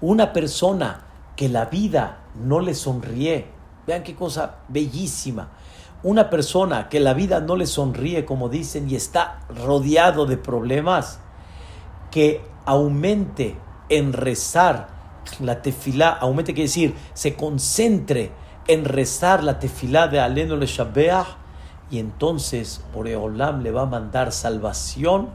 una 0.01 0.31
persona 0.31 1.03
que 1.35 1.49
la 1.49 1.65
vida 1.65 2.19
no 2.35 2.59
le 2.59 2.73
sonríe, 2.73 3.47
vean 3.85 4.03
qué 4.03 4.15
cosa 4.15 4.57
bellísima. 4.69 5.49
Una 6.01 6.29
persona 6.29 6.87
que 6.87 7.01
la 7.01 7.13
vida 7.13 7.41
no 7.41 7.57
le 7.57 7.65
sonríe, 7.65 8.23
como 8.23 8.47
dicen, 8.47 8.89
y 8.89 8.95
está 8.95 9.41
rodeado 9.49 10.25
de 10.25 10.37
problemas, 10.37 11.19
que 12.09 12.41
aumente 12.69 13.55
en 13.89 14.13
rezar 14.13 14.89
la 15.39 15.63
tefilá, 15.63 16.09
aumente 16.09 16.53
quiere 16.53 16.67
decir, 16.67 16.93
se 17.15 17.33
concentre 17.33 18.31
en 18.67 18.85
rezar 18.85 19.43
la 19.43 19.57
tefilá 19.57 20.07
de 20.07 20.19
Aleno 20.19 20.55
le 20.55 20.67
Shabbeah, 20.67 21.25
y 21.89 21.97
entonces 21.97 22.83
Boreolam 22.93 23.63
le 23.63 23.71
va 23.71 23.81
a 23.81 23.85
mandar 23.87 24.31
salvación 24.31 25.29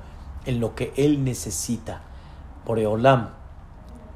en 0.47 0.61
lo 0.61 0.77
que 0.77 0.93
él 0.97 1.25
necesita. 1.25 2.03
Boreolam, 2.65 3.31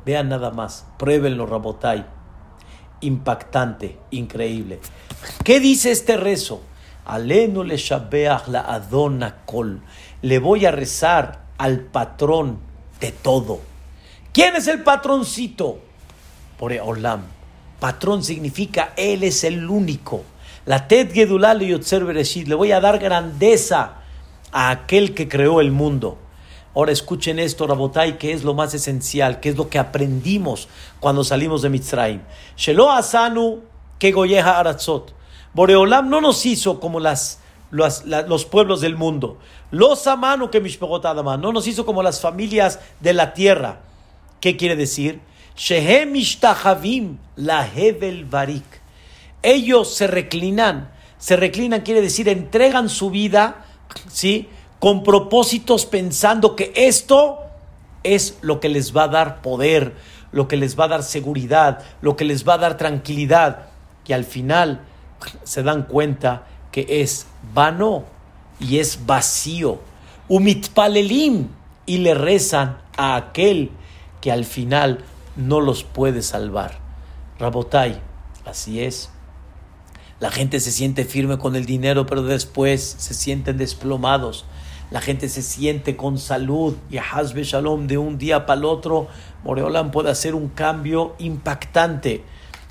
vean 0.07 0.29
nada 0.29 0.53
más, 0.53 0.87
pruébenlo, 0.97 1.45
Rabotai. 1.45 2.07
Impactante, 3.01 3.99
increíble. 4.13 4.79
¿Qué 5.43 5.59
dice 5.59 5.91
este 5.91 6.17
rezo? 6.17 6.63
Aleno 7.05 7.65
le 7.65 7.79
la 8.47 8.61
Adona 8.61 9.39
Kol. 9.45 9.83
Le 10.23 10.39
voy 10.39 10.67
a 10.67 10.71
rezar 10.71 11.47
al 11.59 11.81
patrón 11.81 12.68
de 13.01 13.13
todo. 13.13 13.61
¿Quién 14.33 14.57
es 14.57 14.67
el 14.69 14.83
patroncito? 14.83 15.79
Por 16.59 16.73
Olam. 16.73 17.23
Patrón 17.81 18.25
significa 18.25 18.93
Él 18.97 19.23
es 19.23 19.45
el 19.45 19.69
único. 19.69 20.25
La 20.67 20.89
Ted 20.89 21.13
Gedulal 21.13 21.63
y 21.63 22.45
Le 22.45 22.55
voy 22.55 22.73
a 22.73 22.81
dar 22.81 22.99
grandeza 22.99 23.95
a 24.53 24.71
aquel 24.71 25.15
que 25.15 25.29
creó 25.29 25.61
el 25.61 25.71
mundo. 25.71 26.19
Ahora 26.75 26.93
escuchen 26.93 27.39
esto, 27.39 27.67
Rabotai, 27.67 28.19
que 28.19 28.33
es 28.33 28.45
lo 28.45 28.55
más 28.55 28.75
esencial, 28.75 29.41
que 29.41 29.49
es 29.49 29.57
lo 29.57 29.69
que 29.69 29.79
aprendimos 29.79 30.69
cuando 31.01 31.25
salimos 31.25 31.63
de 31.63 31.71
Mitzrayim. 31.71 32.21
Shelo 32.57 32.91
Asanu 32.93 33.63
que 33.99 34.13
Goyeha 34.13 34.59
Aratzot. 34.59 35.15
Boreolam 35.55 36.09
no 36.09 36.21
nos 36.21 36.45
hizo 36.47 36.79
como 36.79 37.01
las 37.01 37.41
los, 37.71 38.45
pueblos 38.47 38.81
del 38.81 38.97
mundo. 38.97 39.39
Los 39.71 40.07
amanu 40.07 40.51
que 40.51 40.61
no 40.61 41.53
nos 41.53 41.67
hizo 41.67 41.85
como 41.85 42.03
las 42.03 42.21
familias 42.21 42.81
de 43.01 43.13
la 43.13 43.35
tierra. 43.35 43.81
¿Qué 44.41 44.57
quiere 44.57 44.77
decir? 44.77 45.21
Shehem 45.57 46.15
la 47.37 47.69
hevel 47.75 48.25
barik. 48.25 48.65
Ellos 49.43 49.95
se 49.95 50.07
reclinan, 50.07 50.91
se 51.19 51.37
reclinan 51.37 51.83
quiere 51.83 52.01
decir 52.01 52.29
entregan 52.29 52.89
su 52.89 53.11
vida, 53.11 53.65
¿sí? 54.09 54.49
Con 54.79 55.03
propósitos 55.03 55.87
pensando 55.87 56.55
que 56.55 56.73
esto 56.75 57.41
es 58.05 58.39
lo 58.41 58.61
que 58.61 58.69
les 58.69 58.97
va 58.97 59.05
a 59.05 59.09
dar 59.09 59.43
poder, 59.43 59.95
lo 60.31 60.47
que 60.47 60.57
les 60.57 60.79
va 60.79 60.85
a 60.85 60.89
dar 60.89 61.03
seguridad, 61.03 61.81
lo 62.01 62.17
que 62.17 62.25
les 62.25 62.47
va 62.47 62.55
a 62.55 62.59
dar 62.59 62.77
tranquilidad. 62.77 63.67
Y 64.07 64.13
al 64.13 64.25
final 64.25 64.81
se 65.43 65.63
dan 65.63 65.83
cuenta 65.83 66.47
es 66.89 67.27
vano 67.55 68.05
y 68.61 68.79
es 68.79 69.07
vacío. 69.07 69.81
Umitpalelim 70.29 71.49
y 71.87 71.99
le 71.99 72.15
rezan 72.15 72.79
a 72.97 73.17
aquel 73.17 73.71
que 74.21 74.33
al 74.33 74.45
final 74.45 75.05
no 75.37 75.61
los 75.61 75.85
puede 75.85 76.23
salvar. 76.23 76.79
Rabotai, 77.39 78.01
así 78.45 78.83
es. 78.83 79.11
La 80.21 80.31
gente 80.31 80.59
se 80.59 80.73
siente 80.73 81.05
firme 81.05 81.39
con 81.39 81.55
el 81.55 81.65
dinero, 81.65 82.05
pero 82.07 82.23
después 82.25 82.97
se 82.99 83.15
sienten 83.15 83.57
desplomados. 83.57 84.45
La 84.91 85.01
gente 85.01 85.29
se 85.29 85.43
siente 85.43 85.97
con 85.97 86.19
salud 86.19 86.75
y 86.91 86.97
Hazbe 86.97 87.45
Shalom 87.45 87.87
de 87.87 87.99
un 87.99 88.19
día 88.19 88.45
para 88.45 88.59
el 88.59 88.65
otro. 88.65 89.07
Moreolam 89.45 89.91
puede 89.91 90.11
hacer 90.11 90.35
un 90.35 90.49
cambio 90.49 91.15
impactante. 91.19 92.25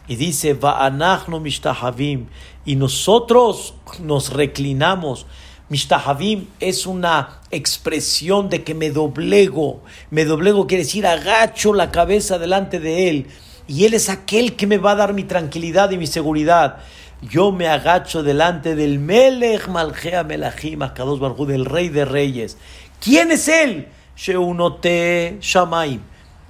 Y 0.08 0.16
dice, 0.16 0.54
Va'anachno 0.54 1.40
mishtahavim. 1.40 2.28
Y 2.66 2.76
nosotros 2.76 3.74
nos 4.02 4.32
reclinamos. 4.32 5.26
Mishtahavim 5.70 6.48
es 6.62 6.86
una 6.86 7.42
expresión 7.52 8.50
de 8.50 8.64
que 8.64 8.74
me 8.74 8.90
doblego. 8.90 9.82
Me 10.12 10.24
doblego 10.24 10.66
quiere 10.66 10.84
decir 10.84 11.06
agacho 11.06 11.74
la 11.74 11.92
cabeza 11.92 12.40
delante 12.40 12.80
de 12.80 13.10
Él. 13.10 13.28
Y 13.68 13.84
Él 13.84 13.94
es 13.94 14.08
aquel 14.08 14.56
que 14.56 14.66
me 14.66 14.78
va 14.78 14.92
a 14.92 14.96
dar 14.96 15.14
mi 15.14 15.24
tranquilidad 15.24 15.92
y 15.92 15.98
mi 15.98 16.08
seguridad. 16.08 16.78
yo 17.22 17.52
me 17.52 17.68
agacho 17.68 18.22
delante 18.22 18.76
del 18.76 19.00
Melech 19.00 19.68
Malchea 19.68 20.24
Melachim, 20.24 20.84
Akados 20.84 21.20
Barjú, 21.20 21.46
del 21.46 21.66
Rey 21.66 21.90
de 21.90 22.06
Reyes. 22.06 22.58
¿Quién 23.02 23.32
es 23.32 23.48
él? 23.48 23.88
Sheunote 24.16 25.38
Shamaim. 25.42 26.02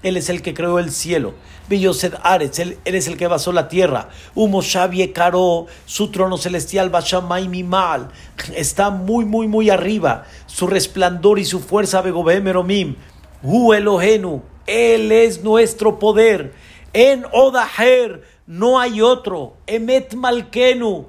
Él 0.03 0.17
es 0.17 0.29
el 0.29 0.41
que 0.41 0.53
creó 0.53 0.77
el 0.77 0.91
cielo. 0.91 1.33
Él, 1.69 2.77
es 2.85 3.07
el 3.07 3.17
que 3.17 3.27
basó 3.27 3.51
la 3.51 3.67
tierra. 3.67 4.09
Humo 4.35 4.61
Shabie 4.61 5.11
Caro, 5.11 5.67
su 5.85 6.09
trono 6.11 6.37
celestial, 6.37 6.89
Bashamaim 6.89 7.67
Mal. 7.67 8.09
Está 8.55 8.89
muy, 8.89 9.25
muy, 9.25 9.47
muy 9.47 9.69
arriba. 9.69 10.25
Su 10.45 10.67
resplandor 10.67 11.39
y 11.39 11.45
su 11.45 11.59
fuerza, 11.59 12.01
Begobemeromim. 12.01 12.95
Hu 13.43 13.73
Elohenu, 13.73 14.41
él 14.65 15.11
es 15.11 15.43
nuestro 15.43 15.99
poder. 15.99 16.53
En 16.93 17.25
Odaher 17.31 18.23
no 18.45 18.79
hay 18.79 19.01
otro. 19.01 19.57
Emet 19.67 20.13
Malkenu. 20.13 21.07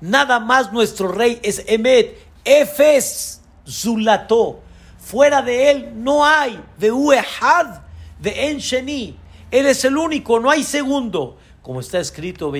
Nada 0.00 0.40
más 0.40 0.72
nuestro 0.72 1.08
rey 1.08 1.38
es 1.42 1.62
Emet. 1.66 2.18
Efes 2.44 3.42
Zulato. 3.68 4.60
Fuera 4.98 5.42
de 5.42 5.70
él 5.70 5.92
no 5.96 6.24
hay. 6.24 6.60
De 6.78 6.90
Uehad, 6.90 7.80
de 8.18 8.50
Ensheni. 8.50 9.16
Él 9.50 9.66
es 9.66 9.84
el 9.84 9.96
único, 9.96 10.38
no 10.38 10.50
hay 10.50 10.62
segundo. 10.62 11.36
Como 11.62 11.80
está 11.80 11.98
escrito, 11.98 12.52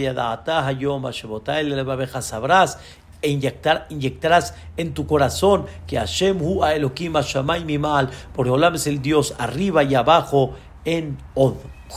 sabrás 2.21 2.79
e 3.23 3.29
inyectar, 3.29 3.87
inyectarás 3.91 4.55
en 4.77 4.95
tu 4.95 5.07
corazón 5.07 5.67
que 5.87 5.97
Hashem 5.97 6.41
hu 6.41 6.65
Elohim 6.65 7.15
Hashamay 7.17 7.65
mimal, 7.65 8.11
porque 8.35 8.51
Olam 8.51 8.75
es 8.75 8.87
el 8.87 9.03
Dios 9.03 9.35
arriba 9.39 9.85
y 9.85 9.95
abajo 9.95 10.55
en 10.85 11.19
Od. 11.35 11.55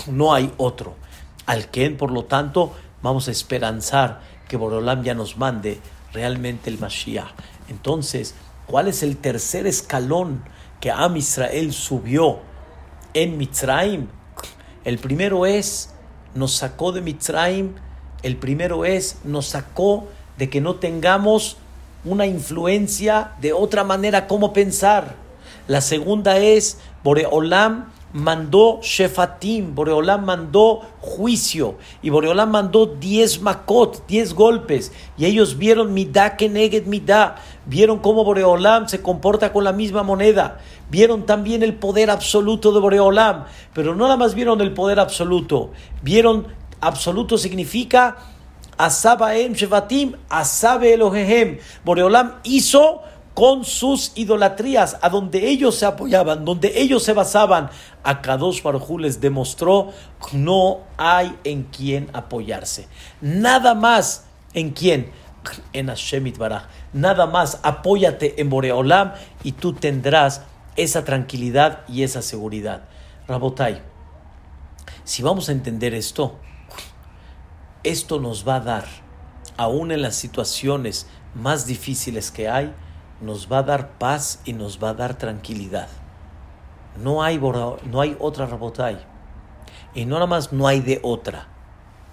No 0.07 0.33
hay 0.33 0.51
otro. 0.57 0.95
Al 1.45 1.69
que, 1.69 1.89
por 1.91 2.11
lo 2.11 2.25
tanto, 2.25 2.73
vamos 3.01 3.27
a 3.27 3.31
esperanzar 3.31 4.21
que 4.47 4.57
Borolam 4.57 5.03
ya 5.03 5.13
nos 5.13 5.37
mande 5.37 5.79
realmente 6.13 6.69
el 6.69 6.79
Mashiach. 6.79 7.33
Entonces, 7.69 8.35
¿cuál 8.65 8.87
es 8.87 9.03
el 9.03 9.17
tercer 9.17 9.67
escalón 9.67 10.43
que 10.79 10.91
Am 10.91 11.17
Israel 11.17 11.73
subió 11.73 12.39
en 13.13 13.37
Mitzrayim? 13.37 14.07
El 14.83 14.99
primero 14.99 15.45
es, 15.45 15.93
nos 16.35 16.53
sacó 16.53 16.91
de 16.91 17.01
Mitzrayim, 17.01 17.73
el 18.21 18.37
primero 18.37 18.85
es, 18.85 19.17
nos 19.23 19.47
sacó 19.47 20.07
de 20.37 20.49
que 20.49 20.61
no 20.61 20.75
tengamos 20.75 21.57
una 22.05 22.25
influencia 22.25 23.31
de 23.39 23.53
otra 23.53 23.83
manera 23.83 24.27
como 24.27 24.51
pensar. 24.51 25.15
La 25.67 25.79
segunda 25.79 26.37
es, 26.37 26.79
Boreolam 27.03 27.93
mandó 28.13 28.79
Shefatim, 28.81 29.73
Boreolam 29.73 30.23
mandó 30.23 30.81
juicio 30.99 31.75
y 32.01 32.09
Boreolam 32.11 32.51
mandó 32.51 32.85
diez 32.85 33.41
makot, 33.41 34.05
diez 34.07 34.33
golpes 34.33 34.91
y 35.17 35.25
ellos 35.25 35.57
vieron 35.57 35.93
midá 35.93 36.37
que 36.37 36.47
neget 36.47 36.85
midá, 36.85 37.37
vieron 37.65 37.99
cómo 37.99 38.23
Boreolam 38.23 38.87
se 38.87 39.01
comporta 39.01 39.51
con 39.51 39.63
la 39.63 39.73
misma 39.73 40.03
moneda, 40.03 40.59
vieron 40.93 41.25
también 41.25 41.63
el 41.63 41.73
poder 41.73 42.11
absoluto 42.11 42.71
de 42.71 42.79
Boreolam, 42.79 43.45
pero 43.73 43.95
no 43.95 44.03
nada 44.03 44.15
más 44.15 44.35
vieron 44.35 44.61
el 44.61 44.75
poder 44.75 44.99
absoluto, 44.99 45.71
vieron 46.03 46.45
absoluto 46.81 47.39
significa 47.39 48.17
Asabaem 48.77 49.53
Shefatim, 49.53 50.13
Asabe 50.29 50.93
Elohehem, 50.93 51.57
Boreolam 51.83 52.35
hizo 52.43 53.01
con 53.33 53.65
sus 53.65 54.11
idolatrías, 54.13 54.99
a 55.01 55.09
donde 55.09 55.49
ellos 55.49 55.73
se 55.73 55.87
apoyaban, 55.87 56.45
donde 56.45 56.79
ellos 56.79 57.01
se 57.01 57.13
basaban, 57.13 57.71
a 58.03 58.21
Kadosh 58.21 58.61
Baruj 58.61 58.99
les 58.99 59.19
demostró 59.19 59.89
no 60.31 60.81
hay 60.97 61.35
en 61.43 61.63
quién 61.63 62.07
apoyarse. 62.13 62.87
Nada 63.19 63.73
más 63.73 64.25
en 64.53 64.69
quién, 64.69 65.09
en 65.73 65.87
Hashem 65.87 66.31
Baraj. 66.37 66.65
Nada 66.93 67.25
más 67.25 67.59
apóyate 67.63 68.39
en 68.39 68.51
Boreolam 68.51 69.13
y 69.43 69.53
tú 69.53 69.73
tendrás 69.73 70.43
esa 70.75 71.03
tranquilidad 71.03 71.81
y 71.87 72.03
esa 72.03 72.21
seguridad. 72.21 72.83
Rabotai, 73.27 73.81
si 75.03 75.23
vamos 75.23 75.49
a 75.49 75.51
entender 75.51 75.93
esto, 75.93 76.37
esto 77.83 78.19
nos 78.19 78.47
va 78.47 78.55
a 78.55 78.59
dar, 78.61 78.85
aún 79.57 79.91
en 79.91 80.01
las 80.01 80.15
situaciones 80.15 81.07
más 81.35 81.65
difíciles 81.65 82.31
que 82.31 82.49
hay, 82.49 82.73
nos 83.21 83.51
va 83.51 83.59
a 83.59 83.63
dar 83.63 83.97
paz 83.97 84.41
y 84.45 84.53
nos 84.53 84.83
va 84.83 84.89
a 84.89 84.93
dar 84.93 85.17
tranquilidad. 85.17 85.87
No 86.97 87.23
hay, 87.23 87.39
no 87.39 88.01
hay 88.01 88.15
otra 88.19 88.45
Rabotai. 88.45 88.99
Y 89.95 90.05
no 90.05 90.15
nada 90.15 90.27
más 90.27 90.51
no 90.51 90.67
hay 90.67 90.79
de 90.79 90.99
otra. 91.03 91.47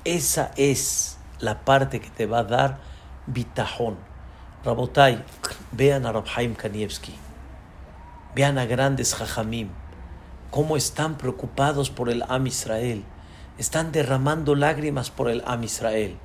Esa 0.05 0.53
es 0.57 1.19
la 1.39 1.65
parte 1.65 2.01
que 2.01 2.11
te 2.11 2.27
va 2.27 2.41
a 2.41 2.45
dar 2.45 2.79
bitajón. 3.27 3.97
Rabotai, 4.65 5.25
vean 5.73 6.07
a 6.07 6.13
Rabhaim 6.13 6.55
Kanievski. 6.55 7.15
Vean 8.35 8.59
a 8.59 8.65
grandes 8.65 9.15
Jajamim. 9.15 9.71
Cómo 10.51 10.77
están 10.77 11.19
preocupados 11.19 11.91
por 11.91 12.09
el 12.09 12.23
Am 12.29 12.47
Israel. 12.47 13.05
Están 13.59 13.91
derramando 13.91 14.55
lágrimas 14.55 15.11
por 15.11 15.29
el 15.29 15.43
Am 15.47 15.65
Israel. 15.65 16.17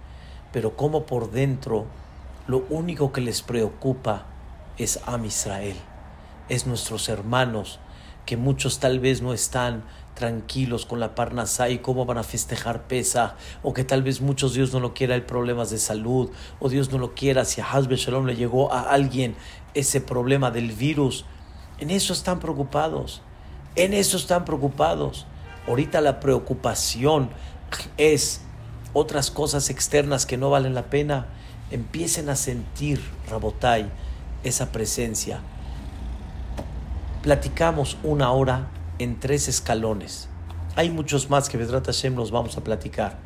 Pero 0.52 0.76
cómo 0.78 1.06
por 1.06 1.32
dentro 1.32 1.88
lo 2.48 2.64
único 2.70 3.12
que 3.12 3.22
les 3.22 3.42
preocupa 3.42 4.28
es 4.78 5.00
Am 5.08 5.26
Israel, 5.26 5.78
es 6.48 6.68
nuestros 6.68 7.10
hermanos, 7.10 7.80
que 8.28 8.38
muchos 8.38 8.80
tal 8.80 9.00
vez 9.00 9.24
no 9.24 9.34
están 9.34 9.84
tranquilos 10.14 10.86
con 10.86 11.00
la 11.00 11.16
Parnasá 11.16 11.70
y 11.70 11.80
cómo 11.80 12.06
van 12.06 12.20
a 12.20 12.24
festejar 12.24 12.84
Pesa, 12.84 13.36
o 13.64 13.74
que 13.74 13.84
tal 13.84 14.04
vez 14.04 14.22
muchos 14.22 14.54
Dios 14.54 14.74
no 14.74 14.80
lo 14.80 14.94
quiera 14.94 15.16
el 15.16 15.24
problemas 15.24 15.72
de 15.72 15.80
salud, 15.80 16.30
o 16.60 16.70
Dios 16.70 16.92
no 16.92 17.00
lo 17.00 17.16
quiera 17.16 17.46
si 17.46 17.62
a 17.62 17.72
Hasbe 17.72 17.96
Shalom 17.96 18.26
le 18.26 18.36
llegó 18.36 18.72
a 18.72 18.92
alguien 18.92 19.36
ese 19.74 20.02
problema 20.02 20.52
del 20.52 20.72
virus. 20.72 21.26
En 21.78 21.92
eso 21.92 22.14
están 22.14 22.40
preocupados, 22.40 23.22
en 23.76 23.94
eso 23.94 24.18
están 24.18 24.46
preocupados. 24.46 25.26
Ahorita 25.68 26.00
la 26.02 26.20
preocupación 26.20 27.30
es 27.98 28.42
otras 28.94 29.32
cosas 29.32 29.70
externas 29.70 30.26
que 30.26 30.38
no 30.38 30.50
valen 30.50 30.74
la 30.74 30.90
pena. 30.90 31.28
Empiecen 31.72 32.30
a 32.30 32.36
sentir, 32.36 33.02
Rabotai, 33.30 33.90
esa 34.44 34.72
presencia. 34.72 35.42
Platicamos 37.24 37.98
una 38.04 38.32
hora 38.32 38.68
en 39.00 39.20
tres 39.20 39.48
escalones. 39.48 40.30
Hay 40.78 40.90
muchos 40.90 41.30
más 41.30 41.50
que 41.50 41.58
Vedrat 41.58 41.86
Hashem 41.86 42.16
nos 42.16 42.32
vamos 42.32 42.58
a 42.58 42.64
platicar. 42.64 43.18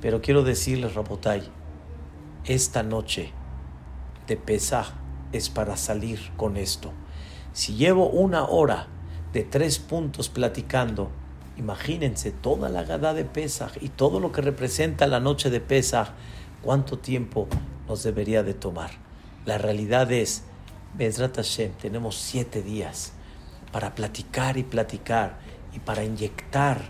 Pero 0.00 0.22
quiero 0.22 0.44
decirles, 0.44 0.94
Rabotai, 0.94 1.42
esta 2.44 2.82
noche 2.82 3.32
de 4.26 4.36
Pesaj 4.36 4.92
es 5.32 5.50
para 5.50 5.76
salir 5.76 6.30
con 6.36 6.56
esto. 6.56 6.92
Si 7.52 7.74
llevo 7.74 8.08
una 8.08 8.44
hora 8.44 8.86
de 9.34 9.42
tres 9.42 9.78
puntos 9.78 10.30
platicando, 10.30 11.10
imagínense 11.58 12.30
toda 12.30 12.70
la 12.70 12.82
gada 12.82 13.12
de 13.12 13.26
Pesaj 13.26 13.72
y 13.82 13.90
todo 13.90 14.20
lo 14.20 14.32
que 14.32 14.40
representa 14.40 15.06
la 15.06 15.20
noche 15.20 15.50
de 15.50 15.60
Pesaj, 15.60 16.12
cuánto 16.62 16.98
tiempo 16.98 17.48
nos 17.86 18.02
debería 18.02 18.42
de 18.42 18.54
tomar. 18.54 18.92
La 19.44 19.58
realidad 19.58 20.10
es 20.12 20.44
Bezrat 20.94 21.38
tenemos 21.80 22.16
siete 22.16 22.62
días 22.62 23.12
para 23.70 23.94
platicar 23.94 24.56
y 24.56 24.62
platicar 24.62 25.38
y 25.74 25.78
para 25.78 26.04
inyectar 26.04 26.80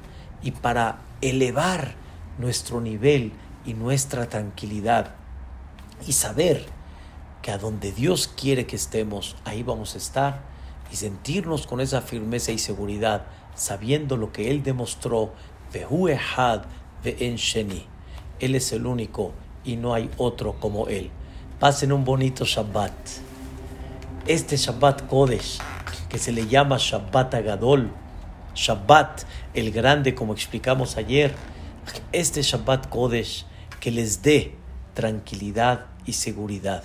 y 0.42 0.52
para 0.52 1.00
elevar 1.20 1.94
nuestro 2.38 2.80
nivel 2.80 3.32
y 3.64 3.74
nuestra 3.74 4.28
tranquilidad 4.28 5.14
y 6.06 6.12
saber 6.12 6.66
que 7.42 7.50
a 7.50 7.58
donde 7.58 7.90
Dios 7.90 8.28
quiere 8.28 8.66
que 8.66 8.76
estemos, 8.76 9.36
ahí 9.44 9.62
vamos 9.62 9.94
a 9.94 9.98
estar 9.98 10.51
y 10.92 10.96
sentirnos 10.96 11.66
con 11.66 11.80
esa 11.80 12.02
firmeza 12.02 12.52
y 12.52 12.58
seguridad, 12.58 13.24
sabiendo 13.54 14.16
lo 14.16 14.32
que 14.32 14.50
Él 14.50 14.62
demostró, 14.62 15.32
Ehad 15.72 16.64
Sheni. 17.02 17.86
Él 18.38 18.54
es 18.54 18.72
el 18.72 18.86
único 18.86 19.32
y 19.64 19.76
no 19.76 19.94
hay 19.94 20.10
otro 20.18 20.54
como 20.60 20.88
Él. 20.88 21.10
Pasen 21.58 21.92
un 21.92 22.04
bonito 22.04 22.44
Shabbat 22.44 22.92
este 24.26 24.56
Shabbat 24.56 25.08
Kodesh, 25.08 25.58
que 26.08 26.18
se 26.18 26.30
le 26.30 26.46
llama 26.46 26.76
Shabbat 26.78 27.34
Agadol, 27.34 27.90
Shabbat 28.54 29.24
el 29.54 29.72
grande, 29.72 30.14
como 30.14 30.32
explicamos 30.32 30.96
ayer, 30.96 31.34
este 32.12 32.42
Shabbat 32.42 32.88
Kodesh 32.88 33.46
que 33.80 33.90
les 33.90 34.22
dé 34.22 34.54
tranquilidad 34.94 35.86
y 36.06 36.12
seguridad, 36.12 36.84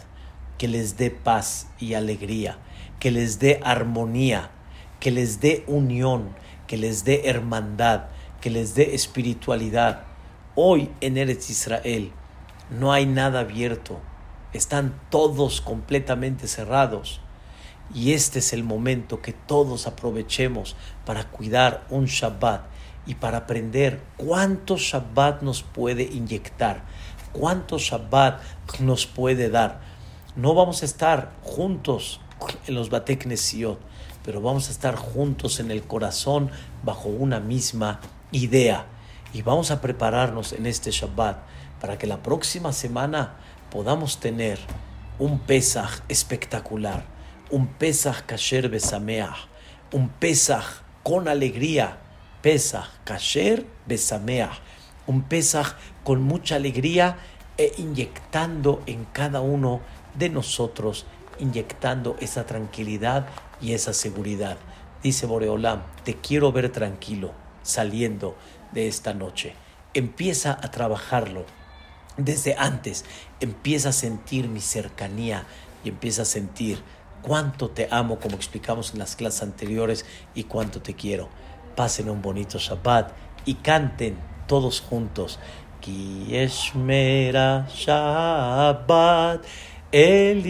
que 0.57 0.67
les 0.67 0.97
dé 0.97 1.11
paz 1.11 1.67
y 1.79 1.93
alegría, 1.93 2.57
que 2.99 3.11
les 3.11 3.39
dé 3.39 3.59
armonía, 3.63 4.51
que 4.99 5.11
les 5.11 5.39
dé 5.39 5.63
unión, 5.67 6.29
que 6.67 6.77
les 6.77 7.03
dé 7.03 7.23
hermandad, 7.25 8.05
que 8.41 8.49
les 8.49 8.75
dé 8.75 8.95
espiritualidad. 8.95 10.03
Hoy 10.55 10.89
en 11.01 11.17
Eretz 11.17 11.49
Israel 11.49 12.11
no 12.69 12.91
hay 12.91 13.05
nada 13.05 13.41
abierto, 13.41 13.99
están 14.53 14.99
todos 15.09 15.61
completamente 15.61 16.47
cerrados. 16.47 17.21
Y 17.93 18.13
este 18.13 18.39
es 18.39 18.51
el 18.51 18.63
momento 18.63 19.21
que 19.21 19.31
todos 19.31 19.87
aprovechemos 19.87 20.75
para 21.05 21.29
cuidar 21.29 21.85
un 21.89 22.05
Shabbat 22.05 22.65
y 23.05 23.15
para 23.15 23.37
aprender 23.37 24.01
cuánto 24.17 24.75
Shabbat 24.75 25.41
nos 25.41 25.63
puede 25.63 26.03
inyectar, 26.03 26.83
¿Cuánto 27.37 27.77
Shabbat 27.77 28.41
nos 28.79 29.05
puede 29.05 29.49
dar? 29.49 29.81
No 30.35 30.55
vamos 30.55 30.81
a 30.81 30.85
estar 30.85 31.33
juntos 31.43 32.19
en 32.67 32.75
los 32.75 32.89
Bateknesiot, 32.89 33.79
pero 34.23 34.41
vamos 34.41 34.67
a 34.67 34.71
estar 34.71 34.95
juntos 34.95 35.59
en 35.59 35.71
el 35.71 35.83
corazón 35.83 36.51
bajo 36.83 37.09
una 37.09 37.39
misma 37.39 37.99
idea. 38.31 38.85
Y 39.33 39.41
vamos 39.41 39.71
a 39.71 39.81
prepararnos 39.81 40.53
en 40.53 40.65
este 40.65 40.91
Shabbat 40.91 41.37
para 41.79 41.97
que 41.97 42.07
la 42.07 42.23
próxima 42.23 42.73
semana 42.73 43.35
podamos 43.69 44.19
tener 44.19 44.59
un 45.19 45.39
Pesach 45.39 46.01
espectacular, 46.09 47.05
un 47.49 47.67
Pesach 47.67 48.25
Kasher 48.25 48.69
Besameach, 48.69 49.47
un 49.91 50.09
Pesach 50.09 50.83
con 51.03 51.27
alegría, 51.27 51.97
Pesach 52.41 52.87
Kasher 53.03 53.65
Besameach, 53.85 54.59
un 55.07 55.23
Pesach 55.23 55.75
con 56.03 56.21
mucha 56.21 56.55
alegría 56.55 57.17
e 57.57 57.73
inyectando 57.77 58.83
en 58.85 59.05
cada 59.05 59.41
uno 59.41 59.81
de 60.15 60.29
nosotros, 60.29 61.05
inyectando 61.39 62.15
esa 62.19 62.45
tranquilidad 62.45 63.27
y 63.61 63.73
esa 63.73 63.93
seguridad. 63.93 64.57
Dice 65.03 65.25
Boreolam, 65.25 65.83
te 66.03 66.15
quiero 66.15 66.51
ver 66.51 66.71
tranquilo 66.71 67.31
saliendo 67.63 68.35
de 68.71 68.87
esta 68.87 69.13
noche. 69.13 69.53
Empieza 69.93 70.51
a 70.51 70.71
trabajarlo 70.71 71.45
desde 72.17 72.55
antes. 72.57 73.05
Empieza 73.39 73.89
a 73.89 73.93
sentir 73.93 74.49
mi 74.49 74.59
cercanía 74.59 75.45
y 75.83 75.89
empieza 75.89 76.23
a 76.23 76.25
sentir 76.25 76.81
cuánto 77.21 77.69
te 77.69 77.87
amo, 77.91 78.19
como 78.19 78.35
explicamos 78.35 78.93
en 78.93 78.99
las 78.99 79.15
clases 79.15 79.43
anteriores, 79.43 80.05
y 80.33 80.43
cuánto 80.43 80.81
te 80.81 80.95
quiero. 80.95 81.29
Pasen 81.75 82.09
un 82.09 82.21
bonito 82.21 82.57
Shabbat 82.57 83.11
y 83.45 83.55
canten 83.55 84.17
todos 84.47 84.81
juntos. 84.81 85.39
Kieshmera 85.81 87.67
Shabbat 87.69 89.45
el 89.91 90.43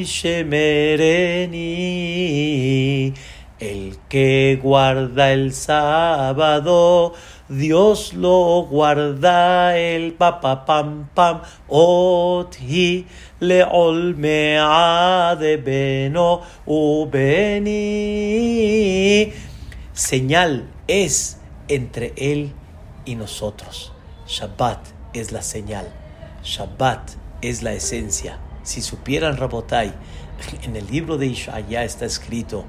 el 3.60 3.98
que 4.08 4.60
guarda 4.62 5.32
el 5.32 5.54
sábado, 5.54 7.14
Dios 7.50 8.14
lo 8.14 8.68
guarda 8.70 9.78
el 9.78 10.14
papa 10.14 10.66
pam 10.66 11.10
pam, 11.14 11.42
oti 11.68 13.08
le 13.40 13.64
olmea 13.64 15.36
de 15.40 15.58
beno 15.58 16.42
ubeni. 16.66 17.74
Señal 19.94 20.70
es 20.88 21.40
entre 21.68 22.14
él 22.18 22.54
y 23.06 23.16
nosotros. 23.16 23.92
Shabbat 24.28 24.80
es 25.14 25.32
la 25.32 25.42
señal. 25.42 25.88
Shabbat 26.44 27.12
es 27.42 27.64
la 27.64 27.74
esencia. 27.74 28.40
Si 28.68 28.82
supieran 28.82 29.38
Rabotai, 29.38 29.94
en 30.64 30.76
el 30.76 30.86
libro 30.88 31.18
de 31.18 31.28
Ishaya 31.28 31.86
está 31.86 32.04
escrito 32.04 32.66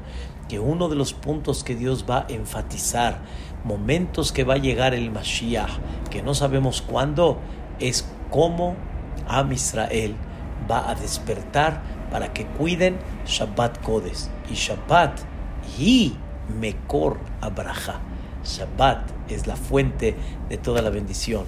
que 0.48 0.60
uno 0.60 0.88
de 0.88 0.94
los 0.94 1.12
puntos 1.12 1.64
que 1.64 1.74
Dios 1.74 2.04
va 2.08 2.18
a 2.18 2.26
enfatizar, 2.32 3.18
momentos 3.64 4.30
que 4.30 4.44
va 4.44 4.54
a 4.54 4.58
llegar 4.58 4.94
el 4.94 5.10
Mashiach, 5.10 5.72
que 6.08 6.22
no 6.22 6.34
sabemos 6.34 6.82
cuándo, 6.82 7.40
es 7.80 8.08
cómo 8.30 8.76
Am 9.26 9.52
Israel 9.52 10.14
va 10.70 10.88
a 10.88 10.94
despertar 10.94 11.82
para 12.12 12.32
que 12.32 12.46
cuiden 12.46 12.96
Shabbat 13.26 13.82
Kodes. 13.82 14.30
Y 14.48 14.54
Shabbat 14.54 15.18
y 15.80 16.14
Mekor 16.60 17.18
Abraha. 17.40 18.00
Shabbat 18.44 19.02
es 19.28 19.48
la 19.48 19.56
fuente 19.56 20.14
de 20.48 20.58
toda 20.58 20.80
la 20.80 20.90
bendición. 20.90 21.44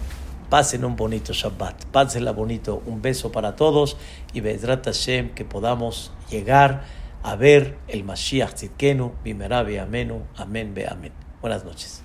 Pasen 0.51 0.85
un 0.85 0.97
bonito 0.97 1.33
Shabbat, 1.33 1.85
pásenla 1.93 2.33
bonito. 2.33 2.83
Un 2.85 3.01
beso 3.01 3.31
para 3.31 3.55
todos 3.55 3.97
y 4.35 4.41
Bezrat 4.41 4.85
Hashem 4.85 5.31
que 5.31 5.45
podamos 5.45 6.11
llegar 6.29 6.83
a 7.23 7.37
ver 7.37 7.79
el 7.87 8.03
Mashiach 8.03 8.55
Tzidkenu, 8.55 9.13
Bimerabe 9.23 9.79
Amenu, 9.79 10.25
Amén 10.37 10.75
Be 10.75 10.89
Amén. 10.89 11.13
Buenas 11.41 11.65
noches. 11.65 12.03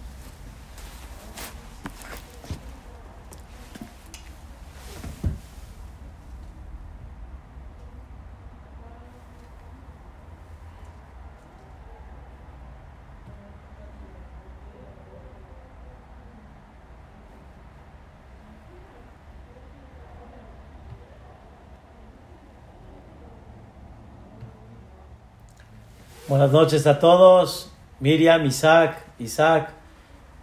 Buenas 26.27 26.51
noches 26.51 26.87
a 26.87 26.97
todos. 26.97 27.69
Miriam, 27.99 28.43
Isaac, 28.47 28.97
Isaac, 29.19 29.69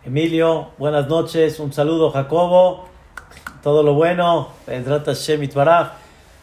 Emilio, 0.04 0.68
buenas 0.78 1.08
noches. 1.08 1.58
Un 1.58 1.72
saludo, 1.72 2.12
Jacobo. 2.12 2.84
Todo 3.64 3.82
lo 3.82 3.94
bueno. 3.94 4.50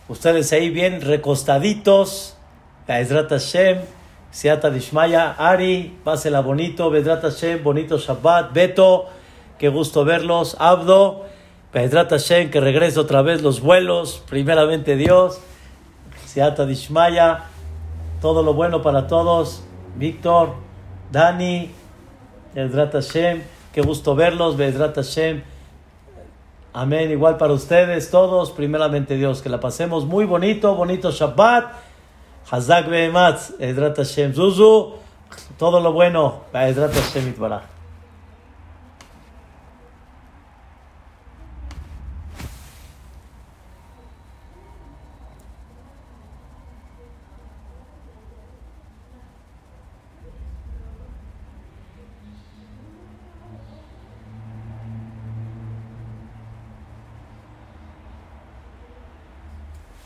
Ustedes 0.09 0.51
ahí 0.51 0.69
bien 0.69 0.99
recostaditos. 0.99 2.35
Ezrat 2.85 3.29
Hashem. 3.29 3.77
Siata 4.29 4.69
Dishmaya. 4.71 5.31
Ari, 5.31 5.97
pásela 6.03 6.41
bonito. 6.41 6.89
Bedrat 6.89 7.21
Hashem, 7.21 7.63
bonito 7.63 7.97
Shabbat. 7.97 8.51
Beto, 8.51 9.07
qué 9.57 9.69
gusto 9.69 10.03
verlos. 10.03 10.57
Abdo, 10.59 11.27
Bedrat 11.71 12.09
Hashem, 12.09 12.51
que 12.51 12.59
regrese 12.59 12.99
otra 12.99 13.21
vez 13.21 13.41
los 13.41 13.61
vuelos. 13.61 14.21
Primeramente 14.29 14.97
Dios. 14.97 15.39
Siata 16.25 16.65
Dishmaya 16.65 17.45
todo 18.21 18.43
lo 18.43 18.53
bueno 18.53 18.81
para 18.81 19.07
todos. 19.07 19.63
Víctor, 19.95 20.53
Dani, 21.11 21.71
Bedrat 22.53 22.93
Hashem, 22.93 23.41
qué 23.73 23.81
gusto 23.81 24.15
verlos, 24.15 24.57
Bedrat 24.57 24.95
Hashem. 24.95 25.43
Amén, 26.73 27.11
igual 27.11 27.37
para 27.37 27.53
ustedes 27.53 28.11
todos, 28.11 28.51
primeramente 28.51 29.15
Dios, 29.15 29.41
que 29.41 29.49
la 29.49 29.59
pasemos 29.59 30.05
muy 30.05 30.25
bonito, 30.25 30.75
bonito 30.75 31.11
Shabbat. 31.11 31.71
Hazak 32.51 32.89
Behematz, 32.89 33.57
Bedrat 33.57 33.97
Hashem, 33.97 34.33
Zuzu, 34.33 34.93
todo 35.57 35.79
lo 35.79 35.93
bueno, 35.93 36.41
Bedrat 36.53 36.93
Hashem 36.93 37.29
Itbaraj. 37.29 37.78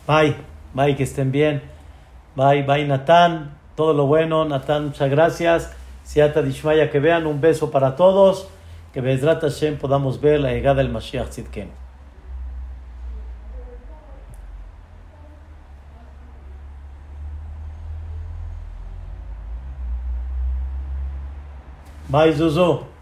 Bye, 0.08 0.36
bye, 0.74 0.96
que 0.96 1.04
estén 1.04 1.32
bien. 1.32 1.62
Bye, 2.36 2.64
bye, 2.64 2.86
Natán. 2.86 3.58
Todo 3.76 3.94
lo 3.94 4.06
bueno, 4.06 4.46
Natán, 4.46 4.88
muchas 4.88 5.10
gracias. 5.10 5.72
Siata 6.04 6.42
Dishmaya, 6.42 6.92
que 6.92 7.00
vean 7.00 7.26
un 7.26 7.40
beso 7.40 7.72
para 7.72 7.96
todos. 7.96 8.48
Que 8.94 9.02
Bezrat 9.02 9.42
Hashem 9.42 9.78
podamos 9.78 10.20
ver 10.22 10.40
la 10.40 10.52
llegada 10.52 10.76
del 10.76 10.90
Mashiach 10.90 11.30
Tzidken. 11.30 11.70
Bye, 22.10 22.34
Zuzu. 22.34 22.93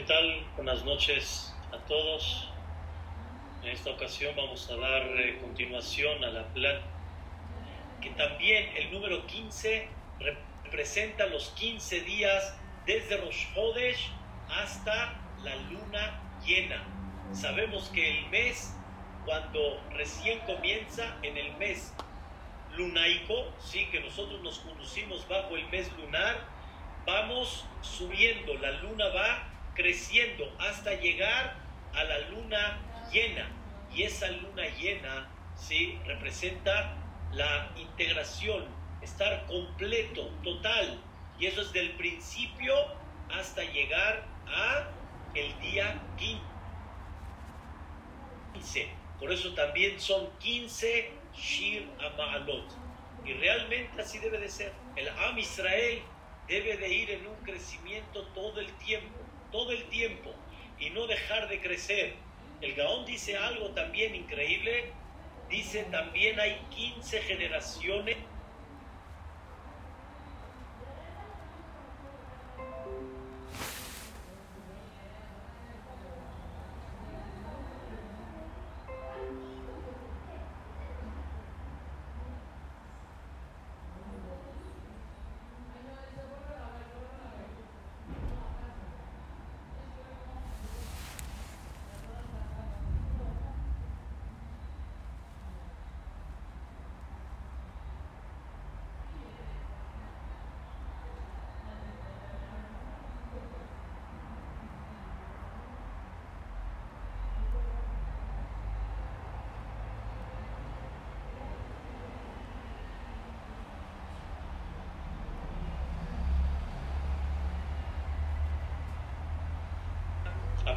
¿Qué 0.00 0.06
tal? 0.06 0.46
Buenas 0.56 0.82
noches 0.82 1.54
a 1.70 1.76
todos. 1.84 2.48
En 3.62 3.68
esta 3.68 3.90
ocasión 3.90 4.34
vamos 4.34 4.66
a 4.70 4.76
dar 4.76 5.02
eh, 5.02 5.38
continuación 5.42 6.24
a 6.24 6.30
la 6.30 6.46
plan 6.54 6.80
que 8.00 8.08
también 8.12 8.74
el 8.78 8.92
número 8.92 9.26
15 9.26 9.88
representa 10.64 11.26
los 11.26 11.50
15 11.50 12.00
días 12.00 12.58
desde 12.86 13.18
Rosh 13.18 13.44
Hodesh 13.54 14.10
hasta 14.48 15.20
la 15.44 15.54
luna 15.70 16.18
llena. 16.46 16.82
Sabemos 17.34 17.90
que 17.90 18.20
el 18.20 18.30
mes, 18.30 18.74
cuando 19.26 19.82
recién 19.90 20.38
comienza 20.46 21.18
en 21.20 21.36
el 21.36 21.54
mes 21.58 21.94
lunaico, 22.74 23.52
sí, 23.58 23.84
que 23.92 24.00
nosotros 24.00 24.40
nos 24.40 24.60
conducimos 24.60 25.28
bajo 25.28 25.58
el 25.58 25.68
mes 25.68 25.92
lunar, 25.98 26.38
vamos 27.04 27.66
subiendo, 27.82 28.54
la 28.54 28.70
luna 28.80 29.06
va 29.08 29.49
creciendo 29.80 30.44
hasta 30.58 30.92
llegar 31.00 31.56
a 31.94 32.04
la 32.04 32.18
luna 32.28 32.78
llena. 33.10 33.50
Y 33.94 34.02
esa 34.02 34.30
luna 34.30 34.68
llena, 34.78 35.30
¿sí? 35.56 35.98
Representa 36.04 36.94
la 37.32 37.72
integración, 37.76 38.66
estar 39.00 39.46
completo, 39.46 40.28
total. 40.44 41.00
Y 41.38 41.46
eso 41.46 41.62
es 41.62 41.72
del 41.72 41.92
principio 41.92 42.74
hasta 43.34 43.64
llegar 43.64 44.26
a 44.46 44.86
el 45.34 45.58
día 45.60 45.98
15. 48.52 48.88
Por 49.18 49.32
eso 49.32 49.54
también 49.54 49.98
son 49.98 50.28
15 50.40 51.10
Shir 51.34 51.88
Amaalot. 51.98 52.70
Y 53.24 53.32
realmente 53.32 54.02
así 54.02 54.18
debe 54.18 54.38
de 54.38 54.48
ser. 54.50 54.74
El 54.96 55.08
Am 55.08 55.38
Israel 55.38 56.02
debe 56.48 56.76
de 56.76 56.88
ir 56.88 57.10
en 57.12 57.26
un 57.26 57.36
crecimiento 57.36 58.26
todo 58.34 58.60
el 58.60 58.70
tiempo 58.74 59.29
todo 59.50 59.72
el 59.72 59.84
tiempo 59.84 60.32
y 60.78 60.90
no 60.90 61.06
dejar 61.06 61.48
de 61.48 61.60
crecer. 61.60 62.14
El 62.60 62.74
Gaón 62.74 63.06
dice 63.06 63.36
algo 63.36 63.70
también 63.70 64.14
increíble, 64.14 64.92
dice 65.48 65.84
también 65.84 66.38
hay 66.40 66.58
15 66.70 67.20
generaciones 67.22 68.16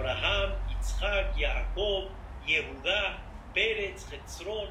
Abraham, 0.04 0.51
Yitzhak, 0.68 1.32
Jacob, 1.39 2.12
Yehuda, 2.45 3.16
Pérez, 3.56 4.04
Hetzron, 4.12 4.68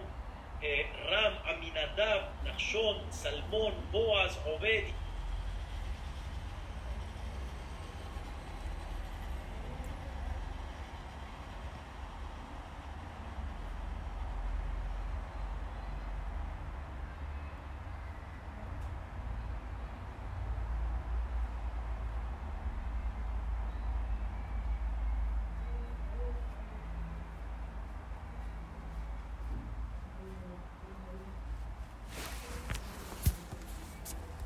Ram, 0.61 1.33
Aminadab, 1.49 2.29
Nachshon, 2.45 3.01
Salmón, 3.09 3.73
Boaz, 3.91 4.37
Obed 4.47 4.93